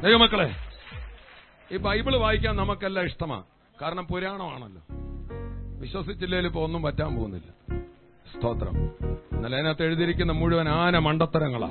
ദൈവമക്കളെ 0.00 0.54
ഈ 1.72 1.76
ബൈബിൾ 1.76 2.16
വായിക്കാൻ 2.16 2.56
നമുക്കെല്ലാം 2.56 3.06
ഇഷ്ടമാണ് 3.06 3.42
കാരണം 3.82 4.06
പുരാണമാണല്ലോ. 4.06 4.82
വിശ്വസിച്ചില്ലേ 5.80 6.38
ഇപ്പൊ 6.38 6.60
ഒന്നും 6.64 6.82
പറ്റാൻ 6.82 7.16
പോകുന്നില്ല. 7.16 7.74
സ്തോത്രം. 8.36 8.76
എന്നാൽ 9.32 9.54
അതിനകത്ത് 9.54 9.82
എഴുതിയിരിക്കുന്ന 9.82 10.32
മുഴുവൻ 10.32 10.68
ആന 10.68 10.98
മണ്ടത്തരങ്ങളാ. 10.98 11.70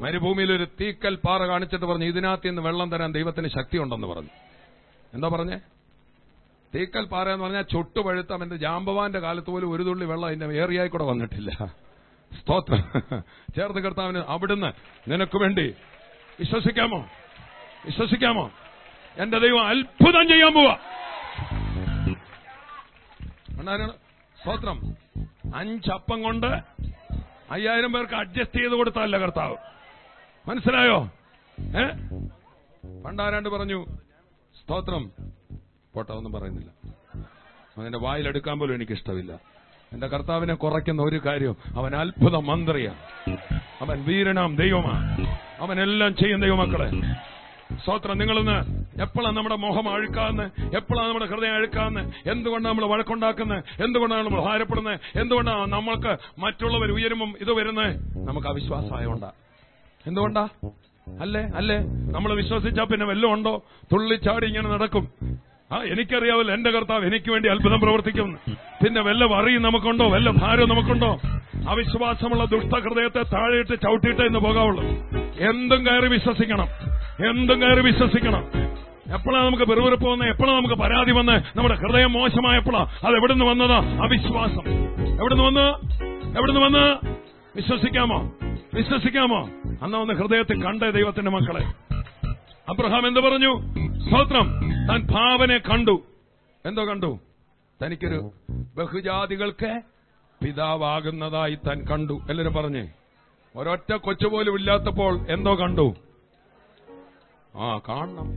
മരുഭൂമിയിൽ 0.00 0.52
ഒരു 0.52 0.66
തീക്കൽ 0.80 1.14
പാറ 1.14 1.42
കാണിച്ചിട്ട് 1.42 1.84
പറഞ്ഞു 1.84 2.04
ഇതിനകത്ത് 2.04 2.48
നിന്ന് 2.48 2.62
വെള്ളം 2.62 2.90
തരാൻ 2.90 3.12
ദൈവത്തിന് 3.12 3.48
ശക്തിയുണ്ടെന്ന് 3.48 4.06
പറഞ്ഞു. 4.06 4.28
എന്താ 5.14 5.28
പറഞ്ഞേ? 5.28 5.58
തീക്കൽ 6.74 7.04
പാറ 7.04 7.28
എന്ന് 7.28 7.44
പറഞ്ഞാൽ 7.44 7.62
ചൊട്ടുപഴുത്തം 7.62 8.42
എന്റെ 8.42 8.56
ജാമ്പവാന്റെ 8.56 9.18
കാലത്ത് 9.18 9.50
പോലും 9.50 9.72
ഒരു 9.72 9.82
തുള്ളി 9.82 10.04
വെള്ളം 10.04 10.26
അതിന്റെ 10.26 10.46
ഏറിയായി 10.46 10.88
കൂടെ 10.88 11.04
വന്നിട്ടില്ല. 11.04 11.50
സ്തോത്രം. 12.40 12.84
ചേർത്ത് 13.56 13.78
കർത്താവിന് 13.78 14.18
അവിടുന്ന് 14.18 14.72
നിനക്ക് 15.10 15.38
വേണ്ടി 15.38 15.74
വിശ്വസിക്കാമോ? 16.40 17.06
വിശ്വസിക്കാമോ? 17.86 18.50
എന്റെ 19.18 19.38
ദൈവം 19.38 19.68
അത്ഭുതം 19.68 20.28
ചെയ്യാൻ 20.28 20.54
പോവാ? 20.54 20.78
സ്തോത്രം. 24.40 24.80
അഞ്ചപ്പം 25.56 26.22
കൊണ്ട് 26.22 26.46
അയ്യായിരം 27.50 27.92
പേർക്ക് 27.92 28.14
അഡ്ജസ്റ്റ് 28.14 28.60
ചെയ്ത് 28.60 28.72
കൊടുത്തല്ല 28.72 29.18
കർത്താവ്? 29.18 29.56
മനസ്സിലായോ? 30.48 31.10
ഏ? 31.60 31.84
പണ്ടാരാണ്ട് 33.04 33.48
പറഞ്ഞു 33.48 33.86
സ്തോത്രം 34.62 35.10
പോട്ടെ 35.94 36.12
ഒന്നും 36.12 36.32
പറയുന്നില്ല. 36.32 36.70
അതിന്റെ 37.78 37.98
വായിലെടുക്കാൻ 37.98 38.58
പോലും 38.58 38.74
എനിക്കിഷ്ടമില്ല. 38.74 39.32
എന്റെ 39.92 40.06
കർത്താവിനെ 40.06 40.54
കുറയ്ക്കുന്ന 40.54 41.02
ഒരു 41.02 41.20
കാര്യം 41.26 41.56
അവൻ 41.76 41.96
അത്ഭുത 41.96 42.36
മന്ത്രിയാണ് 42.36 43.00
അവൻ 43.80 44.04
വീരനാം 44.04 44.56
ദൈവമാണ് 44.56 45.26
അവൻ 45.60 45.80
എല്ലാം 45.80 46.16
ചെയ്യും 46.16 46.40
ദൈവമക്കളെ. 46.40 46.88
സ്വത്രം 47.84 48.18
നിങ്ങളിന്ന് 48.18 48.56
എപ്പോഴാണ് 49.02 49.36
നമ്മുടെ 49.36 49.56
മോഹം 49.56 49.92
അഴുക്കാന്ന്? 49.92 50.42
എപ്പോഴാണ് 50.76 51.08
നമ്മുടെ 51.08 51.26
ഹൃദയം 51.26 51.54
അഴുക്കാന്ന്? 51.54 52.30
എന്തുകൊണ്ടാണ് 52.30 52.74
നമ്മൾ 52.74 52.86
വഴക്കുണ്ടാക്കുന്നത് 52.86 53.82
എന്തുകൊണ്ടാണ് 53.82 54.26
നമ്മൾ 54.26 54.40
ഭാരപ്പെടുന്നത് 54.40 55.00
എന്തുകൊണ്ടാണ് 55.18 55.72
നമ്മൾക്ക് 55.72 56.40
മറ്റുള്ളവർ 56.40 56.90
ഉയരുമ്പം 56.90 57.34
ഇത് 57.40 57.52
വരുന്നത് 57.52 57.96
നമുക്ക് 58.28 58.48
അവിശ്വാസമായോണ്ടാ. 58.48 59.30
എന്തുകൊണ്ടാ? 60.06 60.48
അല്ലേ? 61.20 61.40
അല്ലേ? 61.40 61.78
നമ്മൾ 62.12 62.34
വിശ്വസിച്ചാൽ 62.34 62.84
പിന്നെ 62.84 63.06
വല്ലതും 63.06 63.32
ഉണ്ടോ? 63.32 63.62
തുള്ളിച്ചാടി 63.92 64.46
ഇങ്ങനെ 64.46 64.68
നടക്കും. 64.68 65.04
ആ 65.72 65.82
എനിക്കറിയാവല്ലോ 65.82 66.54
എന്റെ 66.54 66.70
കർത്താവ് 66.70 67.06
എനിക്ക് 67.06 67.30
വേണ്ടി 67.30 67.48
അത്ഭുതം 67.48 67.80
പ്രവർത്തിക്കും. 67.80 68.38
പിന്നെ 68.84 69.02
വല്ല 69.02 69.24
വറിയും 69.24 69.62
നമുക്കുണ്ടോ? 69.62 70.10
വല്ല 70.10 70.30
ഭാരവും 70.30 70.68
നമുക്കുണ്ടോ? 70.68 71.20
അവിശ്വാസമുള്ള 71.68 72.44
ദുഷ്ടഹൃദയത്തെ 72.44 73.22
താഴെയിട്ട് 73.22 73.80
ചവിട്ടിയിട്ട് 73.82 74.22
എന്ന് 74.22 74.38
പോകാവുള്ളൂ. 74.38 74.82
എന്തും 75.50 75.86
കയറി 75.86 76.06
വിശ്വസിക്കണം. 76.08 76.66
എന്തും 77.28 77.62
കയറി 77.62 77.80
വിശ്വസിക്കണം. 77.80 78.44
എപ്പോഴാ 79.14 79.44
നമുക്ക് 79.44 79.62
വെറുവെറുപ്പ് 79.62 80.08
വന്ന്? 80.08 80.24
എപ്പോഴാ 80.24 80.56
നമുക്ക് 80.56 80.74
പരാതി 80.74 81.12
വന്ന്? 81.12 81.32
നമ്മുടെ 81.32 81.74
ഹൃദയം 81.74 82.12
മോശമായപ്പോഴാ. 82.12 82.86
അത് 83.06 83.16
എവിടുന്ന് 83.16 83.44
വന്നതാ? 83.44 83.76
അവിശ്വാസം. 83.76 84.62
എവിടുന്ന് 85.20 85.44
വന്ന്? 85.44 85.68
എവിടുന്ന് 86.38 86.60
വന്ന്? 86.60 87.06
വിശ്വസിക്കാമോ? 87.56 88.32
വിശ്വസിക്കാമോ? 88.74 89.50
അന്ന് 89.82 89.98
വന്ന് 89.98 90.14
ഹൃദയത്തിൽ 90.14 90.62
കണ്ടേ 90.64 90.90
ദൈവത്തിന്റെ 90.90 91.30
മക്കളെ. 91.30 91.91
അബ്രഹാം 92.68 93.08
എന്ത് 93.08 93.20
പറഞ്ഞു? 93.20 93.60
സ്തോത്രം 94.06 94.46
താൻ 94.88 95.06
ഭാവനെ 95.06 95.58
കണ്ടു. 95.58 96.02
എന്തോ 96.66 96.84
കണ്ടു? 96.84 97.18
തനിക്കൊരു 97.84 98.32
ബഹുജാതികൾക്ക് 98.76 99.80
പിതാവാകുന്നതായി 100.44 101.54
താൻ 101.54 101.86
കണ്ടു. 101.86 102.20
എല്ലാരും 102.30 102.54
പറഞ്ഞേ. 102.54 102.92
ഒരൊറ്റ 103.56 103.92
കൊച്ചുപോലും 103.92 104.54
ഇല്ലാത്തപ്പോൾ 104.54 105.26
എന്തോ 105.30 105.54
കണ്ടു? 105.54 105.94
ആ 107.54 107.78
കാണണം. 107.78 108.28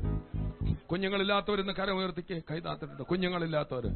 കുഞ്ഞുങ്ങളില്ലാത്തവരിന്ന് 0.91 1.73
കരമുയർത്തിക്ക് 1.73 2.41
കൈതാത്തിട്ടുണ്ട് 2.51 3.03
കുഞ്ഞുങ്ങളില്ലാത്തവര്. 3.03 3.89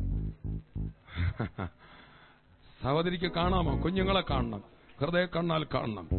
സഹോദരിക്ക് 2.84 3.32
കാണാമോ? 3.32 3.84
കുഞ്ഞുങ്ങളെ 3.84 4.24
കാണണം. 4.30 4.64
ഹൃദയ 5.02 5.26
കണ്ണാൽ 5.26 5.64
കാണണം 5.64 6.10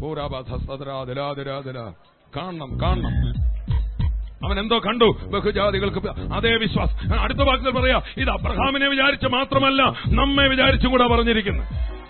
പൂരാബാധസ്തരാതിരാതിരാതിര 0.00 1.78
കാണണം 2.36 2.80
കാണണം. 2.80 3.48
അവൻ 4.46 4.60
എന്തോ 4.60 4.78
കണ്ടു? 4.78 5.04
ബഹുജാതികൾക്ക് 5.04 6.08
അതേ 6.34 6.56
വിശ്വാസം. 6.56 7.20
അടുത്ത 7.20 7.38
വാക്കിൽ 7.38 7.70
പറയാ 7.70 8.00
ഇത് 8.16 8.30
അബ്രഹാമിനെ 8.30 8.88
വിചാരിച്ച് 8.88 9.26
മാത്രമല്ല 9.26 9.82
നമ്മെ 10.08 10.48
വിചാരിച്ചും 10.48 10.90
കൂടെ 10.90 11.06
പറഞ്ഞിരിക്കുന്നു. 11.06 11.62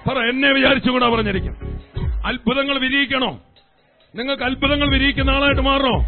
പറ 0.09 0.19
എന്നെ 0.19 0.53
വിചാരിച്ചും 0.53 0.93
കൂടെ 0.93 1.09
പറഞ്ഞിരിക്കുന്നു. 1.09 1.59
അത്ഭുതങ്ങൾ 2.27 2.79
വിരിയിക്കണോ? 2.79 3.39
നിങ്ങൾക്ക് 4.17 4.43
അത്ഭുതങ്ങൾ 4.43 4.89
വിരിയിക്കുന്ന 4.89 5.31
ആളായിട്ട് 5.31 5.61
മാറണോ? 5.61 5.99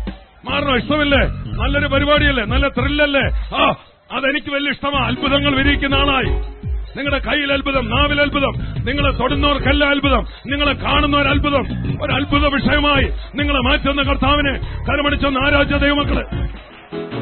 മാറണോ? 0.44 0.76
ഇഷ്ടമില്ലേ? 0.76 1.20
നല്ലൊരു 1.46 1.86
പരിപാടിയല്ലേ? 1.86 2.44
നല്ല 2.44 2.68
ത്രില്ലല്ലേ? 2.68 3.56
ആ 3.56 3.70
അതെനിക്ക് 4.12 4.50
വലിയ 4.50 4.70
ഇഷ്ടമാ. 4.70 5.06
അത്ഭുതങ്ങൾ 5.06 5.56
വിരിയിക്കുന്ന 5.56 5.94
ആളായി. 5.94 6.59
നിങ്ങളുടെ 6.96 7.18
കയ്യിൽ 7.18 7.52
അത്ഭുതം 7.52 7.90
നാവിൽ 7.90 8.20
അത്ഭുതം. 8.20 8.52
നിങ്ങളെ 8.84 9.10
തൊടുന്നവർക്കല്ല 9.10 9.84
അത്ഭുതം. 9.84 10.26
നിങ്ങളെ 10.46 10.72
കാണുന്നവർ 10.72 11.28
അത്ഭുതം. 11.28 11.64
ഒരു 12.04 12.12
അത്ഭുത 12.12 12.46
വിഷയമായി 12.46 13.04
നിങ്ങളെ 13.34 13.60
മാറ്റുന്ന 13.60 14.02
കർത്താവിനെ 14.02 14.84
കരമടിച്ചൊന്ന് 14.88 15.40
ആരാധ്യ 15.46 15.78
ദൈവമക്കൾ. 15.78 16.26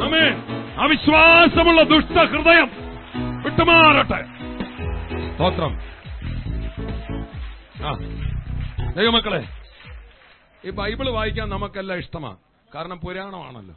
അമേ 0.02 0.42
അവിശ്വാസമുള്ള 0.84 1.82
ദുഷ്ട 1.82 2.18
ഹൃദയം 2.18 2.70
വിട്ടുമാറട്ടെ. 3.42 4.24
സ്തോത്രം. 5.34 5.80
ആ 7.86 7.92
ദൈവമക്കളെ 8.96 9.44
ഈ 10.64 10.70
ബൈബിൾ 10.70 11.08
വായിക്കാൻ 11.08 11.48
നമുക്കെല്ലാം 11.48 11.98
ഇഷ്ടമാണ്. 11.98 12.36
കാരണം 12.74 12.96
പുരാണമാണല്ലോ. 12.98 13.74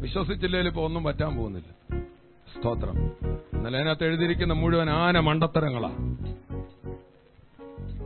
വിശ്വസിച്ചില്ലെങ്കിൽ 0.00 0.68
ഇപ്പൊ 0.68 0.82
ഒന്നും 0.82 1.04
പറ്റാൻ 1.04 1.36
പോകുന്നില്ല. 1.36 1.96
സ്തോത്രം. 2.58 2.96
എന്നാലും 3.54 3.76
അതിനകത്ത് 3.76 4.04
എഴുതിയിരിക്കുന്ന 4.04 4.52
മുഴുവൻ 4.52 4.90
ആന 4.90 5.18
മണ്ടത്തരങ്ങളാണ് 5.18 6.16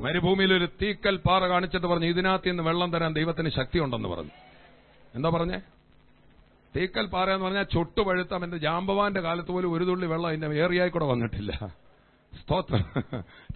മരുഭൂമിയിൽ 0.03 0.55
ഒരു 0.55 0.69
തീക്കൽ 0.83 1.17
പാറ 1.17 1.47
കാണിച്ചിട്ട് 1.47 1.87
പറഞ്ഞു 1.87 2.07
ഇതിനകത്ത് 2.07 2.49
നിന്ന് 2.49 2.63
വെള്ളം 2.63 2.93
തരാൻ 2.93 3.13
ദൈവത്തിന് 3.13 3.49
ശക്തിയുണ്ടെന്ന് 3.49 4.09
പറഞ്ഞു. 4.09 4.31
എന്താ 5.15 5.29
പറഞ്ഞേ? 5.29 5.59
തീക്കൽ 6.77 7.07
പാറ 7.07 7.31
എന്ന് 7.31 7.45
പറഞ്ഞാൽ 7.45 7.63
ചുട്ടുപഴുത്ത 7.63 8.35
എന്റെ 8.35 8.59
ജാമ്പവാന്റെ 8.59 9.21
കാലത്ത് 9.21 9.49
പോലും 9.49 9.73
ഒരു 9.73 9.85
തുള്ളി 9.85 10.07
വെള്ളം 10.07 10.29
അതിന്റെ 10.29 10.47
ഏറിയായി 10.47 10.89
കൂടെ 10.89 11.05
വന്നിട്ടില്ല. 11.05 11.53
സ്തോത്രം. 12.35 12.85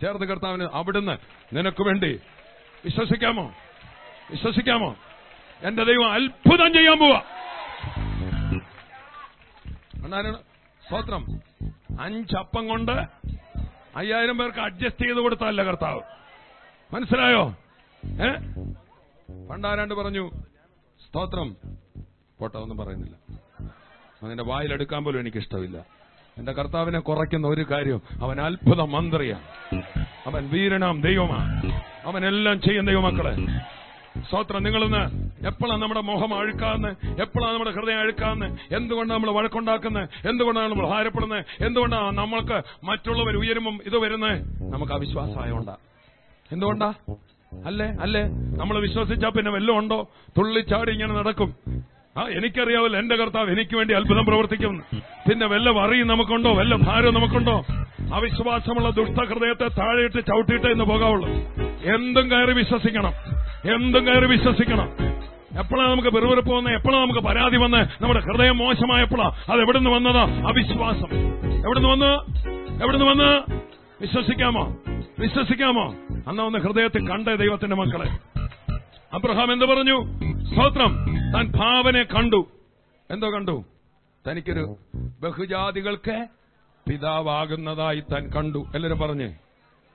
ചേർത്ത് 0.01 0.24
കർത്താവിന് 0.24 0.68
അവിടുന്ന് 0.72 1.16
നിനക്ക് 1.57 1.82
വേണ്ടി 1.82 2.20
വിശ്വസിക്കാമോ? 2.84 3.53
വിശ്വസിക്കാമോ? 4.30 4.97
എന്റെ 5.62 5.84
ദൈവം 5.84 6.12
അത്ഭുതം 6.12 6.72
ചെയ്യാൻ 6.72 6.99
പോവാ. 6.99 7.22
സ്തോത്രം. 10.87 11.26
അഞ്ചപ്പം 12.01 12.68
കൊണ്ട് 12.68 12.93
അയ്യായിരം 13.97 14.39
പേർക്ക് 14.39 14.59
അഡ്ജസ്റ്റ് 14.59 15.05
ചെയ്ത് 15.05 15.18
കൊടുത്തല്ല 15.18 15.62
കർത്താവ്. 15.62 16.01
മനസ്സിലായോ? 16.95 17.57
ഏ? 18.07 18.28
പണ്ടാരാണ്ട് 19.51 19.95
പറഞ്ഞു 19.95 20.30
സ്തോത്രം. 21.07 21.57
പോട്ടെ 22.39 22.59
ഒന്നും 22.59 22.76
പറയുന്നില്ല. 22.76 23.16
അതിന്റെ 24.22 24.45
വായിലെടുക്കാൻ 24.45 25.05
പോലും 25.05 25.20
എനിക്ക് 25.20 25.39
ഇഷ്ടമില്ല 25.39 25.85
എന്റെ 26.39 26.53
കർത്താവിനെ 26.53 26.99
കുറയ്ക്കുന്ന 26.99 27.47
ഒരു 27.47 27.66
കാര്യം 27.70 28.03
അവൻ 28.22 28.41
അത്ഭുത 28.41 28.80
മന്ത്രിയാണ് 28.80 29.82
അവൻ 30.26 30.49
വീരനാം 30.49 31.01
ദൈവമാണ്. 31.01 31.82
അവനെല്ലാം 32.05 32.61
ചെയ്യുന്ന 32.61 32.91
ദൈവമക്കളെ. 32.91 33.37
സ്തോത്രം 34.23 34.62
നിങ്ങളിന്ന് 34.62 35.03
എപ്പോഴാണ് 35.47 35.83
നമ്മുടെ 35.83 36.01
മോഹം 36.01 36.39
അഴുക്കാന്ന് 36.39 36.89
എപ്പോഴാണ് 37.23 37.53
നമ്മുടെ 37.53 37.71
ഹൃദയം 37.71 38.01
അഴുക്കാന്ന് 38.01 38.75
എന്തുകൊണ്ടാണ് 38.77 39.23
നമ്മൾ 39.23 39.31
വഴക്കുണ്ടാക്കുന്നത് 39.31 40.29
എന്തുകൊണ്ടാണ് 40.29 40.71
നമ്മൾ 40.71 40.89
ഭാരപ്പെടുന്നത് 40.89 41.65
എന്തുകൊണ്ടാണ് 41.65 42.17
നമ്മൾക്ക് 42.17 42.62
മറ്റുള്ളവർ 42.85 43.37
ഉയരുമ്പം 43.37 43.81
ഇത് 43.87 43.97
വരുന്നത് 43.97 44.37
നമുക്ക് 44.73 44.93
അവിശ്വാസമായോണ്ടാ. 44.93 45.77
എന്തുകൊണ്ടാ? 46.51 46.95
അല്ലേ? 47.53 47.87
അല്ലേ? 48.01 48.23
നമ്മൾ 48.57 48.81
വിശ്വസിച്ചാൽ 48.81 49.31
പിന്നെ 49.31 49.51
വല്ലതും 49.51 49.79
ഉണ്ടോ? 49.79 50.09
തുള്ളിച്ചാടി 50.39 50.93
ഇങ്ങനെ 50.93 51.15
നടക്കും. 51.15 51.55
ആ 52.17 52.27
എനിക്കറിയാവല്ലോ 52.29 52.99
എന്റെ 52.99 53.17
കർത്താവ് 53.17 53.51
എനിക്ക് 53.51 53.77
വേണ്ടി 53.77 53.95
അത്ഭുതം 53.95 54.27
പ്രവർത്തിക്കും 54.27 54.83
പിന്നെ 55.29 55.47
വല്ല 55.47 55.71
വറിയും 55.71 56.07
നമുക്കുണ്ടോ? 56.07 56.53
വല്ല 56.53 56.75
ഭാരവും 56.77 57.15
നമുക്കുണ്ടോ? 57.15 57.65
അവിശ്വാസമുള്ള 58.15 58.91
ദുഷ്ടഹൃദയത്തെ 58.91 59.69
താഴെയിട്ട് 59.69 60.27
ചവിട്ടിയിട്ട് 60.27 60.67
എന്ന് 60.67 60.85
പോകാവുള്ളൂ. 60.85 61.29
എന്തും 61.95 62.31
കയറി 62.31 62.53
വിശ്വസിക്കണം. 62.53 63.34
എന്തും 63.73 64.07
കയറി 64.07 64.27
വിശ്വസിക്കണം. 64.27 64.89
എപ്പോഴാണ് 65.59 65.91
നമുക്ക് 65.91 66.09
വെറുവെറുപ്പ് 66.09 66.53
വന്ന്? 66.53 66.71
എപ്പോഴാണ് 66.71 67.03
നമുക്ക് 67.03 67.21
പരാതി 67.21 67.57
വന്ന്? 67.57 68.03
നമ്മുടെ 68.03 68.21
ഹൃദയം 68.21 68.59
മോശമായപ്പോഴാ 68.59 69.31
അത് 69.53 69.61
എവിടുന്ന് 69.61 69.91
വന്നതാ? 69.91 70.21
അവിശ്വാസം. 70.21 71.19
എവിടുന്ന് 71.65 71.89
വന്ന്? 71.89 72.12
എവിടുന്ന് 72.83 73.07
വന്ന്? 73.07 73.53
വിശ്വസിക്കാമോ? 74.01 74.77
വിശ്വസിക്കാമോ? 75.19 75.95
അന്ന 76.29 76.43
ഒന്ന് 76.43 76.59
ഹൃദയത്തിൽ 76.59 77.09
കണ്ട 77.09 77.29
ദൈവത്തിന്റെ 77.29 77.77
മക്കളെ. 77.77 78.19
അബ്രഹാം 79.12 79.53
എന്ത് 79.53 79.65
പറഞ്ഞു? 79.65 80.05
സ്തോത്രം 80.45 81.07
താൻ 81.35 81.53
ഭാവനെ 81.57 82.03
കണ്ടു. 82.03 82.47
എന്തോ 83.11 83.31
കണ്ടു? 83.31 83.65
തനിക്കൊരു 84.31 84.77
ബഹുജാതികൾക്ക് 85.21 86.27
പിതാവാകുന്നതായി 86.89 88.01
താൻ 88.01 88.31
കണ്ടു. 88.31 88.67
എല്ലാരും 88.75 88.99
പറഞ്ഞേ 88.99 89.35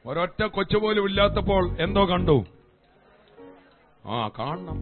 ഒരൊറ്റ 0.06 0.44
കൊച്ചുപോലും 0.44 1.06
ഇല്ലാത്തപ്പോൾ 1.06 1.78
എന്തോ 1.80 2.06
കണ്ടു? 2.06 2.46
ആ 4.06 4.28
കാണണം. 4.40 4.80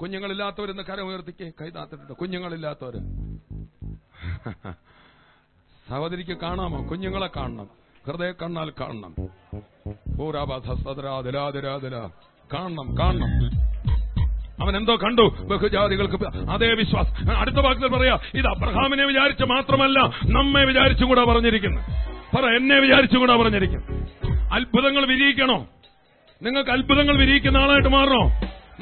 കുഞ്ഞുങ്ങളില്ലാത്തവരെന്ന് 0.00 0.82
കരം 0.82 1.06
ഉയർത്തിക്കേ 1.06 1.50
കൈതാത്തിട്ടുണ്ട് 1.60 2.12
കുഞ്ഞുങ്ങളില്ലാത്തവര്. 2.12 2.98
സഹോദരിക്ക് 5.88 6.36
കാണാമോ? 6.36 6.90
കുഞ്ഞുങ്ങളെ 6.90 7.30
കാണണം. 7.36 7.68
ഹൃദയ 8.06 8.32
കണ്ണാൽ 8.42 8.72
കാണണം. 8.80 9.14
പൂരാബാധസ്തരാതിരാതിരാതിര 10.16 11.96
കാണണം 12.54 12.98
കാണണം. 12.98 13.32
അവൻ 14.62 14.76
എന്തോ 14.76 14.96
കണ്ടു? 14.96 15.22
ബഹുജാതികൾക്ക് 15.22 16.26
അതേ 16.26 16.74
വിശ്വാസം. 16.74 17.36
അടുത്ത 17.36 17.56
വാക്കിൽ 17.56 17.88
പറയാ 17.88 18.18
ഇത് 18.34 18.46
അബ്രഹാമിനെ 18.46 19.04
വിചാരിച്ച് 19.04 19.44
മാത്രമല്ല 19.44 19.98
നമ്മെ 20.06 20.64
വിചാരിച്ചും 20.64 21.08
കൂടെ 21.08 21.24
പറഞ്ഞിരിക്കുന്നു 21.24 21.80
പറ 22.36 22.44
എന്നെ 22.44 22.78
വിചാരിച്ചും 22.78 23.20
കൂടെ 23.20 23.36
പറഞ്ഞിരിക്കുന്നു 23.36 24.06
അത്ഭുതങ്ങൾ 24.54 25.06
വിരിയിക്കണോ 25.06 25.66
നിങ്ങൾക്ക് 26.42 26.70
അത്ഭുതങ്ങൾ 26.70 27.16
വിരിയിക്കുന്ന 27.16 27.58
ആളായിട്ട് 27.58 27.88
മാറണോ? 27.88 28.22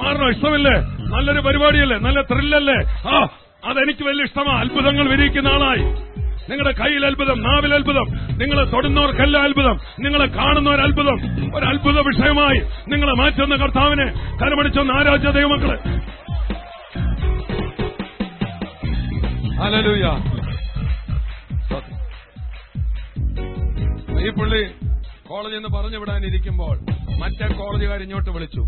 മാറണോ? 0.02 0.28
ഇഷ്ടമില്ലേ? 0.28 0.74
നല്ലൊരു 1.14 1.40
പരിപാടിയല്ലേ? 1.40 1.98
നല്ല 1.98 2.20
ത്രില്ലല്ലേ? 2.20 2.78
ആ 3.08 3.28
അതെനിക്ക് 3.64 4.04
വലിയ 4.04 4.24
ഇഷ്ടമാ. 4.24 4.60
അത്ഭുതങ്ങൾ 4.60 5.08
വിരിയിക്കുന്ന 5.08 5.48
ആളായി. 5.48 5.82
നിങ്ങളുടെ 6.50 6.72
കയ്യിൽ 6.72 7.06
അത്ഭുതം 7.06 7.42
നാവിൽ 7.42 7.74
അത്ഭുതം 7.74 8.06
നിങ്ങളെ 8.38 8.64
തൊടുന്നവർക്കെല്ലാം 8.64 9.44
അത്ഭുതം 9.44 9.78
നിങ്ങളെ 10.00 10.26
കാണുന്നവർ 10.26 10.80
അത്ഭുതം. 10.80 11.18
ഒരു 11.56 11.64
അത്ഭുത 11.64 11.98
വിഷയമായി 12.00 12.60
നിങ്ങളെ 12.88 13.12
മാറ്റുന്ന 13.12 13.56
കർത്താവിനെ 13.56 14.06
കരമടിച്ചൊന്ന് 14.42 14.92
ആരാധ്യ 14.92 15.30
ദൈവമക്കളെ. 15.30 15.78
ഈ 24.26 24.30
പുള്ളി 24.30 24.62
കോളേജിൽ 25.28 25.56
നിന്ന് 25.56 25.78
പറഞ്ഞു 25.78 25.98
വിടാനിരിക്കുമ്പോൾ 25.98 26.78
മറ്റേ 27.20 27.46
കോളേജുകാർ 27.58 28.02
ഇങ്ങോട്ട് 28.02 28.30
വിളിച്ചു. 28.30 28.62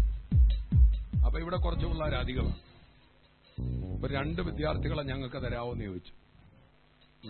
അപ്പൊ 1.26 1.38
ഇവിടെ 1.40 1.56
കുറച്ച് 1.56 1.86
പിള്ളേർ 1.86 2.14
അധികമാണ്. 2.14 2.58
അപ്പൊ 3.94 4.08
രണ്ട് 4.08 4.42
വിദ്യാർത്ഥികളെ 4.42 5.02
ഞങ്ങൾക്ക് 5.02 5.36
തരാവോന്ന് 5.36 5.84
ചോദിച്ചു. 5.84 6.12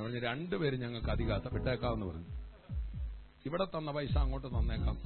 പറഞ്ഞു 0.01 0.20
രണ്ടുപേരും 0.20 0.81
ഞങ്ങൾക്ക് 0.81 1.11
അധികാത്ത 1.11 1.45
വിട്ടേക്കാമെന്ന് 1.53 2.07
പറഞ്ഞു. 2.07 2.29
ഇവിടെ 3.47 3.64
തന്ന 3.64 3.91
പൈസ 3.91 4.18
അങ്ങോട്ട് 4.18 4.49
തന്നേക്കാം. 4.49 4.97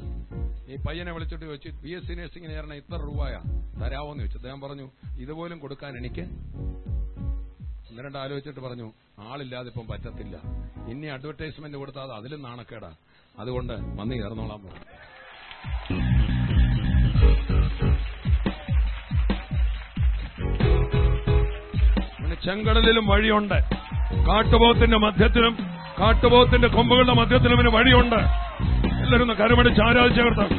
ഈ 0.72 0.76
പയ്യനെ 0.76 1.12
വിളിച്ചിട്ട് 1.12 1.44
ചോദിച്ചു 1.44 1.68
ബി 1.68 1.90
എസ് 1.90 2.06
സി 2.06 2.12
നഴ്സിംഗിന് 2.12 2.52
ചേർന്ന 2.52 2.74
ഇത്ര 2.74 2.96
രൂപയാ 2.96 3.40
തരാവോന്ന് 3.82 4.22
ചോദിച്ചു. 4.22 4.38
അദ്ദേഹം 4.38 4.60
പറഞ്ഞു 4.60 4.90
ഇതുപോലും 5.18 5.58
കൊടുക്കാൻ 5.58 5.96
എനിക്ക്? 5.96 6.24
ഒന്ന് 7.90 8.02
രണ്ട് 8.02 8.18
ആലോചിച്ചിട്ട് 8.18 8.60
പറഞ്ഞു 8.60 8.92
ആളില്ലാതെ 9.18 9.68
ഇപ്പം 9.68 9.86
പറ്റത്തില്ല. 9.86 10.36
ഇനി 10.90 11.06
അഡ്വർടൈസ്മെന്റ് 11.06 11.76
കൊടുത്താൽ 11.76 12.02
അത് 12.02 12.12
അതിലും 12.12 12.42
നാണക്കേടാ. 12.42 12.96
അതുകൊണ്ട് 13.38 13.72
വന്ന് 13.72 14.14
ചേർന്നോളാം. 14.14 14.62
പറഞ്ഞു 14.66 14.94
ചെങ്കടലിലും 22.44 23.06
വഴിയുണ്ട്. 23.06 23.54
കാട്ടുപോത്തിന്റെ 24.26 24.96
മധ്യത്തിലും 24.96 25.54
കാട്ടുപോത്തിന്റെ 26.00 26.68
കൊമ്പുകളുടെ 26.68 27.12
മധ്യത്തിലും 27.12 27.54
ഇതിന് 27.54 27.68
വഴിയുണ്ട്. 27.68 28.45
എല്ലാവരും 29.06 29.24
ഒന്ന് 29.24 29.34
കരമടിച്ച് 29.34 29.80
ആരാധിച്ച 29.82 30.20
കർത്താവ് 30.20 30.54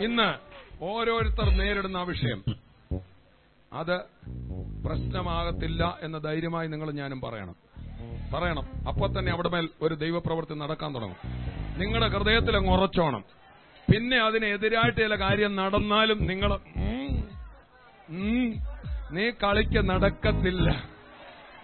ഇന്ന് 0.00 0.28
ഓരോരുത്തർ 0.82 1.48
നേരിടുന്ന 1.50 1.96
ആ 1.96 2.02
വിഷയം. 2.02 2.44
അത് 3.72 3.96
പ്രശ്നമാകത്തില്ല 4.84 5.98
എന്ന 6.02 6.18
ധൈര്യമായി 6.18 6.68
നിങ്ങൾ 6.68 6.90
ഞാനും 6.90 7.20
പറയണം. 7.20 7.54
പറയണം. 8.34 8.66
അപ്പൊ 8.88 9.06
തന്നെ 9.06 9.32
അവിടെ 9.32 9.48
മേൽ 9.48 9.68
ഒരു 9.82 9.94
ദൈവപ്രവൃത്തി 9.94 10.54
നടക്കാൻ 10.54 10.94
തുടങ്ങും. 10.94 11.16
നിങ്ങളുടെ 11.80 12.08
ഹൃദയത്തിൽ 12.08 12.56
അങ്ങ് 12.56 12.70
ഉറച്ചോണം. 12.70 13.24
പിന്നെ 13.92 14.16
അതിനെതിരായിട്ട് 14.16 15.00
ചില 15.00 15.14
കാര്യം 15.14 15.56
നടന്നാലും 15.56 16.26
നിങ്ങൾ 16.26 16.58
നീ 19.10 19.30
കളിക്ക് 19.30 19.88
നടക്കത്തില്ല. 19.88 20.84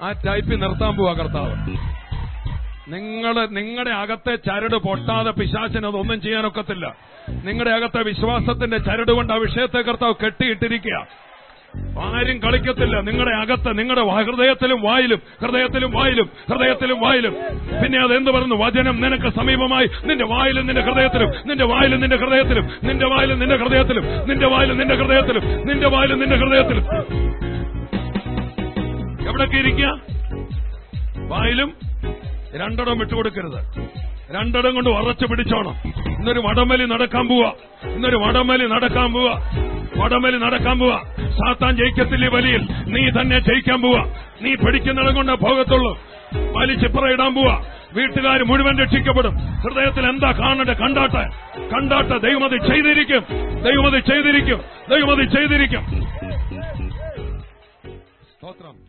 ആ 0.03 0.13
ടൈപ്പിൽ 0.13 0.57
നിർത്താൻ 0.61 0.97
പോവാ 0.97 1.13
കർത്താവ്. 1.13 1.53
നിങ്ങൾ 2.89 3.47
നിങ്ങളുടെ 3.47 3.91
അകത്തെ 3.91 4.35
ചരട് 4.35 4.77
പൊട്ടാതെ 4.77 5.31
പിശാചിന് 5.31 5.87
അതൊന്നും 5.87 6.21
ചെയ്യാനൊക്കത്തില്ല. 6.21 6.97
നിങ്ങളുടെ 7.45 7.71
അകത്തെ 7.71 8.03
വിശ്വാസത്തിന്റെ 8.03 8.79
ചരട് 8.79 9.11
കൊണ്ട് 9.11 9.33
ആ 9.33 9.37
വിഷയത്തെ 9.37 9.79
കർത്താവ് 9.79 10.15
കെട്ടിയിട്ടിരിക്കുക 10.25 11.07
ആരും 12.01 12.39
കളിക്കത്തില്ല. 12.39 13.01
നിങ്ങളുടെ 13.01 13.35
അകത്ത് 13.37 13.79
നിങ്ങളുടെ 13.79 14.05
ഹൃദയത്തിലും 14.05 14.83
വായിലും 14.83 15.23
ഹൃദയത്തിലും 15.43 15.91
വായിലും 15.91 16.31
ഹൃദയത്തിലും 16.51 17.01
വായിലും. 17.01 17.33
പിന്നെ 17.83 17.99
അത് 17.99 18.17
എന്ത് 18.17 18.31
പറയുന്നു? 18.31 18.55
വചനം 18.55 19.01
നിനക്ക് 19.01 19.37
സമീപമായി. 19.37 19.91
നിന്റെ 20.05 20.25
വായിലും 20.25 20.67
നിന്റെ 20.67 20.83
ഹൃദയത്തിലും. 20.83 21.31
നിന്റെ 21.47 21.65
വായിലും 21.65 22.01
നിന്റെ 22.01 22.17
ഹൃദയത്തിലും. 22.17 22.65
നിന്റെ 22.85 23.07
വായിലും 23.07 23.39
നിന്റെ 23.39 23.57
ഹൃദയത്തിലും. 23.57 24.05
നിന്റെ 24.29 24.47
വായിലും 24.47 24.79
നിന്റെ 24.79 24.95
ഹൃദയത്തിലും. 24.95 25.43
നിന്റെ 25.69 25.87
വായിലും 25.87 26.19
നിന്റെ 26.21 26.37
ഹൃദയത്തിലും. 26.37 26.85
എവിടൊക്കെ 29.29 29.57
ഇരിക്കുക? 29.57 30.01
വായിലും 31.29 31.86
രണ്ടിടം 32.57 32.99
വിട്ടുകൊടുക്കരുത്. 32.99 33.59
രണ്ടിടം 34.35 34.75
കൊണ്ട് 34.75 34.91
ഉറച്ചു 34.91 35.27
പിടിച്ചോണം. 35.27 35.75
ഇന്നൊരു 36.07 36.41
വടമലി 36.41 36.85
നടക്കാൻ 36.85 37.29
പോവാ. 37.29 37.53
ഇന്നൊരു 37.85 38.17
വടമലി 38.17 38.67
നടക്കാൻ 38.67 39.13
പോവാ. 39.13 39.51
വടമലി 39.97 40.37
നടക്കാൻ 40.37 40.79
പോവാ. 40.79 41.03
സാത്താൻ 41.31 41.77
ജയിക്കത്തില്ലേ 41.77 42.29
വലിയ 42.29 42.59
നീ 42.87 43.11
തന്നെ 43.11 43.39
ജയിക്കാൻ 43.39 43.83
പോവാ. 43.83 44.05
നീ 44.43 44.55
പിടിക്കുന്നിടം 44.55 45.15
കൊണ്ട് 45.15 45.33
പോകത്തുള്ളൂ. 45.33 45.99
വലിച്ചിപ്പറ 46.35 47.13
ഇടാൻ 47.13 47.35
പോവാ. 47.35 47.65
വീട്ടുകാർ 47.93 48.43
മുഴുവൻ 48.43 48.79
രക്ഷിക്കപ്പെടും. 48.79 49.37
ഹൃദയത്തിൽ 49.37 50.07
എന്താ 50.07 50.33
കാണട്ടെ 50.33 50.73
കണ്ടാട്ടെ. 50.73 51.31
കണ്ടാട്ടെ 51.69 52.19
ദൈവമതി 52.19 52.57
ചെയ്തിരിക്കും. 52.57 53.25
ദൈവമതി 53.63 54.01
ചെയ്തിരിക്കും. 54.01 54.61
ദൈവമതി 54.91 55.27
ചെയ്തിരിക്കും. 55.27 55.87
സ്തോത്രം. 58.33 58.86